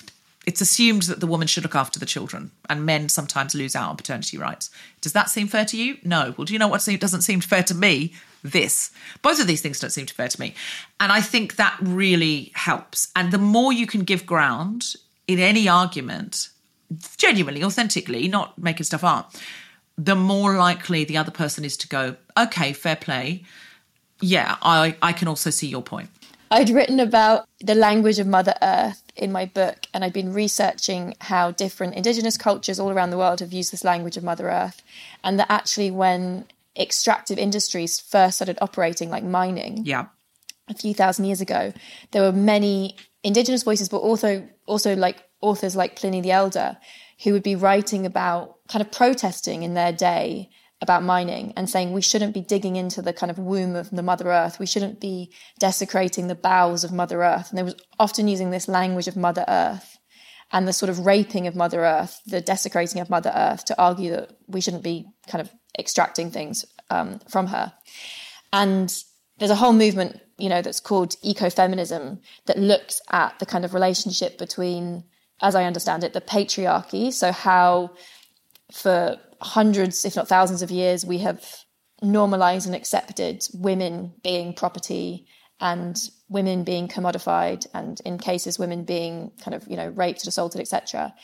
it's 0.44 0.60
assumed 0.60 1.02
that 1.02 1.20
the 1.20 1.26
woman 1.26 1.46
should 1.46 1.62
look 1.62 1.76
after 1.76 2.00
the 2.00 2.06
children, 2.06 2.50
and 2.68 2.84
men 2.84 3.08
sometimes 3.08 3.54
lose 3.54 3.76
out 3.76 3.90
on 3.90 3.96
paternity 3.96 4.36
rights. 4.38 4.70
Does 5.00 5.12
that 5.12 5.30
seem 5.30 5.46
fair 5.46 5.64
to 5.66 5.76
you? 5.76 5.98
No. 6.02 6.34
Well, 6.36 6.44
do 6.44 6.52
you 6.52 6.58
know 6.58 6.68
what 6.68 6.84
doesn't 6.84 7.22
seem 7.22 7.40
fair 7.40 7.62
to 7.64 7.74
me? 7.74 8.12
This. 8.42 8.90
Both 9.22 9.40
of 9.40 9.46
these 9.46 9.60
things 9.60 9.78
don't 9.78 9.90
seem 9.90 10.06
fair 10.06 10.26
to 10.26 10.40
me. 10.40 10.54
And 10.98 11.12
I 11.12 11.20
think 11.20 11.56
that 11.56 11.76
really 11.80 12.50
helps. 12.54 13.12
And 13.14 13.30
the 13.30 13.38
more 13.38 13.72
you 13.72 13.86
can 13.86 14.00
give 14.00 14.26
ground 14.26 14.96
in 15.28 15.38
any 15.38 15.68
argument, 15.68 16.48
genuinely, 17.16 17.62
authentically, 17.62 18.26
not 18.26 18.58
making 18.58 18.84
stuff 18.84 19.04
up, 19.04 19.32
the 19.96 20.16
more 20.16 20.56
likely 20.56 21.04
the 21.04 21.16
other 21.16 21.30
person 21.30 21.64
is 21.64 21.76
to 21.76 21.88
go, 21.88 22.16
okay, 22.36 22.72
fair 22.72 22.96
play. 22.96 23.44
Yeah, 24.20 24.56
I, 24.60 24.96
I 25.00 25.12
can 25.12 25.28
also 25.28 25.50
see 25.50 25.68
your 25.68 25.82
point. 25.82 26.10
I'd 26.50 26.70
written 26.70 26.98
about 27.00 27.46
the 27.60 27.74
language 27.74 28.18
of 28.18 28.26
Mother 28.26 28.54
Earth 28.60 29.01
in 29.14 29.30
my 29.32 29.44
book, 29.44 29.86
and 29.92 30.04
I'd 30.04 30.12
been 30.12 30.32
researching 30.32 31.14
how 31.20 31.50
different 31.50 31.94
indigenous 31.94 32.38
cultures 32.38 32.80
all 32.80 32.90
around 32.90 33.10
the 33.10 33.18
world 33.18 33.40
have 33.40 33.52
used 33.52 33.72
this 33.72 33.84
language 33.84 34.16
of 34.16 34.24
Mother 34.24 34.48
Earth. 34.48 34.82
And 35.22 35.38
that 35.38 35.50
actually, 35.50 35.90
when 35.90 36.46
extractive 36.78 37.38
industries 37.38 38.00
first 38.00 38.36
started 38.36 38.58
operating, 38.60 39.10
like 39.10 39.24
mining, 39.24 39.82
yeah, 39.84 40.06
a 40.68 40.74
few 40.74 40.94
thousand 40.94 41.26
years 41.26 41.40
ago, 41.40 41.72
there 42.12 42.22
were 42.22 42.32
many 42.32 42.96
indigenous 43.22 43.62
voices, 43.62 43.88
but 43.88 43.98
also 43.98 44.48
also 44.66 44.96
like 44.96 45.22
authors 45.40 45.76
like 45.76 45.96
Pliny 45.96 46.20
the 46.20 46.32
Elder, 46.32 46.78
who 47.22 47.32
would 47.32 47.42
be 47.42 47.56
writing 47.56 48.06
about 48.06 48.56
kind 48.68 48.80
of 48.84 48.90
protesting 48.90 49.62
in 49.62 49.74
their 49.74 49.92
day 49.92 50.48
about 50.82 51.04
mining 51.04 51.54
and 51.56 51.70
saying 51.70 51.92
we 51.92 52.02
shouldn't 52.02 52.34
be 52.34 52.40
digging 52.40 52.76
into 52.76 53.00
the 53.00 53.12
kind 53.12 53.30
of 53.30 53.38
womb 53.38 53.76
of 53.76 53.88
the 53.90 54.02
Mother 54.02 54.30
Earth. 54.30 54.58
We 54.58 54.66
shouldn't 54.66 55.00
be 55.00 55.32
desecrating 55.60 56.26
the 56.26 56.34
bowels 56.34 56.82
of 56.82 56.92
Mother 56.92 57.22
Earth. 57.22 57.50
And 57.50 57.58
they 57.58 57.62
was 57.62 57.76
often 58.00 58.26
using 58.26 58.50
this 58.50 58.68
language 58.68 59.06
of 59.06 59.16
Mother 59.16 59.44
Earth 59.48 59.98
and 60.50 60.66
the 60.66 60.72
sort 60.72 60.90
of 60.90 61.06
raping 61.06 61.46
of 61.46 61.54
Mother 61.54 61.84
Earth, 61.84 62.20
the 62.26 62.40
desecrating 62.40 63.00
of 63.00 63.08
Mother 63.08 63.32
Earth 63.34 63.64
to 63.66 63.80
argue 63.80 64.10
that 64.10 64.32
we 64.48 64.60
shouldn't 64.60 64.82
be 64.82 65.06
kind 65.28 65.40
of 65.40 65.50
extracting 65.78 66.30
things 66.30 66.64
um, 66.90 67.20
from 67.28 67.46
her. 67.46 67.72
And 68.52 68.92
there's 69.38 69.52
a 69.52 69.56
whole 69.56 69.72
movement, 69.72 70.20
you 70.36 70.48
know, 70.48 70.62
that's 70.62 70.80
called 70.80 71.14
ecofeminism 71.24 72.20
that 72.46 72.58
looks 72.58 73.00
at 73.10 73.38
the 73.38 73.46
kind 73.46 73.64
of 73.64 73.72
relationship 73.72 74.36
between, 74.36 75.04
as 75.40 75.54
I 75.54 75.64
understand 75.64 76.02
it, 76.02 76.12
the 76.12 76.20
patriarchy. 76.20 77.12
So 77.12 77.30
how 77.30 77.92
for 78.72 79.16
hundreds, 79.42 80.04
if 80.04 80.16
not 80.16 80.28
thousands 80.28 80.62
of 80.62 80.70
years, 80.70 81.04
we 81.04 81.18
have 81.18 81.44
normalized 82.02 82.66
and 82.66 82.74
accepted 82.74 83.44
women 83.54 84.12
being 84.22 84.52
property 84.54 85.26
and 85.60 86.10
women 86.28 86.64
being 86.64 86.88
commodified 86.88 87.66
and 87.72 88.00
in 88.04 88.18
cases 88.18 88.58
women 88.58 88.82
being 88.84 89.30
kind 89.40 89.54
of 89.54 89.66
you 89.68 89.76
know 89.76 89.88
raped 89.90 90.26
assaulted 90.26 90.60
etc 90.60 91.14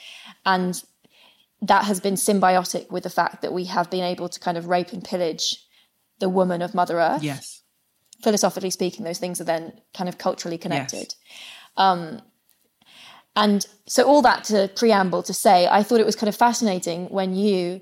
and 0.47 0.85
that 1.63 1.85
has 1.85 1.99
been 1.99 2.15
symbiotic 2.15 2.89
with 2.93 3.03
the 3.03 3.11
fact 3.11 3.43
that 3.43 3.53
we 3.53 3.65
have 3.65 3.91
been 3.91 4.05
able 4.05 4.29
to 4.29 4.39
kind 4.39 4.57
of 4.57 4.67
rape 4.67 4.93
and 4.93 5.03
pillage 5.03 5.57
the 6.21 6.29
woman 6.29 6.63
of 6.63 6.75
mother 6.75 7.01
earth. 7.01 7.23
Yes. 7.23 7.63
Philosophically 8.23 8.71
speaking 8.71 9.05
those 9.05 9.19
things 9.19 9.41
are 9.41 9.45
then 9.45 9.81
kind 9.93 10.09
of 10.09 10.19
culturally 10.19 10.59
connected. 10.59 11.15
Yes. 11.29 11.37
um, 11.77 12.23
and 13.37 13.67
so 13.87 14.05
all 14.05 14.23
that 14.23 14.43
to 14.45 14.69
preamble 14.75 15.23
to 15.23 15.33
say 15.33 15.69
i 15.71 15.83
thought 15.83 16.01
it 16.01 16.07
was 16.07 16.17
kind 16.17 16.29
of 16.29 16.35
fascinating 16.35 17.07
when 17.07 17.35
you 17.35 17.81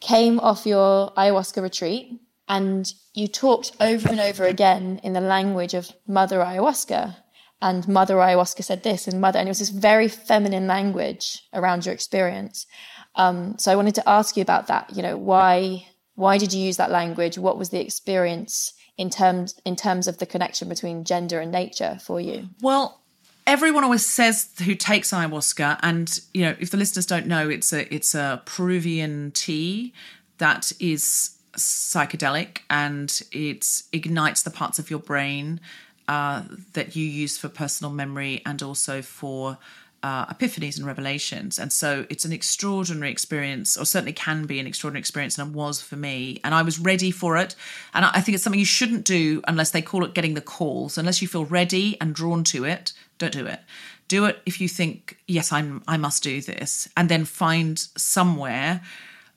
came 0.00 0.40
off 0.40 0.66
your 0.66 1.12
ayahuasca 1.12 1.62
retreat 1.62 2.20
and 2.48 2.92
you 3.14 3.28
talked 3.28 3.72
over 3.80 4.08
and 4.08 4.20
over 4.20 4.44
again 4.44 5.00
in 5.04 5.12
the 5.12 5.20
language 5.20 5.72
of 5.74 5.92
Mother 6.06 6.38
Ayahuasca. 6.38 7.16
And 7.62 7.86
Mother 7.86 8.16
Ayahuasca 8.16 8.64
said 8.64 8.82
this, 8.82 9.06
and 9.06 9.20
Mother, 9.20 9.38
and 9.38 9.46
it 9.46 9.50
was 9.50 9.58
this 9.58 9.68
very 9.68 10.08
feminine 10.08 10.66
language 10.66 11.46
around 11.52 11.84
your 11.84 11.94
experience. 11.94 12.66
Um, 13.14 13.56
so 13.58 13.70
I 13.70 13.76
wanted 13.76 13.94
to 13.96 14.08
ask 14.08 14.36
you 14.36 14.42
about 14.42 14.66
that. 14.68 14.96
You 14.96 15.02
know, 15.02 15.16
why 15.16 15.86
why 16.14 16.38
did 16.38 16.52
you 16.52 16.60
use 16.60 16.76
that 16.76 16.90
language? 16.90 17.38
What 17.38 17.58
was 17.58 17.70
the 17.70 17.80
experience 17.80 18.72
in 18.96 19.10
terms 19.10 19.60
in 19.64 19.76
terms 19.76 20.08
of 20.08 20.18
the 20.18 20.26
connection 20.26 20.68
between 20.68 21.04
gender 21.04 21.38
and 21.40 21.52
nature 21.52 21.98
for 22.00 22.20
you? 22.20 22.48
Well, 22.62 23.00
everyone 23.46 23.84
always 23.84 24.06
says 24.06 24.50
who 24.64 24.74
takes 24.74 25.10
ayahuasca, 25.12 25.78
and 25.82 26.20
you 26.34 26.42
know, 26.42 26.56
if 26.58 26.70
the 26.70 26.76
listeners 26.76 27.06
don't 27.06 27.26
know, 27.26 27.48
it's 27.48 27.72
a 27.72 27.92
it's 27.94 28.14
a 28.14 28.42
Peruvian 28.44 29.32
tea 29.32 29.92
that 30.38 30.72
is 30.80 31.36
psychedelic 31.56 32.58
and 32.70 33.22
it 33.32 33.82
ignites 33.92 34.42
the 34.42 34.50
parts 34.50 34.78
of 34.78 34.88
your 34.88 35.00
brain 35.00 35.60
uh, 36.08 36.42
that 36.72 36.96
you 36.96 37.04
use 37.04 37.36
for 37.36 37.48
personal 37.48 37.92
memory 37.92 38.40
and 38.46 38.62
also 38.62 39.02
for 39.02 39.58
uh, 40.02 40.26
epiphanies 40.26 40.78
and 40.78 40.86
revelations. 40.86 41.58
And 41.58 41.72
so 41.72 42.06
it's 42.08 42.24
an 42.24 42.32
extraordinary 42.32 43.10
experience, 43.10 43.76
or 43.76 43.84
certainly 43.84 44.12
can 44.12 44.46
be 44.46 44.58
an 44.58 44.66
extraordinary 44.66 45.00
experience, 45.00 45.38
and 45.38 45.50
it 45.50 45.54
was 45.54 45.82
for 45.82 45.96
me. 45.96 46.40
And 46.42 46.54
I 46.54 46.62
was 46.62 46.78
ready 46.78 47.10
for 47.10 47.36
it. 47.36 47.54
And 47.92 48.04
I 48.04 48.20
think 48.20 48.34
it's 48.34 48.42
something 48.42 48.58
you 48.58 48.64
shouldn't 48.64 49.04
do 49.04 49.42
unless 49.46 49.70
they 49.70 49.82
call 49.82 50.04
it 50.04 50.14
getting 50.14 50.34
the 50.34 50.40
calls. 50.40 50.96
Unless 50.96 51.20
you 51.20 51.28
feel 51.28 51.44
ready 51.44 51.98
and 52.00 52.14
drawn 52.14 52.44
to 52.44 52.64
it, 52.64 52.92
don't 53.20 53.32
do 53.32 53.46
it. 53.46 53.60
Do 54.08 54.24
it 54.24 54.42
if 54.44 54.60
you 54.60 54.66
think, 54.66 55.18
yes, 55.28 55.52
I'm 55.52 55.84
I 55.86 55.96
must 55.96 56.24
do 56.24 56.40
this, 56.40 56.88
and 56.96 57.08
then 57.08 57.24
find 57.24 57.78
somewhere 57.96 58.80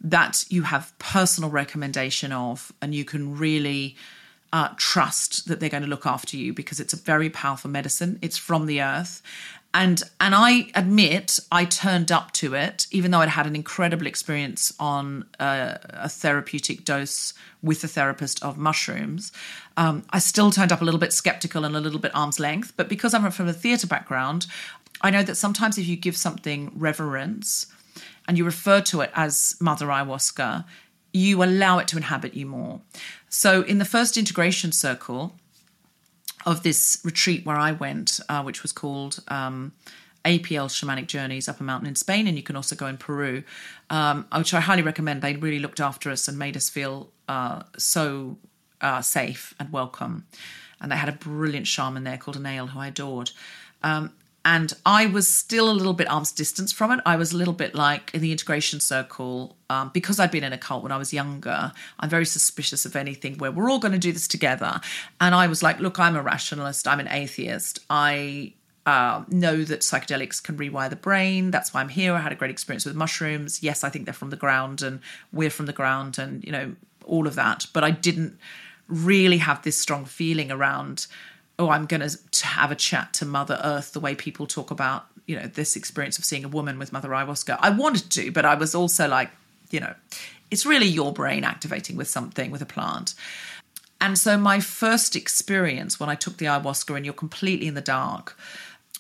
that 0.02 0.46
you 0.50 0.64
have 0.64 0.98
personal 0.98 1.52
recommendation 1.52 2.32
of, 2.32 2.74
and 2.82 2.96
you 2.96 3.06
can 3.06 3.38
really 3.38 3.96
uh, 4.52 4.70
trust 4.78 5.48
that 5.48 5.60
they're 5.60 5.70
going 5.70 5.84
to 5.84 5.90
look 5.90 6.06
after 6.06 6.38
you 6.38 6.54
because 6.54 6.80
it's 6.80 6.94
a 6.94 6.98
very 6.98 7.30
powerful 7.30 7.70
medicine. 7.70 8.18
It's 8.22 8.38
from 8.38 8.66
the 8.66 8.82
earth, 8.82 9.22
and 9.74 10.04
and 10.20 10.36
I 10.36 10.68
admit 10.76 11.40
I 11.52 11.66
turned 11.66 12.12
up 12.12 12.32
to 12.34 12.54
it, 12.54 12.88
even 12.92 13.12
though 13.12 13.20
I'd 13.20 13.30
had 13.30 13.48
an 13.48 13.56
incredible 13.56 14.06
experience 14.06 14.74
on 14.80 15.26
a, 15.40 15.80
a 15.90 16.10
therapeutic 16.10 16.86
dose 16.86 17.34
with 17.64 17.84
a 17.84 17.88
therapist 17.88 18.44
of 18.44 18.58
mushrooms. 18.58 19.32
Um, 19.76 20.04
I 20.12 20.20
still 20.20 20.52
turned 20.52 20.72
up 20.72 20.82
a 20.82 20.86
little 20.86 21.00
bit 21.00 21.14
skeptical 21.14 21.66
and 21.66 21.76
a 21.76 21.80
little 21.80 22.00
bit 22.00 22.12
arm's 22.14 22.40
length, 22.40 22.74
but 22.78 22.88
because 22.88 23.14
I'm 23.14 23.30
from 23.32 23.48
a 23.48 23.54
theatre 23.54 23.88
background, 23.88 24.46
I 25.02 25.10
know 25.10 25.24
that 25.24 25.36
sometimes 25.36 25.78
if 25.78 25.88
you 25.88 25.96
give 25.96 26.16
something 26.16 26.72
reverence 26.76 27.68
and 28.28 28.38
you 28.38 28.46
refer 28.46 28.80
to 28.82 29.02
it 29.02 29.12
as 29.16 29.56
Mother 29.60 29.88
Ayahuasca, 29.88 30.66
you 31.14 31.44
allow 31.44 31.80
it 31.80 31.88
to 31.90 31.98
inhabit 31.98 32.34
you 32.34 32.46
more. 32.46 32.82
So 33.30 33.62
in 33.64 33.80
the 33.80 33.86
first 33.86 34.18
integration 34.18 34.72
circle, 34.72 35.36
of 36.46 36.64
this 36.64 37.00
retreat 37.04 37.46
where 37.46 37.56
I 37.56 37.72
went, 37.72 38.20
uh, 38.30 38.44
which 38.44 38.64
was 38.64 38.72
called 38.72 39.22
um, 39.28 39.74
APL 40.26 40.70
Shamanic 40.70 41.08
Journeys 41.08 41.48
up 41.48 41.60
a 41.60 41.64
mountain 41.64 41.88
in 41.88 41.96
Spain, 41.96 42.28
and 42.28 42.38
you 42.38 42.44
can 42.44 42.56
also 42.56 42.76
go 42.76 42.88
in 42.88 42.98
Peru, 42.98 43.44
um, 43.90 44.26
which 44.36 44.54
I 44.54 44.60
highly 44.60 44.82
recommend. 44.82 45.22
They 45.22 45.36
really 45.36 45.60
looked 45.60 45.80
after 45.80 46.10
us 46.10 46.28
and 46.28 46.38
made 46.38 46.56
us 46.56 46.70
feel 46.70 47.10
uh, 47.28 47.64
so 47.78 48.38
uh, 48.82 49.02
safe 49.02 49.54
and 49.60 49.72
welcome. 49.72 50.26
And 50.80 50.92
they 50.92 50.98
had 50.98 51.10
a 51.10 51.14
brilliant 51.14 51.68
shaman 51.68 52.04
there 52.04 52.18
called 52.18 52.38
Anael, 52.38 52.70
who 52.70 52.80
I 52.80 52.88
adored. 52.88 53.32
Um, 53.82 54.12
and 54.46 54.74
I 54.86 55.06
was 55.06 55.28
still 55.28 55.70
a 55.70 55.74
little 55.74 55.94
bit 55.94 56.10
arm's 56.10 56.32
distance 56.32 56.74
from 56.74 56.92
it. 56.92 57.00
I 57.06 57.16
was 57.16 57.32
a 57.32 57.38
little 57.38 57.54
bit 57.54 57.74
like 57.74 58.14
in 58.14 58.22
the 58.22 58.32
integration 58.32 58.82
circle 58.82 59.56
um, 59.70 59.92
because 59.94 60.20
I'd 60.20 60.32
been 60.32 60.44
in 60.44 60.52
a 60.52 60.58
cult 60.58 60.84
when 60.84 60.92
I 60.92 60.98
was 60.98 61.14
younger. 61.14 61.72
I'm 62.00 62.10
very 62.10 62.26
suspicious 62.26 62.86
of 62.86 62.96
anything 62.96 63.38
where 63.38 63.52
we're 63.52 63.70
all 63.70 63.80
going 63.80 63.94
to 63.94 63.98
do 63.98 64.12
this 64.12 64.28
together. 64.28 64.82
And 65.22 65.34
I 65.34 65.48
was 65.48 65.64
like, 65.64 65.80
look, 65.80 65.98
I'm 65.98 66.18
a 66.18 66.22
rationalist. 66.22 66.90
I'm 66.90 67.00
an 67.00 67.08
atheist. 67.08 67.80
I 67.90 68.54
uh, 68.86 69.24
know 69.30 69.64
that 69.64 69.80
psychedelics 69.80 70.44
can 70.44 70.58
rewire 70.58 70.90
the 70.90 70.98
brain. 70.98 71.52
That's 71.52 71.74
why 71.74 71.80
I'm 71.80 71.90
here. 71.90 72.14
I 72.14 72.20
had 72.20 72.34
a 72.34 72.36
great 72.36 72.52
experience 72.52 72.86
with 72.86 72.96
mushrooms. 72.96 73.64
Yes, 73.64 73.84
I 73.84 73.90
think 73.90 74.04
they're 74.04 74.14
from 74.14 74.30
the 74.30 74.36
ground, 74.36 74.82
and 74.82 75.00
we're 75.32 75.50
from 75.50 75.68
the 75.68 75.74
ground, 75.74 76.20
and 76.20 76.44
you 76.44 76.52
know 76.52 76.76
all 77.06 77.28
of 77.28 77.36
that. 77.36 77.68
But 77.72 77.86
I 77.86 77.92
didn't 77.92 78.38
really 78.90 79.38
have 79.38 79.64
this 79.64 79.78
strong 79.78 80.04
feeling 80.04 80.52
around 80.52 81.08
oh, 81.60 81.70
I'm 81.70 81.86
going 81.86 82.08
to 82.08 82.46
have 82.46 82.72
a 82.72 82.76
chat 82.76 83.14
to 83.14 83.26
Mother 83.26 83.60
Earth 83.64 83.94
the 83.94 84.00
way 84.00 84.16
people 84.16 84.48
talk 84.48 84.72
about 84.72 85.06
you 85.26 85.36
know, 85.36 85.48
this 85.48 85.76
experience 85.76 86.18
of 86.18 86.26
seeing 86.26 86.44
a 86.44 86.50
woman 86.50 86.78
with 86.78 86.92
Mother 86.92 87.10
Ayahuasca. 87.10 87.58
I 87.62 87.70
wanted 87.70 88.10
to, 88.12 88.32
but 88.32 88.46
I 88.46 88.56
was 88.56 88.76
also 88.76 89.08
like, 89.08 89.32
you 89.70 89.80
know, 89.80 89.94
it's 90.52 90.66
really 90.66 90.88
your 90.88 91.14
brain 91.14 91.44
activating 91.44 91.96
with 91.96 92.08
something, 92.08 92.52
with 92.52 92.62
a 92.62 92.66
plant. 92.66 93.16
And 94.02 94.18
so 94.18 94.38
my 94.38 94.60
first 94.60 95.16
experience 95.16 96.00
when 96.00 96.10
I 96.10 96.16
took 96.16 96.38
the 96.38 96.46
ayahuasca 96.46 96.96
and 96.96 97.06
you're 97.06 97.14
completely 97.14 97.68
in 97.68 97.74
the 97.74 97.82
dark, 97.82 98.38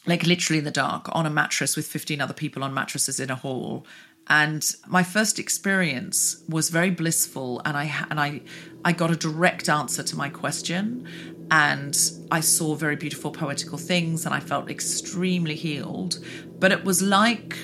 like 0.06 0.26
literally 0.26 0.60
in 0.60 0.66
the 0.66 0.72
dark, 0.72 1.10
on 1.12 1.26
a 1.26 1.30
mattress 1.30 1.76
with 1.76 1.88
15 1.88 2.22
other 2.22 2.34
people 2.34 2.64
on 2.64 2.74
mattresses 2.74 3.20
in 3.20 3.30
a 3.30 3.36
hall. 3.36 3.86
And 4.28 4.66
my 4.88 5.04
first 5.04 5.38
experience 5.40 6.42
was 6.48 6.70
very 6.70 6.90
blissful, 6.90 7.62
and 7.66 7.76
I 7.76 8.06
and 8.10 8.22
I 8.22 8.40
I 8.86 8.94
got 8.94 9.12
a 9.12 9.18
direct 9.18 9.68
answer 9.68 10.02
to 10.02 10.16
my 10.16 10.30
question, 10.30 11.06
and 11.52 11.98
I 12.32 12.40
saw 12.40 12.76
very 12.76 12.96
beautiful 12.96 13.32
poetical 13.32 13.78
things, 13.78 14.26
and 14.26 14.34
I 14.34 14.40
felt 14.40 14.70
extremely 14.70 15.56
healed. 15.56 16.20
But 16.60 16.72
it 16.72 16.84
was 16.84 17.02
like 17.02 17.58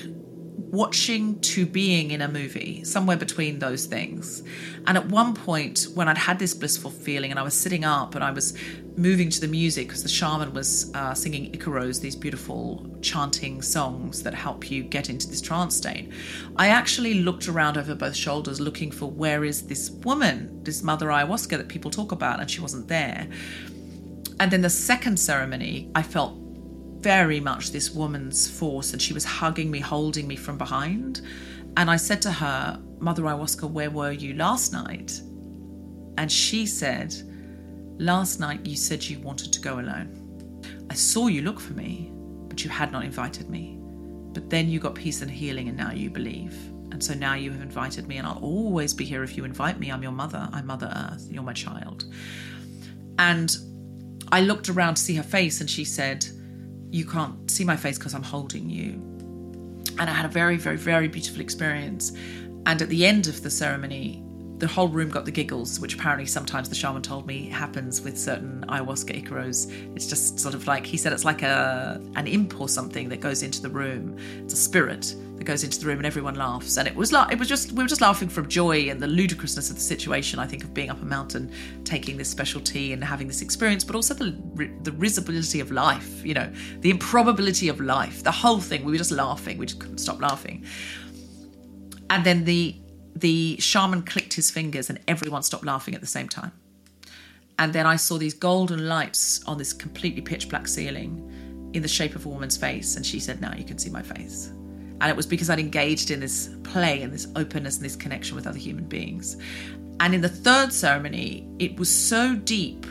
watching 0.70 1.40
to 1.40 1.66
being 1.66 2.12
in 2.12 2.22
a 2.22 2.28
movie, 2.28 2.84
somewhere 2.84 3.16
between 3.16 3.58
those 3.58 3.86
things. 3.86 4.42
And 4.86 4.96
at 4.96 5.06
one 5.06 5.34
point, 5.34 5.88
when 5.94 6.08
I'd 6.08 6.18
had 6.18 6.38
this 6.38 6.54
blissful 6.54 6.90
feeling 6.90 7.30
and 7.30 7.40
I 7.40 7.42
was 7.42 7.54
sitting 7.54 7.84
up 7.84 8.14
and 8.14 8.22
I 8.22 8.30
was 8.30 8.56
moving 8.96 9.30
to 9.30 9.40
the 9.40 9.48
music 9.48 9.88
because 9.88 10.02
the 10.02 10.08
shaman 10.08 10.52
was 10.52 10.92
uh, 10.94 11.14
singing 11.14 11.50
Icaros, 11.52 12.00
these 12.00 12.14
beautiful 12.14 12.86
chanting 13.00 13.62
songs 13.62 14.22
that 14.22 14.34
help 14.34 14.70
you 14.70 14.82
get 14.82 15.10
into 15.10 15.28
this 15.28 15.40
trance 15.40 15.76
state, 15.76 16.12
I 16.56 16.68
actually 16.68 17.14
looked 17.14 17.48
around 17.48 17.76
over 17.76 17.94
both 17.94 18.14
shoulders 18.14 18.60
looking 18.60 18.92
for 18.92 19.10
where 19.10 19.44
is 19.44 19.66
this 19.66 19.90
woman, 19.90 20.62
this 20.62 20.82
mother 20.82 21.06
ayahuasca 21.06 21.56
that 21.56 21.68
people 21.68 21.90
talk 21.90 22.12
about, 22.12 22.40
and 22.40 22.50
she 22.50 22.60
wasn't 22.60 22.86
there. 22.86 23.26
And 24.40 24.50
then 24.50 24.62
the 24.62 24.70
second 24.70 25.20
ceremony, 25.20 25.90
I 25.94 26.02
felt 26.02 26.34
very 27.00 27.40
much 27.40 27.72
this 27.72 27.90
woman's 27.90 28.48
force, 28.48 28.94
and 28.94 29.00
she 29.00 29.12
was 29.12 29.22
hugging 29.22 29.70
me, 29.70 29.80
holding 29.80 30.26
me 30.26 30.34
from 30.34 30.56
behind. 30.56 31.20
And 31.76 31.90
I 31.90 31.96
said 31.96 32.22
to 32.22 32.32
her, 32.32 32.82
Mother 32.98 33.22
Ayahuasca, 33.22 33.70
where 33.70 33.90
were 33.90 34.12
you 34.12 34.32
last 34.34 34.72
night? 34.72 35.20
And 36.16 36.32
she 36.32 36.64
said, 36.64 37.14
Last 37.98 38.40
night 38.40 38.64
you 38.64 38.76
said 38.76 39.04
you 39.04 39.18
wanted 39.20 39.52
to 39.52 39.60
go 39.60 39.78
alone. 39.78 40.62
I 40.88 40.94
saw 40.94 41.26
you 41.26 41.42
look 41.42 41.60
for 41.60 41.74
me, 41.74 42.10
but 42.48 42.64
you 42.64 42.70
had 42.70 42.92
not 42.92 43.04
invited 43.04 43.50
me. 43.50 43.76
But 44.32 44.48
then 44.48 44.70
you 44.70 44.80
got 44.80 44.94
peace 44.94 45.20
and 45.20 45.30
healing, 45.30 45.68
and 45.68 45.76
now 45.76 45.92
you 45.92 46.08
believe. 46.08 46.54
And 46.92 47.04
so 47.04 47.12
now 47.12 47.34
you 47.34 47.52
have 47.52 47.60
invited 47.60 48.08
me, 48.08 48.16
and 48.16 48.26
I'll 48.26 48.42
always 48.42 48.94
be 48.94 49.04
here 49.04 49.22
if 49.22 49.36
you 49.36 49.44
invite 49.44 49.78
me. 49.78 49.92
I'm 49.92 50.02
your 50.02 50.12
mother. 50.12 50.48
I'm 50.50 50.66
Mother 50.66 50.90
Earth. 50.96 51.28
You're 51.30 51.42
my 51.42 51.52
child. 51.52 52.04
And 53.18 53.54
I 54.32 54.40
looked 54.40 54.68
around 54.68 54.94
to 54.94 55.02
see 55.02 55.14
her 55.16 55.22
face, 55.22 55.60
and 55.60 55.68
she 55.68 55.84
said, 55.84 56.26
you 56.90 57.04
can't 57.04 57.50
see 57.50 57.64
my 57.64 57.76
face 57.76 57.98
because 57.98 58.14
I'm 58.14 58.22
holding 58.22 58.68
you. 58.68 58.92
And 59.98 60.08
I 60.08 60.12
had 60.12 60.24
a 60.24 60.28
very, 60.28 60.56
very, 60.56 60.76
very 60.76 61.08
beautiful 61.08 61.40
experience. 61.40 62.12
And 62.66 62.82
at 62.82 62.88
the 62.88 63.06
end 63.06 63.26
of 63.26 63.42
the 63.42 63.50
ceremony, 63.50 64.24
the 64.60 64.68
whole 64.68 64.88
room 64.88 65.08
got 65.08 65.24
the 65.24 65.30
giggles, 65.30 65.80
which 65.80 65.94
apparently 65.94 66.26
sometimes 66.26 66.68
the 66.68 66.74
shaman 66.74 67.00
told 67.00 67.26
me 67.26 67.48
happens 67.48 68.02
with 68.02 68.18
certain 68.18 68.62
ayahuasca 68.68 69.24
icaros. 69.24 69.70
It's 69.96 70.06
just 70.06 70.38
sort 70.38 70.54
of 70.54 70.66
like 70.66 70.84
he 70.84 70.98
said 70.98 71.14
it's 71.14 71.24
like 71.24 71.42
a 71.42 71.98
an 72.14 72.26
imp 72.26 72.60
or 72.60 72.68
something 72.68 73.08
that 73.08 73.20
goes 73.20 73.42
into 73.42 73.62
the 73.62 73.70
room. 73.70 74.18
It's 74.44 74.52
a 74.52 74.58
spirit 74.58 75.16
that 75.36 75.44
goes 75.44 75.64
into 75.64 75.80
the 75.80 75.86
room 75.86 75.96
and 75.96 76.06
everyone 76.06 76.34
laughs. 76.34 76.76
And 76.76 76.86
it 76.86 76.94
was 76.94 77.10
it 77.14 77.38
was 77.38 77.48
just 77.48 77.72
we 77.72 77.82
were 77.82 77.88
just 77.88 78.02
laughing 78.02 78.28
from 78.28 78.48
joy 78.48 78.90
and 78.90 79.00
the 79.00 79.06
ludicrousness 79.06 79.70
of 79.70 79.76
the 79.76 79.82
situation. 79.82 80.38
I 80.38 80.46
think 80.46 80.62
of 80.62 80.74
being 80.74 80.90
up 80.90 81.00
a 81.00 81.06
mountain, 81.06 81.50
taking 81.84 82.18
this 82.18 82.28
special 82.28 82.60
tea 82.60 82.92
and 82.92 83.02
having 83.02 83.28
this 83.28 83.40
experience, 83.40 83.82
but 83.82 83.96
also 83.96 84.12
the 84.12 84.36
the 84.82 84.92
risibility 84.92 85.60
of 85.60 85.70
life. 85.70 86.22
You 86.22 86.34
know, 86.34 86.52
the 86.80 86.90
improbability 86.90 87.68
of 87.68 87.80
life. 87.80 88.22
The 88.22 88.30
whole 88.30 88.60
thing. 88.60 88.84
We 88.84 88.92
were 88.92 88.98
just 88.98 89.10
laughing. 89.10 89.56
We 89.56 89.64
just 89.64 89.80
couldn't 89.80 89.98
stop 89.98 90.20
laughing. 90.20 90.66
And 92.10 92.26
then 92.26 92.44
the 92.44 92.76
the 93.16 93.56
shaman 93.58 94.02
his 94.34 94.50
fingers 94.50 94.90
and 94.90 95.00
everyone 95.08 95.42
stopped 95.42 95.64
laughing 95.64 95.94
at 95.94 96.00
the 96.00 96.06
same 96.06 96.28
time. 96.28 96.52
And 97.58 97.72
then 97.72 97.86
I 97.86 97.96
saw 97.96 98.16
these 98.16 98.34
golden 98.34 98.88
lights 98.88 99.44
on 99.46 99.58
this 99.58 99.72
completely 99.72 100.22
pitch 100.22 100.48
black 100.48 100.66
ceiling 100.66 101.70
in 101.74 101.82
the 101.82 101.88
shape 101.88 102.14
of 102.14 102.24
a 102.24 102.28
woman's 102.28 102.56
face. 102.56 102.96
And 102.96 103.04
she 103.04 103.20
said, 103.20 103.40
Now 103.40 103.54
you 103.54 103.64
can 103.64 103.78
see 103.78 103.90
my 103.90 104.02
face. 104.02 104.46
And 105.00 105.04
it 105.04 105.16
was 105.16 105.26
because 105.26 105.50
I'd 105.50 105.58
engaged 105.58 106.10
in 106.10 106.20
this 106.20 106.50
play 106.62 107.02
and 107.02 107.12
this 107.12 107.26
openness 107.36 107.76
and 107.76 107.84
this 107.84 107.96
connection 107.96 108.36
with 108.36 108.46
other 108.46 108.58
human 108.58 108.84
beings. 108.84 109.36
And 110.00 110.14
in 110.14 110.20
the 110.20 110.28
third 110.28 110.72
ceremony, 110.72 111.46
it 111.58 111.78
was 111.78 111.94
so 111.94 112.34
deep, 112.34 112.86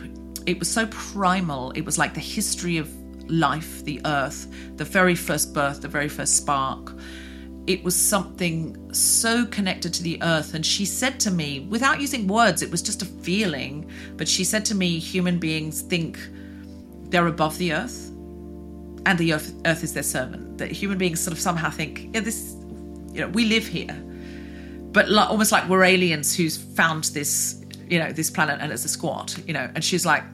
it 0.46 0.58
was 0.58 0.70
so 0.70 0.86
primal, 0.86 1.72
it 1.72 1.82
was 1.82 1.98
like 1.98 2.14
the 2.14 2.20
history 2.20 2.78
of 2.78 2.88
life, 3.28 3.84
the 3.84 4.00
earth, 4.04 4.46
the 4.76 4.84
very 4.84 5.14
first 5.14 5.52
birth, 5.52 5.82
the 5.82 5.88
very 5.88 6.08
first 6.08 6.36
spark 6.36 6.92
it 7.66 7.84
was 7.84 7.94
something 7.94 8.92
so 8.92 9.44
connected 9.46 9.92
to 9.94 10.02
the 10.02 10.22
earth. 10.22 10.54
And 10.54 10.64
she 10.64 10.84
said 10.84 11.20
to 11.20 11.30
me, 11.30 11.60
without 11.60 12.00
using 12.00 12.26
words, 12.26 12.62
it 12.62 12.70
was 12.70 12.82
just 12.82 13.02
a 13.02 13.04
feeling, 13.04 13.90
but 14.16 14.26
she 14.28 14.44
said 14.44 14.64
to 14.66 14.74
me, 14.74 14.98
human 14.98 15.38
beings 15.38 15.82
think 15.82 16.18
they're 17.04 17.26
above 17.26 17.58
the 17.58 17.72
earth 17.72 18.08
and 19.06 19.18
the 19.18 19.34
earth, 19.34 19.54
earth 19.66 19.82
is 19.82 19.94
their 19.94 20.02
servant. 20.02 20.58
That 20.58 20.70
human 20.70 20.98
beings 20.98 21.20
sort 21.20 21.32
of 21.32 21.40
somehow 21.40 21.70
think, 21.70 22.08
yeah, 22.14 22.20
this, 22.20 22.56
you 23.12 23.20
know, 23.20 23.28
we 23.28 23.44
live 23.44 23.66
here. 23.66 23.94
But 24.92 25.08
like, 25.08 25.30
almost 25.30 25.52
like 25.52 25.68
we're 25.68 25.84
aliens 25.84 26.34
who's 26.34 26.56
found 26.56 27.04
this, 27.04 27.64
you 27.88 27.98
know, 27.98 28.12
this 28.12 28.30
planet 28.30 28.58
and 28.60 28.72
it's 28.72 28.84
a 28.84 28.88
squat, 28.88 29.36
you 29.46 29.52
know. 29.52 29.70
And 29.74 29.84
she's 29.84 30.04
like, 30.04 30.24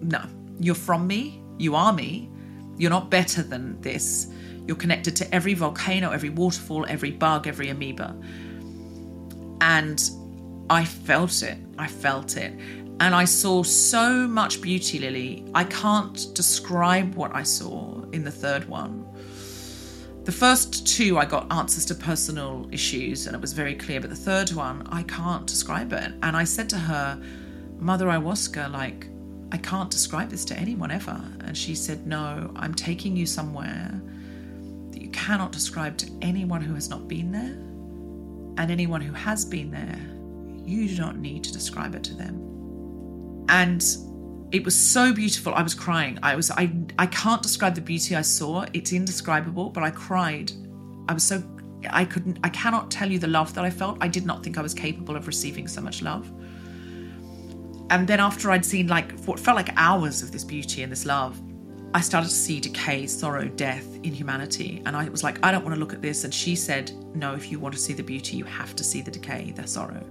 no, 0.00 0.24
you're 0.58 0.74
from 0.74 1.06
me, 1.06 1.40
you 1.58 1.74
are 1.74 1.92
me, 1.92 2.28
you're 2.76 2.90
not 2.90 3.10
better 3.10 3.42
than 3.42 3.80
this 3.82 4.31
you're 4.66 4.76
connected 4.76 5.16
to 5.16 5.34
every 5.34 5.54
volcano, 5.54 6.10
every 6.10 6.30
waterfall, 6.30 6.86
every 6.88 7.10
bug, 7.10 7.46
every 7.46 7.68
amoeba. 7.68 8.16
And 9.60 10.10
I 10.70 10.84
felt 10.84 11.42
it. 11.42 11.58
I 11.78 11.88
felt 11.88 12.36
it. 12.36 12.52
And 13.00 13.14
I 13.14 13.24
saw 13.24 13.62
so 13.62 14.28
much 14.28 14.60
beauty, 14.60 15.00
Lily. 15.00 15.44
I 15.54 15.64
can't 15.64 16.26
describe 16.34 17.14
what 17.14 17.34
I 17.34 17.42
saw 17.42 18.02
in 18.12 18.22
the 18.22 18.30
third 18.30 18.68
one. 18.68 19.06
The 20.24 20.32
first 20.32 20.86
two, 20.86 21.18
I 21.18 21.24
got 21.24 21.52
answers 21.52 21.84
to 21.86 21.96
personal 21.96 22.68
issues, 22.70 23.26
and 23.26 23.34
it 23.34 23.40
was 23.40 23.52
very 23.52 23.74
clear. 23.74 24.00
But 24.00 24.10
the 24.10 24.16
third 24.16 24.52
one, 24.52 24.86
I 24.92 25.02
can't 25.02 25.46
describe 25.46 25.92
it. 25.92 26.12
And 26.22 26.36
I 26.36 26.44
said 26.44 26.68
to 26.70 26.78
her, 26.78 27.20
Mother 27.78 28.06
Ayahuasca, 28.06 28.70
like, 28.70 29.08
I 29.50 29.56
can't 29.56 29.90
describe 29.90 30.30
this 30.30 30.44
to 30.46 30.56
anyone 30.56 30.92
ever. 30.92 31.20
And 31.40 31.58
she 31.58 31.74
said, 31.74 32.06
No, 32.06 32.52
I'm 32.54 32.72
taking 32.72 33.16
you 33.16 33.26
somewhere 33.26 34.00
cannot 35.12 35.52
describe 35.52 35.96
to 35.98 36.10
anyone 36.22 36.60
who 36.60 36.74
has 36.74 36.88
not 36.88 37.08
been 37.08 37.32
there. 37.32 37.58
And 38.58 38.70
anyone 38.70 39.00
who 39.00 39.14
has 39.14 39.44
been 39.44 39.70
there, 39.70 39.98
you 40.64 40.88
do 40.88 41.00
not 41.00 41.16
need 41.16 41.44
to 41.44 41.52
describe 41.52 41.94
it 41.94 42.04
to 42.04 42.14
them. 42.14 43.44
And 43.48 43.82
it 44.52 44.64
was 44.64 44.76
so 44.76 45.12
beautiful. 45.12 45.54
I 45.54 45.62
was 45.62 45.74
crying. 45.74 46.18
I 46.22 46.36
was 46.36 46.50
I 46.50 46.70
I 46.98 47.06
can't 47.06 47.42
describe 47.42 47.74
the 47.74 47.80
beauty 47.80 48.14
I 48.14 48.22
saw. 48.22 48.66
It's 48.74 48.92
indescribable, 48.92 49.70
but 49.70 49.82
I 49.82 49.90
cried. 49.90 50.52
I 51.08 51.14
was 51.14 51.24
so 51.24 51.42
I 51.90 52.04
couldn't 52.04 52.38
I 52.44 52.50
cannot 52.50 52.90
tell 52.90 53.10
you 53.10 53.18
the 53.18 53.26
love 53.28 53.54
that 53.54 53.64
I 53.64 53.70
felt. 53.70 53.96
I 54.00 54.08
did 54.08 54.26
not 54.26 54.44
think 54.44 54.58
I 54.58 54.62
was 54.62 54.74
capable 54.74 55.16
of 55.16 55.26
receiving 55.26 55.66
so 55.66 55.80
much 55.80 56.02
love. 56.02 56.30
And 57.90 58.06
then 58.06 58.20
after 58.20 58.50
I'd 58.50 58.64
seen 58.64 58.86
like 58.86 59.18
what 59.24 59.40
felt 59.40 59.56
like 59.56 59.70
hours 59.76 60.22
of 60.22 60.32
this 60.32 60.44
beauty 60.44 60.82
and 60.82 60.92
this 60.92 61.06
love, 61.06 61.40
I 61.94 62.00
started 62.00 62.28
to 62.28 62.34
see 62.34 62.58
decay, 62.58 63.06
sorrow, 63.06 63.44
death, 63.44 63.86
inhumanity. 64.02 64.82
And 64.86 64.96
I 64.96 65.08
was 65.10 65.22
like, 65.22 65.44
I 65.44 65.52
don't 65.52 65.62
want 65.62 65.74
to 65.74 65.80
look 65.80 65.92
at 65.92 66.00
this. 66.00 66.24
And 66.24 66.32
she 66.32 66.56
said, 66.56 66.90
No, 67.14 67.34
if 67.34 67.50
you 67.52 67.58
want 67.60 67.74
to 67.74 67.80
see 67.80 67.92
the 67.92 68.02
beauty, 68.02 68.36
you 68.38 68.44
have 68.44 68.74
to 68.76 68.84
see 68.84 69.02
the 69.02 69.10
decay, 69.10 69.52
the 69.54 69.66
sorrow. 69.66 70.02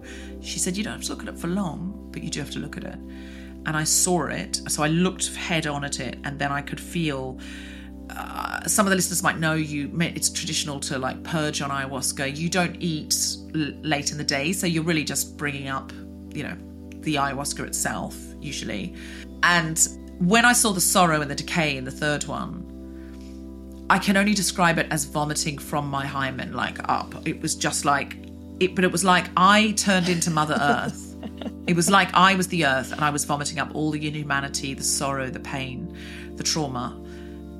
She 0.42 0.60
said, 0.60 0.78
You 0.78 0.84
don't 0.84 0.94
have 0.94 1.04
to 1.04 1.10
look 1.10 1.24
at 1.24 1.30
it 1.30 1.40
for 1.40 1.48
long, 1.48 2.10
but 2.12 2.24
you 2.24 2.30
do 2.30 2.40
have 2.40 2.52
to 2.52 2.60
look 2.60 2.78
at 2.78 2.84
it. 2.84 3.00
And 3.66 3.70
I 3.70 3.84
saw 3.84 4.28
it. 4.28 4.62
So 4.68 4.84
I 4.84 4.90
looked 4.90 5.36
head 5.36 5.66
on 5.66 5.84
at 5.84 6.00
it, 6.00 6.20
and 6.24 6.38
then 6.38 6.52
I 6.52 6.62
could 6.62 6.80
feel. 6.80 7.40
Uh, 8.10 8.68
some 8.68 8.86
of 8.86 8.90
the 8.90 8.96
listeners 8.98 9.24
might 9.24 9.40
know 9.40 9.54
you 9.54 9.90
it's 10.02 10.30
traditional 10.30 10.82
to 10.82 11.00
like 11.00 11.24
purge 11.24 11.62
on 11.62 11.70
ayahuasca 11.70 12.36
you 12.36 12.50
don't 12.50 12.76
eat 12.82 13.16
l- 13.56 13.72
late 13.84 14.12
in 14.12 14.18
the 14.18 14.24
day 14.24 14.52
so 14.52 14.68
you're 14.68 14.84
really 14.84 15.06
just 15.06 15.38
bringing 15.38 15.70
up 15.70 15.94
you 16.34 16.44
know 16.44 16.58
the 17.00 17.16
ayahuasca 17.16 17.66
itself 17.66 18.18
usually 18.42 18.94
and 19.44 19.88
when 20.22 20.46
I 20.46 20.54
saw 20.54 20.72
the 20.72 20.82
sorrow 20.82 21.22
and 21.22 21.32
the 21.32 21.36
decay 21.36 21.78
in 21.78 21.84
the 21.84 21.92
third 21.92 22.26
one, 22.26 22.68
I 23.90 23.98
can 23.98 24.18
only 24.18 24.36
describe 24.36 24.78
it 24.78 24.88
as 24.92 25.04
vomiting 25.04 25.58
from 25.58 25.88
my 25.88 26.06
hymen, 26.06 26.54
like 26.54 26.78
up. 26.88 27.28
It 27.28 27.42
was 27.42 27.56
just 27.56 27.86
like 27.86 28.18
it, 28.60 28.76
but 28.76 28.84
it 28.84 28.92
was 28.92 29.04
like 29.04 29.26
I 29.36 29.72
turned 29.72 30.10
into 30.10 30.30
Mother 30.30 30.58
Earth. 30.62 31.16
it 31.66 31.76
was 31.76 31.90
like 31.90 32.14
I 32.14 32.36
was 32.36 32.48
the 32.50 32.66
earth 32.66 32.92
and 32.92 33.02
I 33.02 33.10
was 33.10 33.26
vomiting 33.26 33.60
up 33.60 33.74
all 33.74 33.90
the 33.90 34.08
inhumanity, 34.08 34.76
the 34.76 34.84
sorrow, 34.84 35.30
the 35.32 35.40
pain, 35.40 35.98
the 36.36 36.44
trauma. 36.44 36.98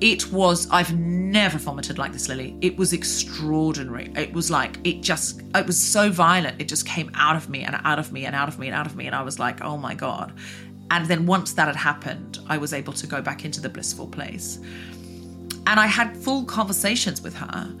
It 0.00 0.32
was, 0.32 0.68
I've 0.70 0.96
never 0.96 1.58
vomited 1.58 1.98
like 1.98 2.12
this, 2.12 2.28
Lily. 2.28 2.56
It 2.60 2.76
was 2.76 2.92
extraordinary. 2.92 4.12
It 4.16 4.32
was 4.32 4.50
like, 4.50 4.78
it 4.84 5.00
just, 5.00 5.42
it 5.54 5.66
was 5.66 5.80
so 5.80 6.10
violent. 6.10 6.60
It 6.60 6.66
just 6.66 6.86
came 6.86 7.10
out 7.14 7.36
of 7.36 7.48
me 7.48 7.62
and 7.62 7.80
out 7.84 8.00
of 8.00 8.12
me 8.12 8.24
and 8.24 8.34
out 8.34 8.48
of 8.48 8.58
me 8.58 8.66
and 8.66 8.74
out 8.74 8.86
of 8.86 8.96
me. 8.96 9.06
And 9.06 9.14
I 9.14 9.22
was 9.22 9.38
like, 9.38 9.60
oh 9.62 9.76
my 9.76 9.94
God. 9.94 10.32
And 10.92 11.06
then 11.06 11.24
once 11.24 11.54
that 11.54 11.68
had 11.68 11.76
happened, 11.76 12.38
I 12.48 12.58
was 12.58 12.74
able 12.74 12.92
to 12.92 13.06
go 13.06 13.22
back 13.22 13.46
into 13.46 13.62
the 13.62 13.70
blissful 13.70 14.06
place. 14.06 14.58
And 15.66 15.80
I 15.80 15.86
had 15.86 16.14
full 16.14 16.44
conversations 16.44 17.22
with 17.22 17.34
her 17.34 17.74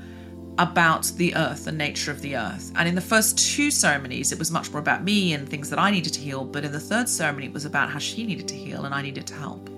about 0.56 1.04
the 1.16 1.36
earth 1.36 1.66
and 1.66 1.76
nature 1.76 2.10
of 2.10 2.22
the 2.22 2.36
earth. 2.36 2.72
And 2.74 2.88
in 2.88 2.94
the 2.94 3.02
first 3.02 3.36
two 3.38 3.70
ceremonies, 3.70 4.32
it 4.32 4.38
was 4.38 4.50
much 4.50 4.70
more 4.70 4.80
about 4.80 5.04
me 5.04 5.34
and 5.34 5.46
things 5.46 5.68
that 5.68 5.78
I 5.78 5.90
needed 5.90 6.14
to 6.14 6.20
heal. 6.20 6.46
But 6.46 6.64
in 6.64 6.72
the 6.72 6.80
third 6.80 7.06
ceremony, 7.06 7.46
it 7.46 7.52
was 7.52 7.66
about 7.66 7.90
how 7.90 7.98
she 7.98 8.24
needed 8.24 8.48
to 8.48 8.54
heal 8.54 8.86
and 8.86 8.94
I 8.94 9.02
needed 9.02 9.26
to 9.26 9.34
help. 9.34 9.68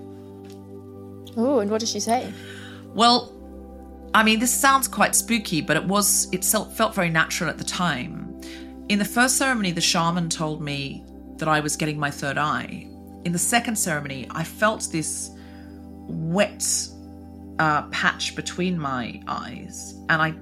Oh, 1.35 1.59
and 1.59 1.69
what 1.69 1.81
did 1.81 1.89
she 1.89 1.99
say? 1.99 2.31
Well, 2.93 3.33
I 4.13 4.23
mean, 4.23 4.39
this 4.39 4.53
sounds 4.53 4.87
quite 4.87 5.13
spooky, 5.13 5.59
but 5.59 5.75
it 5.75 5.83
was, 5.83 6.29
it 6.31 6.45
felt 6.45 6.95
very 6.95 7.09
natural 7.09 7.49
at 7.49 7.57
the 7.57 7.65
time. 7.65 8.39
In 8.87 8.97
the 8.97 9.03
first 9.03 9.37
ceremony, 9.37 9.73
the 9.73 9.81
shaman 9.81 10.29
told 10.29 10.61
me 10.61 11.03
that 11.35 11.49
I 11.49 11.59
was 11.59 11.75
getting 11.75 11.99
my 11.99 12.11
third 12.11 12.37
eye. 12.37 12.87
In 13.25 13.31
the 13.31 13.39
second 13.39 13.75
ceremony, 13.75 14.27
I 14.31 14.43
felt 14.43 14.87
this 14.91 15.31
wet 16.07 16.63
uh, 17.59 17.83
patch 17.89 18.35
between 18.35 18.77
my 18.77 19.21
eyes 19.27 19.95
and 20.09 20.21
I 20.21 20.35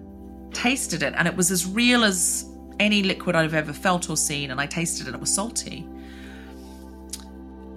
tasted 0.52 1.02
it 1.02 1.14
and 1.16 1.28
it 1.28 1.36
was 1.36 1.50
as 1.50 1.66
real 1.66 2.04
as 2.04 2.50
any 2.80 3.02
liquid 3.04 3.36
I've 3.36 3.54
ever 3.54 3.74
felt 3.74 4.10
or 4.10 4.18
seen. 4.18 4.52
And 4.52 4.60
I 4.60 4.66
tasted 4.66 5.04
it, 5.04 5.08
and 5.08 5.16
it 5.16 5.22
was 5.22 5.34
salty. 5.34 5.88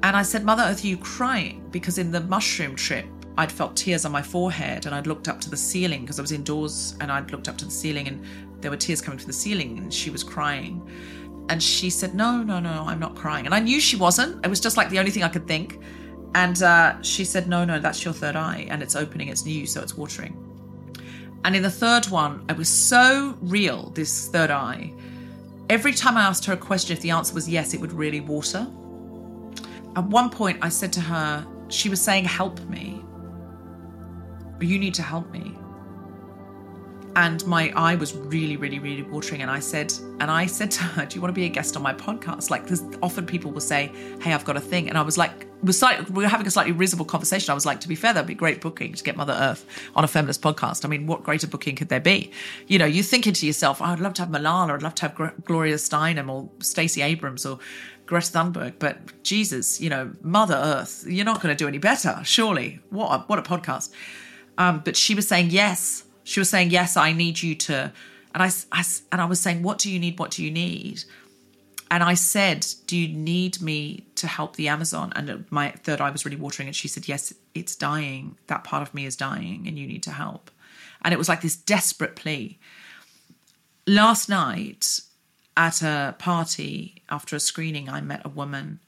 And 0.02 0.16
I 0.16 0.22
said, 0.22 0.44
Mother 0.44 0.62
Earth, 0.64 0.84
are 0.84 0.86
you 0.86 0.96
crying? 0.96 1.68
Because 1.70 1.98
in 1.98 2.10
the 2.10 2.20
mushroom 2.20 2.76
trip, 2.76 3.06
I'd 3.38 3.52
felt 3.52 3.76
tears 3.76 4.04
on 4.04 4.12
my 4.12 4.22
forehead 4.22 4.86
and 4.86 4.94
I'd 4.94 5.06
looked 5.06 5.28
up 5.28 5.40
to 5.42 5.50
the 5.50 5.56
ceiling 5.56 6.02
because 6.02 6.18
I 6.18 6.22
was 6.22 6.32
indoors 6.32 6.96
and 7.00 7.12
I'd 7.12 7.30
looked 7.30 7.48
up 7.48 7.58
to 7.58 7.64
the 7.66 7.70
ceiling 7.70 8.08
and 8.08 8.24
there 8.60 8.70
were 8.70 8.76
tears 8.78 9.02
coming 9.02 9.18
from 9.18 9.26
the 9.26 9.34
ceiling 9.34 9.78
and 9.78 9.92
she 9.92 10.10
was 10.10 10.22
crying. 10.24 10.88
And 11.48 11.62
she 11.62 11.90
said, 11.90 12.14
No, 12.14 12.42
no, 12.42 12.60
no, 12.60 12.84
I'm 12.86 12.98
not 12.98 13.14
crying. 13.14 13.46
And 13.46 13.54
I 13.54 13.60
knew 13.60 13.80
she 13.80 13.96
wasn't. 13.96 14.44
It 14.44 14.48
was 14.48 14.60
just 14.60 14.76
like 14.76 14.90
the 14.90 14.98
only 14.98 15.10
thing 15.10 15.22
I 15.22 15.28
could 15.28 15.46
think. 15.46 15.80
And 16.34 16.62
uh, 16.62 17.00
she 17.02 17.24
said, 17.24 17.48
No, 17.48 17.64
no, 17.64 17.78
that's 17.78 18.04
your 18.04 18.14
third 18.14 18.36
eye 18.36 18.66
and 18.68 18.82
it's 18.82 18.96
opening, 18.96 19.28
it's 19.28 19.44
new, 19.44 19.66
so 19.66 19.80
it's 19.80 19.96
watering. 19.96 20.42
And 21.44 21.54
in 21.54 21.62
the 21.62 21.70
third 21.70 22.06
one, 22.06 22.44
it 22.48 22.56
was 22.56 22.68
so 22.68 23.38
real, 23.40 23.90
this 23.90 24.28
third 24.28 24.50
eye. 24.50 24.92
Every 25.70 25.92
time 25.92 26.16
I 26.16 26.22
asked 26.22 26.44
her 26.46 26.52
a 26.52 26.56
question, 26.56 26.96
if 26.96 27.02
the 27.02 27.10
answer 27.10 27.34
was 27.34 27.48
yes, 27.48 27.74
it 27.74 27.80
would 27.80 27.92
really 27.92 28.20
water. 28.20 28.66
At 29.96 30.04
one 30.04 30.30
point, 30.30 30.58
I 30.62 30.68
said 30.68 30.92
to 30.94 31.00
her, 31.00 31.46
she 31.68 31.88
was 31.88 32.00
saying, 32.00 32.24
Help 32.24 32.60
me. 32.68 33.02
You 34.60 34.78
need 34.78 34.94
to 34.94 35.02
help 35.02 35.30
me 35.30 35.56
and 37.16 37.46
my 37.46 37.72
eye 37.74 37.94
was 37.94 38.14
really 38.14 38.56
really 38.56 38.78
really 38.78 39.02
watering 39.02 39.42
and 39.42 39.50
i 39.50 39.58
said 39.58 39.92
and 40.20 40.30
i 40.30 40.44
said 40.46 40.70
to 40.70 40.82
her 40.82 41.06
do 41.06 41.14
you 41.14 41.20
want 41.20 41.34
to 41.34 41.34
be 41.34 41.46
a 41.46 41.48
guest 41.48 41.74
on 41.76 41.82
my 41.82 41.92
podcast 41.92 42.50
like 42.50 42.66
there's 42.66 42.82
often 43.02 43.26
people 43.26 43.50
will 43.50 43.60
say 43.60 43.90
hey 44.20 44.32
i've 44.32 44.44
got 44.44 44.56
a 44.56 44.60
thing 44.60 44.88
and 44.88 44.96
i 44.96 45.02
was 45.02 45.18
like 45.18 45.46
slightly, 45.70 46.04
we 46.12 46.22
were 46.22 46.28
having 46.28 46.46
a 46.46 46.50
slightly 46.50 46.72
risible 46.72 47.06
conversation 47.06 47.50
i 47.50 47.54
was 47.54 47.64
like 47.66 47.80
to 47.80 47.88
be 47.88 47.94
fair 47.94 48.12
that'd 48.12 48.28
be 48.28 48.34
great 48.34 48.60
booking 48.60 48.92
to 48.92 49.02
get 49.02 49.16
mother 49.16 49.36
earth 49.40 49.64
on 49.96 50.04
a 50.04 50.08
feminist 50.08 50.42
podcast 50.42 50.84
i 50.84 50.88
mean 50.88 51.06
what 51.06 51.24
greater 51.24 51.46
booking 51.46 51.74
could 51.74 51.88
there 51.88 52.00
be 52.00 52.30
you 52.66 52.78
know 52.78 52.86
you're 52.86 53.02
thinking 53.02 53.32
to 53.32 53.46
yourself 53.46 53.80
oh, 53.80 53.86
i'd 53.86 53.98
love 54.00 54.12
to 54.12 54.22
have 54.22 54.30
malala 54.30 54.74
i'd 54.74 54.82
love 54.82 54.94
to 54.94 55.08
have 55.08 55.44
gloria 55.44 55.76
steinem 55.76 56.30
or 56.30 56.48
stacey 56.60 57.02
abrams 57.02 57.44
or 57.44 57.58
Greta 58.06 58.30
Thunberg, 58.30 58.74
but 58.78 59.20
Jesus, 59.24 59.80
you 59.80 59.90
know, 59.90 60.12
Mother 60.22 60.54
Earth, 60.54 61.04
you're 61.08 61.24
not 61.24 61.42
going 61.42 61.52
to 61.52 61.58
do 61.58 61.66
any 61.66 61.78
better, 61.78 62.20
surely. 62.22 62.78
What 62.90 63.08
a, 63.08 63.18
what 63.24 63.40
a 63.40 63.42
podcast! 63.42 63.90
Um, 64.58 64.80
but 64.84 64.96
she 64.96 65.16
was 65.16 65.26
saying 65.26 65.50
yes, 65.50 66.05
she 66.26 66.40
was 66.40 66.50
saying, 66.50 66.70
"Yes, 66.70 66.96
I 66.96 67.12
need 67.12 67.40
you 67.40 67.54
to," 67.54 67.92
and 68.34 68.42
I, 68.42 68.50
I 68.72 68.84
and 69.12 69.20
I 69.20 69.26
was 69.26 69.40
saying, 69.40 69.62
"What 69.62 69.78
do 69.78 69.88
you 69.90 70.00
need? 70.00 70.18
What 70.18 70.32
do 70.32 70.44
you 70.44 70.50
need?" 70.50 71.04
And 71.88 72.02
I 72.02 72.14
said, 72.14 72.66
"Do 72.88 72.96
you 72.96 73.06
need 73.06 73.62
me 73.62 74.08
to 74.16 74.26
help 74.26 74.56
the 74.56 74.66
Amazon?" 74.66 75.12
And 75.14 75.46
my 75.50 75.70
third 75.70 76.00
eye 76.00 76.10
was 76.10 76.24
really 76.24 76.36
watering, 76.36 76.66
and 76.66 76.74
she 76.74 76.88
said, 76.88 77.06
"Yes, 77.06 77.32
it's 77.54 77.76
dying. 77.76 78.36
That 78.48 78.64
part 78.64 78.82
of 78.82 78.92
me 78.92 79.06
is 79.06 79.14
dying, 79.14 79.68
and 79.68 79.78
you 79.78 79.86
need 79.86 80.02
to 80.02 80.10
help." 80.10 80.50
And 81.02 81.14
it 81.14 81.16
was 81.16 81.28
like 81.28 81.42
this 81.42 81.54
desperate 81.54 82.16
plea. 82.16 82.58
Last 83.86 84.28
night 84.28 85.00
at 85.56 85.80
a 85.80 86.16
party 86.18 87.04
after 87.08 87.36
a 87.36 87.40
screening, 87.40 87.88
I 87.88 88.00
met 88.00 88.26
a 88.26 88.28
woman 88.28 88.80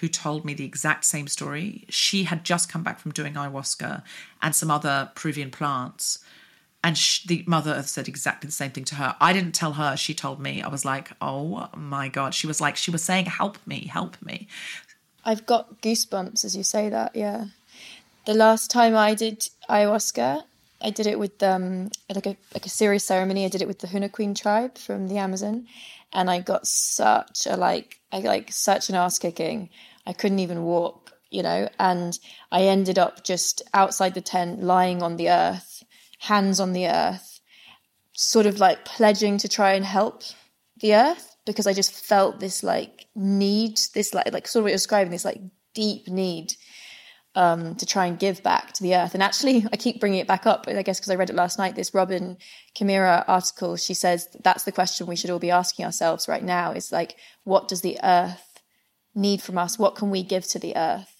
who 0.00 0.08
told 0.08 0.46
me 0.46 0.54
the 0.54 0.64
exact 0.64 1.04
same 1.04 1.28
story. 1.28 1.84
She 1.90 2.24
had 2.24 2.42
just 2.42 2.70
come 2.70 2.82
back 2.82 2.98
from 3.00 3.12
doing 3.12 3.34
ayahuasca 3.34 4.02
and 4.40 4.56
some 4.56 4.70
other 4.70 5.10
Peruvian 5.14 5.50
plants 5.50 6.20
and 6.82 6.96
she, 6.96 7.26
the 7.26 7.44
mother 7.46 7.82
said 7.82 8.08
exactly 8.08 8.46
the 8.46 8.52
same 8.52 8.70
thing 8.70 8.84
to 8.84 8.94
her. 8.96 9.16
I 9.20 9.32
didn't 9.32 9.54
tell 9.54 9.72
her, 9.74 9.96
she 9.96 10.14
told 10.14 10.40
me. 10.40 10.62
I 10.62 10.68
was 10.68 10.84
like, 10.84 11.10
oh 11.20 11.68
my 11.76 12.08
God. 12.08 12.34
She 12.34 12.46
was 12.46 12.60
like, 12.60 12.76
she 12.76 12.90
was 12.90 13.02
saying, 13.02 13.26
help 13.26 13.58
me, 13.66 13.86
help 13.86 14.20
me. 14.22 14.46
I've 15.24 15.46
got 15.46 15.82
goosebumps 15.82 16.44
as 16.44 16.56
you 16.56 16.62
say 16.62 16.88
that, 16.88 17.16
yeah. 17.16 17.46
The 18.26 18.34
last 18.34 18.70
time 18.70 18.96
I 18.96 19.14
did 19.14 19.48
ayahuasca, 19.68 20.44
I 20.80 20.90
did 20.90 21.06
it 21.06 21.18
with 21.18 21.42
um 21.42 21.90
like 22.12 22.26
a 22.26 22.36
like 22.54 22.66
a 22.66 22.70
serious 22.70 23.04
ceremony. 23.04 23.44
I 23.44 23.48
did 23.48 23.62
it 23.62 23.68
with 23.68 23.80
the 23.80 23.86
Huni 23.86 24.10
Kuin 24.10 24.34
tribe 24.34 24.78
from 24.78 25.08
the 25.08 25.18
Amazon, 25.18 25.66
and 26.12 26.30
I 26.30 26.40
got 26.40 26.66
such 26.66 27.46
a 27.46 27.56
like 27.56 28.00
I 28.12 28.20
like 28.20 28.52
such 28.52 28.88
an 28.88 28.94
ass 28.94 29.18
kicking. 29.18 29.70
I 30.06 30.12
couldn't 30.12 30.38
even 30.38 30.62
walk, 30.62 31.12
you 31.30 31.42
know, 31.42 31.68
and 31.78 32.18
I 32.52 32.62
ended 32.62 32.98
up 32.98 33.24
just 33.24 33.62
outside 33.74 34.14
the 34.14 34.20
tent, 34.20 34.62
lying 34.62 35.02
on 35.02 35.16
the 35.16 35.30
earth, 35.30 35.75
hands 36.26 36.60
on 36.60 36.72
the 36.72 36.86
earth, 36.88 37.40
sort 38.12 38.46
of 38.46 38.60
like 38.60 38.84
pledging 38.84 39.38
to 39.38 39.48
try 39.48 39.72
and 39.72 39.84
help 39.84 40.22
the 40.80 40.94
earth 40.94 41.36
because 41.46 41.66
I 41.66 41.72
just 41.72 41.92
felt 41.92 42.40
this 42.40 42.62
like 42.62 43.06
need, 43.14 43.78
this 43.94 44.12
like 44.12 44.32
like 44.32 44.48
sort 44.48 44.60
of 44.60 44.64
what 44.64 44.70
you're 44.70 44.76
describing, 44.76 45.10
this 45.10 45.24
like 45.24 45.40
deep 45.74 46.08
need 46.08 46.54
um, 47.36 47.74
to 47.76 47.86
try 47.86 48.06
and 48.06 48.18
give 48.18 48.42
back 48.42 48.72
to 48.72 48.82
the 48.82 48.96
earth. 48.96 49.14
And 49.14 49.22
actually, 49.22 49.64
I 49.72 49.76
keep 49.76 50.00
bringing 50.00 50.18
it 50.18 50.26
back 50.26 50.46
up, 50.46 50.64
I 50.66 50.82
guess, 50.82 50.98
because 50.98 51.10
I 51.10 51.16
read 51.16 51.30
it 51.30 51.36
last 51.36 51.58
night. 51.58 51.76
This 51.76 51.94
Robin 51.94 52.36
Kimmerer 52.74 53.24
article, 53.28 53.76
she 53.76 53.94
says 53.94 54.28
that's 54.42 54.64
the 54.64 54.72
question 54.72 55.06
we 55.06 55.16
should 55.16 55.30
all 55.30 55.38
be 55.38 55.50
asking 55.50 55.86
ourselves 55.86 56.28
right 56.28 56.42
now: 56.42 56.72
is 56.72 56.90
like, 56.90 57.16
what 57.44 57.68
does 57.68 57.82
the 57.82 57.98
earth 58.02 58.60
need 59.14 59.40
from 59.42 59.58
us? 59.58 59.78
What 59.78 59.94
can 59.94 60.10
we 60.10 60.22
give 60.22 60.46
to 60.48 60.58
the 60.58 60.76
earth? 60.76 61.15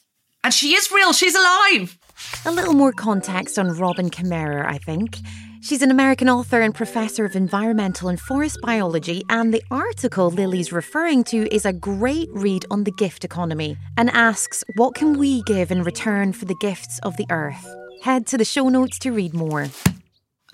And 0.46 0.54
she 0.54 0.76
is 0.76 0.92
real. 0.92 1.12
She's 1.12 1.34
alive. 1.34 1.98
A 2.44 2.52
little 2.52 2.72
more 2.72 2.92
context 2.92 3.58
on 3.58 3.76
Robin 3.76 4.08
Kimmerer, 4.08 4.64
I 4.64 4.78
think. 4.78 5.18
She's 5.60 5.82
an 5.82 5.90
American 5.90 6.28
author 6.28 6.60
and 6.60 6.72
professor 6.72 7.24
of 7.24 7.34
environmental 7.34 8.08
and 8.08 8.20
forest 8.20 8.60
biology, 8.62 9.24
and 9.28 9.52
the 9.52 9.64
article 9.72 10.30
Lily's 10.30 10.70
referring 10.70 11.24
to 11.24 11.52
is 11.52 11.66
a 11.66 11.72
great 11.72 12.28
read 12.30 12.64
on 12.70 12.84
the 12.84 12.92
gift 12.92 13.24
economy 13.24 13.76
and 13.96 14.08
asks 14.10 14.62
what 14.76 14.94
can 14.94 15.18
we 15.18 15.42
give 15.42 15.72
in 15.72 15.82
return 15.82 16.32
for 16.32 16.44
the 16.44 16.54
gifts 16.60 17.00
of 17.02 17.16
the 17.16 17.26
earth? 17.28 17.66
Head 18.04 18.28
to 18.28 18.38
the 18.38 18.44
show 18.44 18.68
notes 18.68 19.00
to 19.00 19.10
read 19.10 19.34
more. 19.34 19.66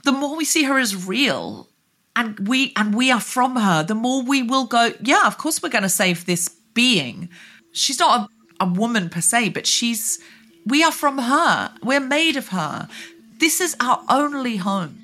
The 0.05 0.12
more 0.12 0.36
we 0.36 0.47
see 0.47 0.62
her 0.62 0.78
as 0.78 1.07
real 1.07 1.68
and 2.16 2.49
we 2.49 2.72
and 2.76 2.95
we 2.95 3.11
are 3.11 3.20
from 3.20 3.57
her, 3.57 3.82
the 3.82 3.95
more 3.95 4.22
we 4.22 4.43
will 4.43 4.64
go, 4.64 4.95
yeah, 5.03 5.26
of 5.26 5.36
course 5.36 5.62
we're 5.62 5.68
going 5.68 5.82
to 5.82 5.90
save 5.90 6.24
this 6.24 6.49
being. 6.72 7.28
She's 7.74 7.99
not 7.99 8.30
a, 8.63 8.67
woman 8.67 9.09
per 9.09 9.21
se, 9.21 9.51
but 9.51 9.67
she's 9.67 10.19
we 10.65 10.83
are 10.83 10.93
from 10.93 11.19
her. 11.19 11.75
We're 11.83 12.01
made 12.01 12.37
of 12.37 12.49
her. 12.49 12.89
This 13.39 13.61
is 13.61 13.77
our 13.81 14.03
only 14.09 14.57
home. 14.57 15.03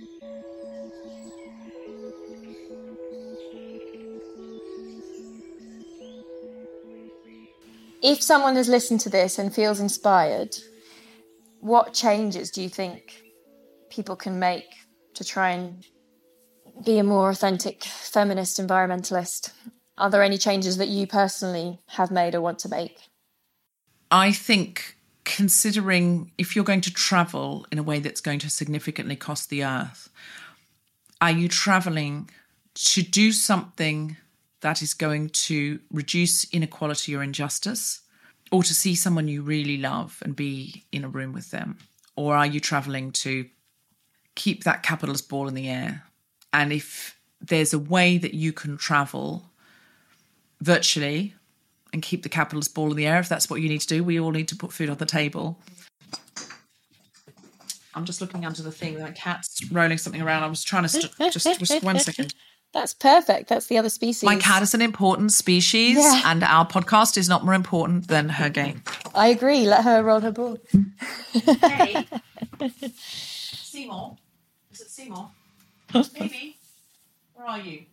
If 8.00 8.22
someone 8.22 8.54
has 8.54 8.68
listened 8.68 9.00
to 9.00 9.10
this 9.10 9.40
and 9.40 9.52
feels 9.52 9.80
inspired, 9.80 10.56
what 11.60 11.92
changes 11.92 12.52
do 12.52 12.62
you 12.62 12.68
think 12.68 13.24
people 13.90 14.14
can 14.14 14.38
make 14.38 14.66
to 15.14 15.24
try 15.24 15.50
and 15.50 15.84
be 16.84 16.98
a 16.98 17.04
more 17.04 17.30
authentic 17.30 17.82
feminist 17.82 18.60
environmentalist? 18.60 19.50
Are 19.96 20.10
there 20.10 20.22
any 20.22 20.38
changes 20.38 20.76
that 20.76 20.86
you 20.86 21.08
personally 21.08 21.80
have 21.88 22.12
made 22.12 22.36
or 22.36 22.40
want 22.40 22.60
to 22.60 22.68
make? 22.68 23.07
I 24.10 24.32
think 24.32 24.96
considering 25.24 26.32
if 26.38 26.56
you're 26.56 26.64
going 26.64 26.80
to 26.80 26.92
travel 26.92 27.66
in 27.70 27.78
a 27.78 27.82
way 27.82 28.00
that's 28.00 28.20
going 28.20 28.38
to 28.40 28.50
significantly 28.50 29.16
cost 29.16 29.50
the 29.50 29.64
earth, 29.64 30.08
are 31.20 31.30
you 31.30 31.48
traveling 31.48 32.30
to 32.74 33.02
do 33.02 33.32
something 33.32 34.16
that 34.60 34.82
is 34.82 34.94
going 34.94 35.28
to 35.30 35.80
reduce 35.92 36.44
inequality 36.52 37.14
or 37.14 37.22
injustice, 37.22 38.00
or 38.50 38.62
to 38.62 38.74
see 38.74 38.94
someone 38.94 39.28
you 39.28 39.42
really 39.42 39.76
love 39.76 40.22
and 40.24 40.34
be 40.34 40.84
in 40.90 41.04
a 41.04 41.08
room 41.08 41.32
with 41.32 41.50
them? 41.50 41.78
Or 42.16 42.34
are 42.34 42.46
you 42.46 42.60
traveling 42.60 43.12
to 43.12 43.46
keep 44.34 44.64
that 44.64 44.82
capitalist 44.82 45.28
ball 45.28 45.48
in 45.48 45.54
the 45.54 45.68
air? 45.68 46.04
And 46.52 46.72
if 46.72 47.18
there's 47.40 47.74
a 47.74 47.78
way 47.78 48.18
that 48.18 48.34
you 48.34 48.52
can 48.52 48.78
travel 48.78 49.50
virtually 50.60 51.34
and 51.92 52.02
keep 52.02 52.22
the 52.22 52.28
capitalist 52.28 52.74
ball 52.74 52.90
in 52.90 52.96
the 52.96 53.06
air 53.06 53.18
if 53.18 53.28
that's 53.28 53.48
what 53.48 53.60
you 53.60 53.68
need 53.68 53.80
to 53.80 53.86
do. 53.86 54.04
We 54.04 54.20
all 54.20 54.30
need 54.30 54.48
to 54.48 54.56
put 54.56 54.72
food 54.72 54.90
on 54.90 54.98
the 54.98 55.06
table. 55.06 55.60
I'm 57.94 58.04
just 58.04 58.20
looking 58.20 58.44
under 58.44 58.62
the 58.62 58.70
thing. 58.70 59.00
My 59.00 59.10
cat's 59.10 59.70
rolling 59.72 59.98
something 59.98 60.22
around. 60.22 60.44
I 60.44 60.46
was 60.46 60.62
trying 60.62 60.84
to 60.84 60.88
st- 60.88 61.32
just 61.32 61.58
just 61.58 61.82
one 61.82 61.98
second. 61.98 62.34
That's 62.74 62.92
perfect. 62.92 63.48
That's 63.48 63.66
the 63.66 63.78
other 63.78 63.88
species. 63.88 64.22
My 64.22 64.36
cat 64.36 64.62
is 64.62 64.74
an 64.74 64.82
important 64.82 65.32
species, 65.32 65.96
yeah. 65.96 66.22
and 66.26 66.44
our 66.44 66.66
podcast 66.66 67.16
is 67.16 67.28
not 67.28 67.44
more 67.44 67.54
important 67.54 68.08
than 68.08 68.28
her 68.28 68.50
game. 68.50 68.82
I 69.14 69.28
agree. 69.28 69.66
Let 69.66 69.84
her 69.84 70.02
roll 70.02 70.20
her 70.20 70.30
ball. 70.30 70.58
hey. 71.32 72.06
Seymour? 72.94 74.16
Is 74.70 74.80
it 74.82 74.90
Seymour? 74.90 75.30
Baby, 75.92 76.58
where 77.34 77.46
are 77.46 77.60
you? 77.60 77.84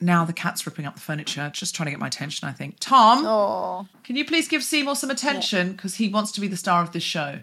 Now 0.00 0.24
the 0.26 0.32
cat's 0.32 0.66
ripping 0.66 0.84
up 0.84 0.94
the 0.94 1.00
furniture, 1.00 1.50
just 1.54 1.74
trying 1.74 1.86
to 1.86 1.90
get 1.90 2.00
my 2.00 2.08
attention, 2.08 2.46
I 2.48 2.52
think. 2.52 2.76
Tom, 2.80 3.24
Oh, 3.26 3.86
can 4.04 4.14
you 4.16 4.24
please 4.26 4.46
give 4.46 4.62
Seymour 4.62 4.94
some 4.96 5.10
attention? 5.10 5.72
Because 5.72 5.94
he 5.94 6.08
wants 6.08 6.32
to 6.32 6.40
be 6.40 6.48
the 6.48 6.56
star 6.56 6.82
of 6.82 6.92
this 6.92 7.02
show. 7.02 7.40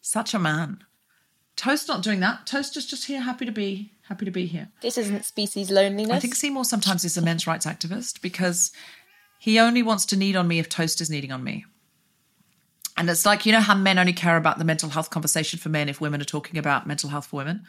Such 0.00 0.32
a 0.32 0.38
man. 0.38 0.84
Toast 1.54 1.88
not 1.88 2.02
doing 2.02 2.20
that. 2.20 2.46
Toast 2.46 2.76
is 2.78 2.86
just 2.86 3.04
here, 3.06 3.20
happy 3.20 3.44
to 3.44 3.52
be 3.52 3.92
happy 4.08 4.24
to 4.24 4.30
be 4.30 4.46
here. 4.46 4.68
this 4.82 4.98
isn't 4.98 5.24
species 5.24 5.70
loneliness. 5.70 6.10
I 6.16 6.18
think 6.18 6.34
Seymour 6.34 6.64
sometimes 6.64 7.04
is 7.04 7.16
a 7.16 7.22
men's 7.22 7.46
rights 7.46 7.64
activist 7.66 8.20
because 8.20 8.72
he 9.38 9.58
only 9.58 9.82
wants 9.82 10.04
to 10.06 10.16
knead 10.16 10.36
on 10.36 10.48
me 10.48 10.58
if 10.58 10.68
Toast 10.68 11.00
is 11.00 11.08
kneading 11.10 11.32
on 11.32 11.42
me. 11.44 11.64
And 12.96 13.08
it's 13.08 13.24
like, 13.24 13.46
you 13.46 13.52
know 13.52 13.60
how 13.60 13.74
men 13.74 13.98
only 13.98 14.12
care 14.12 14.36
about 14.36 14.58
the 14.58 14.64
mental 14.64 14.90
health 14.90 15.08
conversation 15.10 15.58
for 15.58 15.68
men 15.70 15.88
if 15.88 16.00
women 16.00 16.20
are 16.20 16.24
talking 16.26 16.58
about 16.58 16.86
mental 16.86 17.08
health 17.10 17.26
for 17.26 17.36
women? 17.36 17.64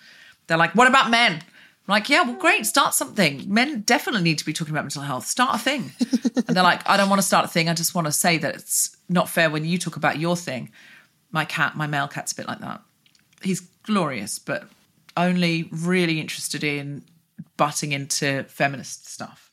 They're 0.47 0.57
like, 0.57 0.75
what 0.75 0.87
about 0.89 1.09
men? 1.09 1.41
I'm 1.85 1.91
like, 1.91 2.07
yeah, 2.07 2.21
well, 2.23 2.35
great, 2.35 2.65
start 2.65 2.93
something. 2.93 3.43
Men 3.53 3.81
definitely 3.81 4.21
need 4.21 4.37
to 4.37 4.45
be 4.45 4.53
talking 4.53 4.73
about 4.73 4.85
mental 4.85 5.01
health. 5.01 5.25
Start 5.25 5.55
a 5.55 5.59
thing. 5.59 5.91
and 6.47 6.55
they're 6.55 6.63
like, 6.63 6.87
I 6.87 6.95
don't 6.95 7.09
want 7.09 7.21
to 7.21 7.27
start 7.27 7.43
a 7.43 7.49
thing. 7.49 7.67
I 7.67 7.73
just 7.73 7.93
want 7.93 8.07
to 8.07 8.13
say 8.13 8.37
that 8.37 8.55
it's 8.55 8.95
not 9.09 9.27
fair 9.27 9.49
when 9.49 9.65
you 9.65 9.77
talk 9.77 9.97
about 9.97 10.17
your 10.17 10.37
thing. 10.37 10.71
My 11.31 11.43
cat, 11.43 11.75
my 11.75 11.85
male 11.85 12.07
cat's 12.07 12.31
a 12.31 12.35
bit 12.35 12.47
like 12.47 12.59
that. 12.59 12.81
He's 13.41 13.59
glorious, 13.59 14.39
but 14.39 14.69
only 15.17 15.67
really 15.71 16.21
interested 16.21 16.63
in 16.63 17.03
butting 17.57 17.91
into 17.91 18.45
feminist 18.45 19.09
stuff. 19.09 19.51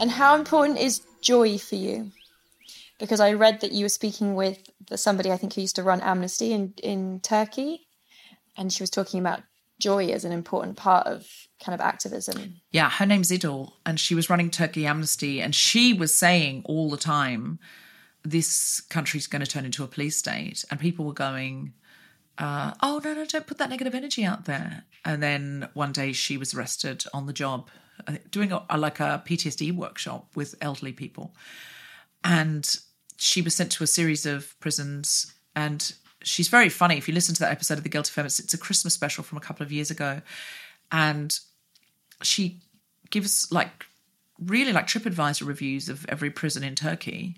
And 0.00 0.10
how 0.10 0.34
important 0.34 0.78
is 0.78 1.02
joy 1.20 1.56
for 1.56 1.76
you? 1.76 2.10
Because 2.98 3.20
I 3.20 3.32
read 3.34 3.60
that 3.60 3.72
you 3.72 3.84
were 3.84 3.90
speaking 3.90 4.34
with 4.34 4.58
somebody 4.94 5.30
I 5.30 5.36
think 5.36 5.54
who 5.54 5.60
used 5.60 5.76
to 5.76 5.82
run 5.82 6.00
Amnesty 6.00 6.52
in, 6.52 6.74
in 6.82 7.20
Turkey, 7.20 7.86
and 8.56 8.72
she 8.72 8.82
was 8.82 8.90
talking 8.90 9.20
about 9.20 9.42
joy 9.78 10.06
as 10.06 10.24
an 10.24 10.32
important 10.32 10.76
part 10.76 11.06
of 11.06 11.26
kind 11.62 11.74
of 11.74 11.80
activism. 11.80 12.54
Yeah, 12.70 12.88
her 12.90 13.06
name's 13.06 13.30
Idil, 13.30 13.72
and 13.84 14.00
she 14.00 14.14
was 14.14 14.30
running 14.30 14.50
Turkey 14.50 14.86
Amnesty, 14.86 15.42
and 15.42 15.54
she 15.54 15.92
was 15.92 16.14
saying 16.14 16.62
all 16.64 16.88
the 16.90 16.96
time, 16.96 17.58
this 18.30 18.80
country's 18.80 19.26
going 19.26 19.44
to 19.44 19.50
turn 19.50 19.64
into 19.64 19.84
a 19.84 19.86
police 19.86 20.16
state. 20.16 20.64
And 20.70 20.80
people 20.80 21.04
were 21.04 21.12
going, 21.12 21.74
uh, 22.38 22.72
oh, 22.82 23.00
no, 23.02 23.14
no, 23.14 23.24
don't 23.24 23.46
put 23.46 23.58
that 23.58 23.70
negative 23.70 23.94
energy 23.94 24.24
out 24.24 24.44
there. 24.44 24.84
And 25.04 25.22
then 25.22 25.68
one 25.74 25.92
day 25.92 26.12
she 26.12 26.36
was 26.36 26.54
arrested 26.54 27.04
on 27.14 27.26
the 27.26 27.32
job, 27.32 27.70
uh, 28.06 28.16
doing 28.30 28.52
a, 28.52 28.76
like 28.76 29.00
a 29.00 29.22
PTSD 29.26 29.72
workshop 29.74 30.28
with 30.34 30.54
elderly 30.60 30.92
people. 30.92 31.34
And 32.24 32.76
she 33.16 33.42
was 33.42 33.54
sent 33.54 33.72
to 33.72 33.84
a 33.84 33.86
series 33.86 34.26
of 34.26 34.58
prisons 34.60 35.32
and 35.54 35.94
she's 36.22 36.48
very 36.48 36.68
funny. 36.68 36.98
If 36.98 37.08
you 37.08 37.14
listen 37.14 37.34
to 37.36 37.40
that 37.40 37.52
episode 37.52 37.78
of 37.78 37.84
The 37.84 37.88
Guilty 37.88 38.10
Feminist, 38.10 38.40
it's 38.40 38.54
a 38.54 38.58
Christmas 38.58 38.94
special 38.94 39.24
from 39.24 39.38
a 39.38 39.40
couple 39.40 39.64
of 39.64 39.72
years 39.72 39.90
ago. 39.90 40.20
And 40.92 41.38
she 42.22 42.60
gives 43.10 43.50
like 43.50 43.86
really 44.44 44.72
like 44.72 44.86
TripAdvisor 44.86 45.46
reviews 45.46 45.88
of 45.88 46.04
every 46.08 46.30
prison 46.30 46.62
in 46.64 46.74
Turkey. 46.74 47.36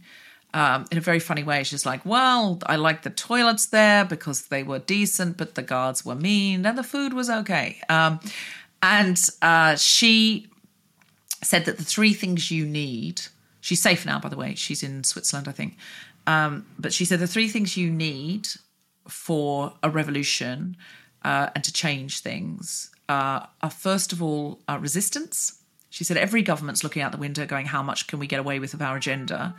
Um, 0.54 0.86
in 0.90 0.96
a 0.96 1.02
very 1.02 1.20
funny 1.20 1.42
way, 1.42 1.62
she's 1.62 1.84
like, 1.84 2.06
"Well, 2.06 2.58
I 2.64 2.76
liked 2.76 3.04
the 3.04 3.10
toilets 3.10 3.66
there 3.66 4.04
because 4.04 4.46
they 4.46 4.62
were 4.62 4.78
decent, 4.78 5.36
but 5.36 5.54
the 5.54 5.62
guards 5.62 6.06
were 6.06 6.14
mean, 6.14 6.64
and 6.64 6.78
the 6.78 6.82
food 6.82 7.12
was 7.12 7.28
okay." 7.28 7.80
Um, 7.90 8.18
and 8.82 9.22
uh, 9.42 9.76
she 9.76 10.48
said 11.42 11.66
that 11.66 11.76
the 11.76 11.84
three 11.84 12.14
things 12.14 12.50
you 12.50 12.64
need. 12.64 13.22
She's 13.68 13.82
safe 13.82 14.06
now, 14.06 14.18
by 14.18 14.30
the 14.30 14.36
way. 14.38 14.54
She's 14.54 14.82
in 14.82 15.04
Switzerland, 15.04 15.46
I 15.46 15.52
think. 15.52 15.76
Um, 16.26 16.64
but 16.78 16.94
she 16.94 17.04
said 17.04 17.20
the 17.20 17.26
three 17.26 17.48
things 17.48 17.76
you 17.76 17.90
need 17.90 18.48
for 19.06 19.74
a 19.82 19.90
revolution 19.90 20.74
uh, 21.22 21.50
and 21.54 21.62
to 21.62 21.70
change 21.70 22.20
things 22.20 22.90
uh, 23.10 23.44
are 23.60 23.70
first 23.70 24.14
of 24.14 24.22
all 24.22 24.62
uh, 24.68 24.78
resistance. 24.80 25.62
She 25.90 26.02
said 26.02 26.16
every 26.16 26.40
government's 26.40 26.82
looking 26.82 27.02
out 27.02 27.12
the 27.12 27.18
window, 27.18 27.44
going, 27.44 27.66
"How 27.66 27.82
much 27.82 28.06
can 28.06 28.18
we 28.18 28.26
get 28.26 28.40
away 28.40 28.58
with 28.58 28.72
of 28.72 28.80
our 28.80 28.96
agenda?" 28.96 29.54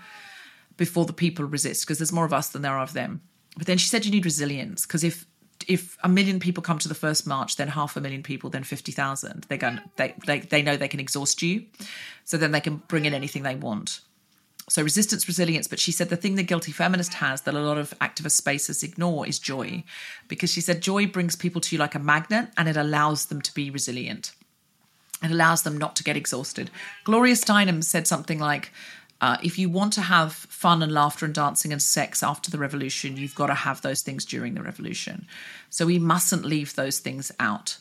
Before 0.76 1.06
the 1.06 1.14
people 1.14 1.46
resist, 1.46 1.86
because 1.86 2.00
there's 2.00 2.12
more 2.12 2.26
of 2.26 2.34
us 2.34 2.50
than 2.50 2.64
there 2.64 2.74
are 2.74 2.82
of 2.82 2.94
them. 2.94 3.22
But 3.58 3.68
then 3.68 3.78
she 3.78 3.90
said 3.90 4.06
you 4.06 4.12
need 4.12 4.26
resilience, 4.26 4.88
because 4.88 5.04
if 5.04 5.28
if 5.70 5.98
a 6.04 6.10
million 6.10 6.40
people 6.40 6.64
come 6.64 6.80
to 6.80 6.90
the 6.90 6.96
first 6.96 7.28
march, 7.28 7.56
then 7.56 7.70
half 7.70 7.96
a 7.96 8.02
million 8.02 8.24
people, 8.24 8.50
then 8.50 8.64
fifty 8.64 8.92
thousand, 8.92 9.46
they're 9.48 9.58
going 9.58 9.80
they, 9.96 10.16
they 10.26 10.40
they 10.40 10.62
know 10.62 10.76
they 10.76 10.88
can 10.88 11.00
exhaust 11.00 11.42
you, 11.42 11.66
so 12.26 12.38
then 12.38 12.52
they 12.52 12.60
can 12.60 12.78
bring 12.88 13.06
in 13.06 13.14
anything 13.14 13.44
they 13.44 13.56
want. 13.56 14.02
So 14.68 14.82
resistance, 14.84 15.28
resilience. 15.28 15.68
But 15.68 15.80
she 15.80 15.92
said 15.92 16.10
the 16.10 16.18
thing 16.18 16.36
the 16.36 16.44
guilty 16.44 16.72
feminist 16.72 17.14
has 17.16 17.42
that 17.44 17.54
a 17.54 17.60
lot 17.60 17.78
of 17.78 17.94
activist 18.00 18.32
spaces 18.32 18.84
ignore 18.84 19.28
is 19.28 19.40
joy, 19.40 19.84
because 20.28 20.52
she 20.52 20.62
said 20.62 20.82
joy 20.82 21.06
brings 21.06 21.36
people 21.36 21.62
to 21.62 21.76
you 21.76 21.80
like 21.80 21.96
a 21.96 22.00
magnet, 22.00 22.50
and 22.58 22.68
it 22.68 22.76
allows 22.76 23.28
them 23.28 23.42
to 23.42 23.54
be 23.54 23.70
resilient. 23.70 24.34
It 25.24 25.32
allows 25.32 25.62
them 25.62 25.78
not 25.78 25.96
to 25.98 26.04
get 26.04 26.18
exhausted. 26.18 26.72
Gloria 27.04 27.36
Steinem 27.36 27.84
said 27.84 28.08
something 28.08 28.40
like. 28.40 28.72
Uh, 29.22 29.38
if 29.44 29.60
you 29.60 29.70
want 29.70 29.92
to 29.94 30.02
have 30.02 30.34
fun 30.34 30.82
and 30.82 30.92
laughter 30.92 31.26
and 31.26 31.36
dancing 31.36 31.72
and 31.72 31.82
sex 31.82 32.24
after 32.24 32.50
the 32.50 32.58
revolution, 32.58 33.18
you've 33.18 33.36
got 33.36 33.48
to 33.48 33.54
have 33.54 33.82
those 33.82 34.02
things 34.02 34.24
during 34.24 34.54
the 34.54 34.64
revolution. 34.64 35.28
So 35.70 35.86
we 35.86 36.00
mustn't 36.00 36.46
leave 36.46 36.76
those 36.76 37.00
things 37.00 37.32
out. 37.40 37.78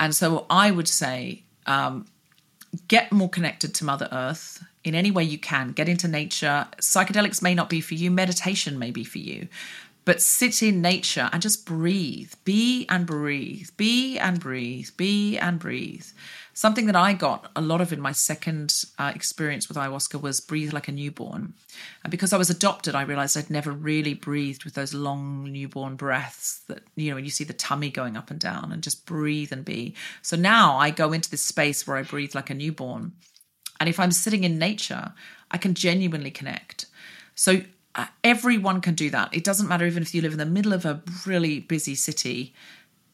And 0.00 0.14
so 0.14 0.46
I 0.50 0.72
would 0.72 0.88
say 0.88 1.44
um, 1.66 2.06
get 2.88 3.12
more 3.12 3.28
connected 3.28 3.74
to 3.74 3.84
Mother 3.84 4.08
Earth 4.10 4.64
in 4.82 4.94
any 4.94 5.10
way 5.10 5.22
you 5.22 5.38
can. 5.38 5.70
Get 5.72 5.88
into 5.88 6.08
nature. 6.08 6.66
Psychedelics 6.78 7.42
may 7.42 7.54
not 7.54 7.70
be 7.70 7.80
for 7.80 7.94
you, 7.94 8.10
meditation 8.10 8.78
may 8.78 8.90
be 8.90 9.04
for 9.04 9.18
you. 9.18 9.48
But 10.04 10.20
sit 10.20 10.64
in 10.64 10.82
nature 10.82 11.30
and 11.32 11.40
just 11.40 11.64
breathe. 11.64 12.32
Be 12.44 12.86
and 12.88 13.06
breathe. 13.06 13.68
Be 13.76 14.18
and 14.18 14.40
breathe. 14.40 14.88
Be 14.96 15.38
and 15.38 15.60
breathe. 15.60 16.06
Something 16.54 16.84
that 16.86 16.96
I 16.96 17.14
got 17.14 17.50
a 17.56 17.62
lot 17.62 17.80
of 17.80 17.94
in 17.94 18.00
my 18.00 18.12
second 18.12 18.84
uh, 18.98 19.12
experience 19.14 19.68
with 19.68 19.78
ayahuasca 19.78 20.20
was 20.20 20.40
breathe 20.40 20.74
like 20.74 20.86
a 20.86 20.92
newborn. 20.92 21.54
And 22.04 22.10
because 22.10 22.34
I 22.34 22.36
was 22.36 22.50
adopted, 22.50 22.94
I 22.94 23.02
realized 23.02 23.38
I'd 23.38 23.48
never 23.48 23.72
really 23.72 24.12
breathed 24.12 24.64
with 24.64 24.74
those 24.74 24.92
long 24.92 25.50
newborn 25.50 25.96
breaths 25.96 26.60
that, 26.68 26.82
you 26.94 27.08
know, 27.08 27.14
when 27.14 27.24
you 27.24 27.30
see 27.30 27.44
the 27.44 27.54
tummy 27.54 27.88
going 27.88 28.18
up 28.18 28.30
and 28.30 28.38
down 28.38 28.70
and 28.70 28.82
just 28.82 29.06
breathe 29.06 29.50
and 29.50 29.64
be. 29.64 29.94
So 30.20 30.36
now 30.36 30.76
I 30.76 30.90
go 30.90 31.12
into 31.12 31.30
this 31.30 31.42
space 31.42 31.86
where 31.86 31.96
I 31.96 32.02
breathe 32.02 32.34
like 32.34 32.50
a 32.50 32.54
newborn. 32.54 33.12
And 33.80 33.88
if 33.88 33.98
I'm 33.98 34.12
sitting 34.12 34.44
in 34.44 34.58
nature, 34.58 35.14
I 35.50 35.56
can 35.56 35.72
genuinely 35.72 36.30
connect. 36.30 36.84
So 37.34 37.62
uh, 37.94 38.06
everyone 38.22 38.82
can 38.82 38.94
do 38.94 39.08
that. 39.08 39.34
It 39.34 39.42
doesn't 39.42 39.68
matter 39.68 39.86
even 39.86 40.02
if 40.02 40.14
you 40.14 40.20
live 40.20 40.32
in 40.32 40.38
the 40.38 40.44
middle 40.44 40.74
of 40.74 40.84
a 40.84 41.02
really 41.24 41.60
busy 41.60 41.94
city. 41.94 42.52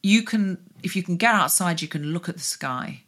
You 0.03 0.23
can, 0.23 0.57
if 0.83 0.93
you 0.97 1.03
can 1.03 1.15
get 1.15 1.35
outside, 1.35 1.81
you 1.81 1.87
can 1.87 2.11
look 2.11 2.27
at 2.27 2.35
the 2.35 2.43
sky 2.43 3.03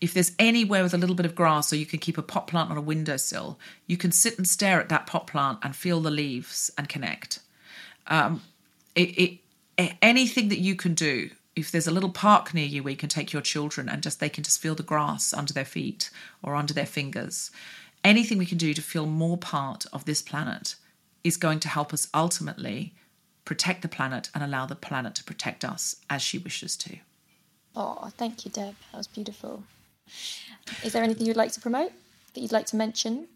if 0.00 0.12
there's 0.12 0.32
anywhere 0.38 0.82
with 0.82 0.94
a 0.94 0.98
little 0.98 1.14
bit 1.14 1.26
of 1.26 1.34
grass 1.34 1.72
or 1.72 1.76
you 1.76 1.86
can 1.86 1.98
keep 1.98 2.18
a 2.18 2.22
pot 2.22 2.46
plant 2.46 2.70
on 2.70 2.76
a 2.76 2.82
windowsill, 2.82 3.58
you 3.86 3.96
can 3.96 4.12
sit 4.12 4.36
and 4.36 4.46
stare 4.46 4.80
at 4.80 4.88
that 4.90 5.06
pot 5.06 5.26
plant 5.26 5.58
and 5.62 5.74
feel 5.74 6.00
the 6.00 6.10
leaves 6.10 6.70
and 6.76 6.88
connect. 6.88 7.40
Um, 8.06 8.42
it, 8.94 9.40
it, 9.78 9.92
anything 10.02 10.48
that 10.48 10.58
you 10.58 10.76
can 10.76 10.94
do, 10.94 11.30
if 11.54 11.70
there's 11.70 11.86
a 11.86 11.92
little 11.92 12.10
park 12.10 12.52
near 12.52 12.66
you 12.66 12.82
where 12.82 12.90
you 12.90 12.96
can 12.96 13.08
take 13.08 13.32
your 13.32 13.42
children 13.42 13.88
and 13.88 14.02
just 14.02 14.20
they 14.20 14.28
can 14.28 14.44
just 14.44 14.60
feel 14.60 14.74
the 14.74 14.82
grass 14.82 15.32
under 15.32 15.54
their 15.54 15.64
feet 15.64 16.10
or 16.42 16.54
under 16.54 16.74
their 16.74 16.86
fingers, 16.86 17.50
anything 18.04 18.36
we 18.36 18.46
can 18.46 18.58
do 18.58 18.74
to 18.74 18.82
feel 18.82 19.06
more 19.06 19.38
part 19.38 19.86
of 19.92 20.04
this 20.04 20.20
planet 20.20 20.76
is 21.24 21.38
going 21.38 21.60
to 21.60 21.68
help 21.68 21.94
us 21.94 22.08
ultimately 22.12 22.94
protect 23.46 23.80
the 23.80 23.88
planet 23.88 24.28
and 24.34 24.44
allow 24.44 24.66
the 24.66 24.74
planet 24.74 25.14
to 25.14 25.24
protect 25.24 25.64
us 25.64 25.96
as 26.10 26.20
she 26.20 26.36
wishes 26.36 26.76
to. 26.76 26.98
Oh, 27.74 28.10
thank 28.16 28.44
you, 28.44 28.50
Deb. 28.50 28.74
That 28.92 28.98
was 28.98 29.06
beautiful. 29.06 29.62
Is 30.82 30.92
there 30.92 31.02
anything 31.02 31.26
you'd 31.26 31.36
like 31.36 31.52
to 31.52 31.60
promote 31.60 31.92
that 32.34 32.40
you'd 32.40 32.52
like 32.52 32.66
to 32.66 32.76
mention? 32.76 33.28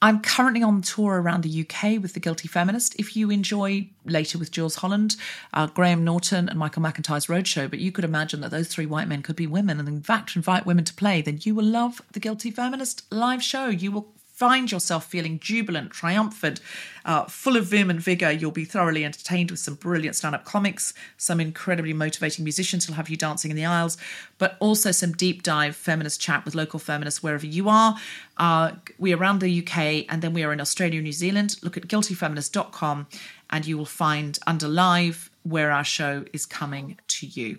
I'm 0.00 0.20
currently 0.20 0.62
on 0.62 0.82
tour 0.82 1.20
around 1.20 1.42
the 1.42 1.60
UK 1.62 2.00
with 2.00 2.14
The 2.14 2.20
Guilty 2.20 2.46
Feminist. 2.46 2.94
If 3.00 3.16
you 3.16 3.30
enjoy 3.30 3.88
Later 4.04 4.38
with 4.38 4.52
Jools 4.52 4.76
Holland, 4.76 5.16
uh, 5.52 5.66
Graham 5.66 6.04
Norton, 6.04 6.48
and 6.48 6.56
Michael 6.56 6.82
McIntyre's 6.82 7.26
Roadshow, 7.26 7.68
but 7.68 7.80
you 7.80 7.90
could 7.90 8.04
imagine 8.04 8.40
that 8.42 8.52
those 8.52 8.68
three 8.68 8.86
white 8.86 9.08
men 9.08 9.22
could 9.22 9.34
be 9.34 9.48
women 9.48 9.80
and 9.80 9.88
in 9.88 10.00
fact 10.00 10.36
invite 10.36 10.64
women 10.64 10.84
to 10.84 10.94
play, 10.94 11.20
then 11.20 11.40
you 11.42 11.52
will 11.52 11.64
love 11.64 12.00
The 12.12 12.20
Guilty 12.20 12.52
Feminist 12.52 13.12
live 13.12 13.42
show. 13.42 13.66
You 13.66 13.90
will 13.90 14.12
find 14.38 14.70
yourself 14.70 15.04
feeling 15.04 15.40
jubilant, 15.40 15.90
triumphant, 15.90 16.60
uh, 17.04 17.24
full 17.24 17.56
of 17.56 17.66
vim 17.66 17.90
and 17.90 18.00
vigor. 18.00 18.30
You'll 18.30 18.52
be 18.52 18.64
thoroughly 18.64 19.04
entertained 19.04 19.50
with 19.50 19.58
some 19.58 19.74
brilliant 19.74 20.14
stand 20.14 20.36
up 20.36 20.44
comics, 20.44 20.94
some 21.16 21.40
incredibly 21.40 21.92
motivating 21.92 22.44
musicians 22.44 22.86
who'll 22.86 22.94
have 22.94 23.08
you 23.08 23.16
dancing 23.16 23.50
in 23.50 23.56
the 23.56 23.64
aisles, 23.64 23.98
but 24.38 24.56
also 24.60 24.92
some 24.92 25.10
deep 25.10 25.42
dive 25.42 25.74
feminist 25.74 26.20
chat 26.20 26.44
with 26.44 26.54
local 26.54 26.78
feminists 26.78 27.20
wherever 27.20 27.46
you 27.46 27.68
are. 27.68 27.96
Uh, 28.36 28.72
we 28.96 29.12
are 29.12 29.16
around 29.16 29.40
the 29.40 29.58
UK 29.60 30.04
and 30.08 30.22
then 30.22 30.32
we 30.32 30.44
are 30.44 30.52
in 30.52 30.60
Australia 30.60 30.98
and 30.98 31.04
New 31.04 31.12
Zealand. 31.12 31.56
Look 31.60 31.76
at 31.76 31.88
guiltyfeminist.com 31.88 33.08
and 33.50 33.66
you 33.66 33.76
will 33.76 33.86
find 33.86 34.38
under 34.46 34.68
live 34.68 35.30
where 35.42 35.72
our 35.72 35.84
show 35.84 36.24
is 36.32 36.46
coming 36.46 36.96
to 37.08 37.26
you. 37.26 37.58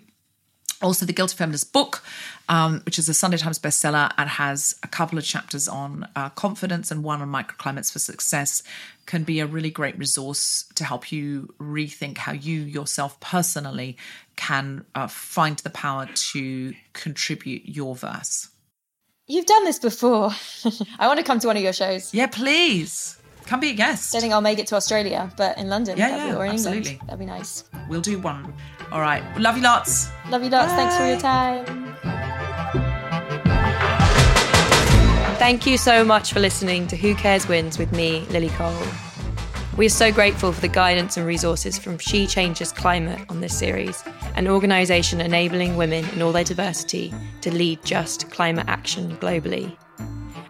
Also, 0.82 1.04
the 1.04 1.12
Guilty 1.12 1.36
Feminist 1.36 1.72
book, 1.72 2.02
um, 2.48 2.80
which 2.86 2.98
is 2.98 3.08
a 3.08 3.14
Sunday 3.14 3.36
Times 3.36 3.58
bestseller 3.58 4.12
and 4.16 4.30
has 4.30 4.76
a 4.82 4.88
couple 4.88 5.18
of 5.18 5.24
chapters 5.24 5.68
on 5.68 6.08
uh, 6.16 6.30
confidence 6.30 6.90
and 6.90 7.04
one 7.04 7.20
on 7.20 7.28
microclimates 7.28 7.92
for 7.92 7.98
success, 7.98 8.62
can 9.04 9.22
be 9.22 9.40
a 9.40 9.46
really 9.46 9.70
great 9.70 9.98
resource 9.98 10.64
to 10.76 10.84
help 10.84 11.12
you 11.12 11.52
rethink 11.60 12.16
how 12.16 12.32
you 12.32 12.60
yourself 12.60 13.20
personally 13.20 13.96
can 14.36 14.84
uh, 14.94 15.06
find 15.06 15.58
the 15.58 15.70
power 15.70 16.08
to 16.14 16.72
contribute 16.94 17.62
your 17.66 17.94
verse. 17.94 18.48
You've 19.26 19.46
done 19.46 19.64
this 19.64 19.78
before. 19.78 20.30
I 20.98 21.06
want 21.06 21.18
to 21.18 21.24
come 21.24 21.38
to 21.40 21.46
one 21.46 21.56
of 21.56 21.62
your 21.62 21.72
shows. 21.72 22.12
Yeah, 22.14 22.26
please. 22.26 23.19
Come 23.50 23.58
be 23.58 23.70
a 23.70 23.74
guest. 23.74 24.12
Don't 24.12 24.20
think 24.20 24.32
I'll 24.32 24.40
make 24.40 24.60
it 24.60 24.68
to 24.68 24.76
Australia, 24.76 25.28
but 25.36 25.58
in 25.58 25.68
London, 25.68 25.98
Yeah, 25.98 26.10
that'd 26.10 26.24
be- 26.24 26.28
yeah, 26.34 26.36
or 26.38 26.44
in 26.44 26.52
absolutely. 26.52 26.90
England, 26.92 27.08
that'd 27.08 27.18
be 27.18 27.26
nice. 27.26 27.64
We'll 27.88 28.00
do 28.00 28.20
one. 28.20 28.54
All 28.92 29.00
right. 29.00 29.24
Love 29.40 29.56
you 29.56 29.64
lots. 29.64 30.08
Love 30.30 30.44
you 30.44 30.50
lots. 30.50 30.70
Thanks 30.74 30.96
for 30.96 31.04
your 31.04 31.18
time. 31.18 31.64
Thank 35.40 35.66
you 35.66 35.76
so 35.78 36.04
much 36.04 36.32
for 36.32 36.38
listening 36.38 36.86
to 36.86 36.96
Who 36.96 37.16
Cares 37.16 37.48
Wins 37.48 37.76
with 37.76 37.90
me, 37.90 38.24
Lily 38.30 38.50
Cole. 38.50 38.72
We 39.76 39.86
are 39.86 39.88
so 39.88 40.12
grateful 40.12 40.52
for 40.52 40.60
the 40.60 40.68
guidance 40.68 41.16
and 41.16 41.26
resources 41.26 41.76
from 41.76 41.98
She 41.98 42.28
Changes 42.28 42.70
Climate 42.70 43.20
on 43.28 43.40
this 43.40 43.58
series, 43.58 44.04
an 44.36 44.46
organisation 44.46 45.20
enabling 45.20 45.76
women 45.76 46.08
in 46.10 46.22
all 46.22 46.30
their 46.30 46.44
diversity 46.44 47.12
to 47.40 47.52
lead 47.52 47.82
just 47.84 48.30
climate 48.30 48.66
action 48.68 49.16
globally. 49.16 49.76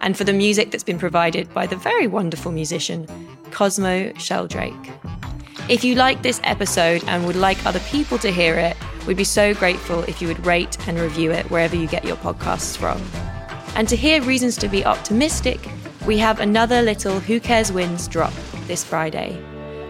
And 0.00 0.16
for 0.16 0.24
the 0.24 0.32
music 0.32 0.70
that's 0.70 0.84
been 0.84 0.98
provided 0.98 1.52
by 1.52 1.66
the 1.66 1.76
very 1.76 2.06
wonderful 2.06 2.52
musician 2.52 3.06
Cosmo 3.50 4.12
Sheldrake. 4.14 4.74
If 5.68 5.84
you 5.84 5.94
like 5.94 6.22
this 6.22 6.40
episode 6.44 7.04
and 7.06 7.26
would 7.26 7.36
like 7.36 7.64
other 7.66 7.80
people 7.80 8.18
to 8.18 8.32
hear 8.32 8.56
it, 8.56 8.76
we'd 9.06 9.16
be 9.16 9.24
so 9.24 9.54
grateful 9.54 10.00
if 10.04 10.20
you 10.20 10.28
would 10.28 10.44
rate 10.44 10.76
and 10.88 10.98
review 10.98 11.30
it 11.30 11.50
wherever 11.50 11.76
you 11.76 11.86
get 11.86 12.04
your 12.04 12.16
podcasts 12.16 12.76
from. 12.76 13.00
And 13.76 13.88
to 13.88 13.96
hear 13.96 14.20
reasons 14.22 14.56
to 14.58 14.68
be 14.68 14.84
optimistic, 14.84 15.60
we 16.06 16.18
have 16.18 16.40
another 16.40 16.82
little 16.82 17.20
Who 17.20 17.38
Cares 17.38 17.70
Wins 17.70 18.08
drop 18.08 18.32
this 18.66 18.82
Friday. 18.82 19.40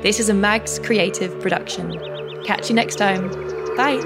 This 0.02 0.20
is 0.20 0.28
a 0.28 0.34
Mags 0.34 0.78
Creative 0.78 1.40
production. 1.40 1.98
Catch 2.44 2.68
you 2.68 2.74
next 2.74 2.96
time. 2.96 3.30
Bye. 3.76 4.00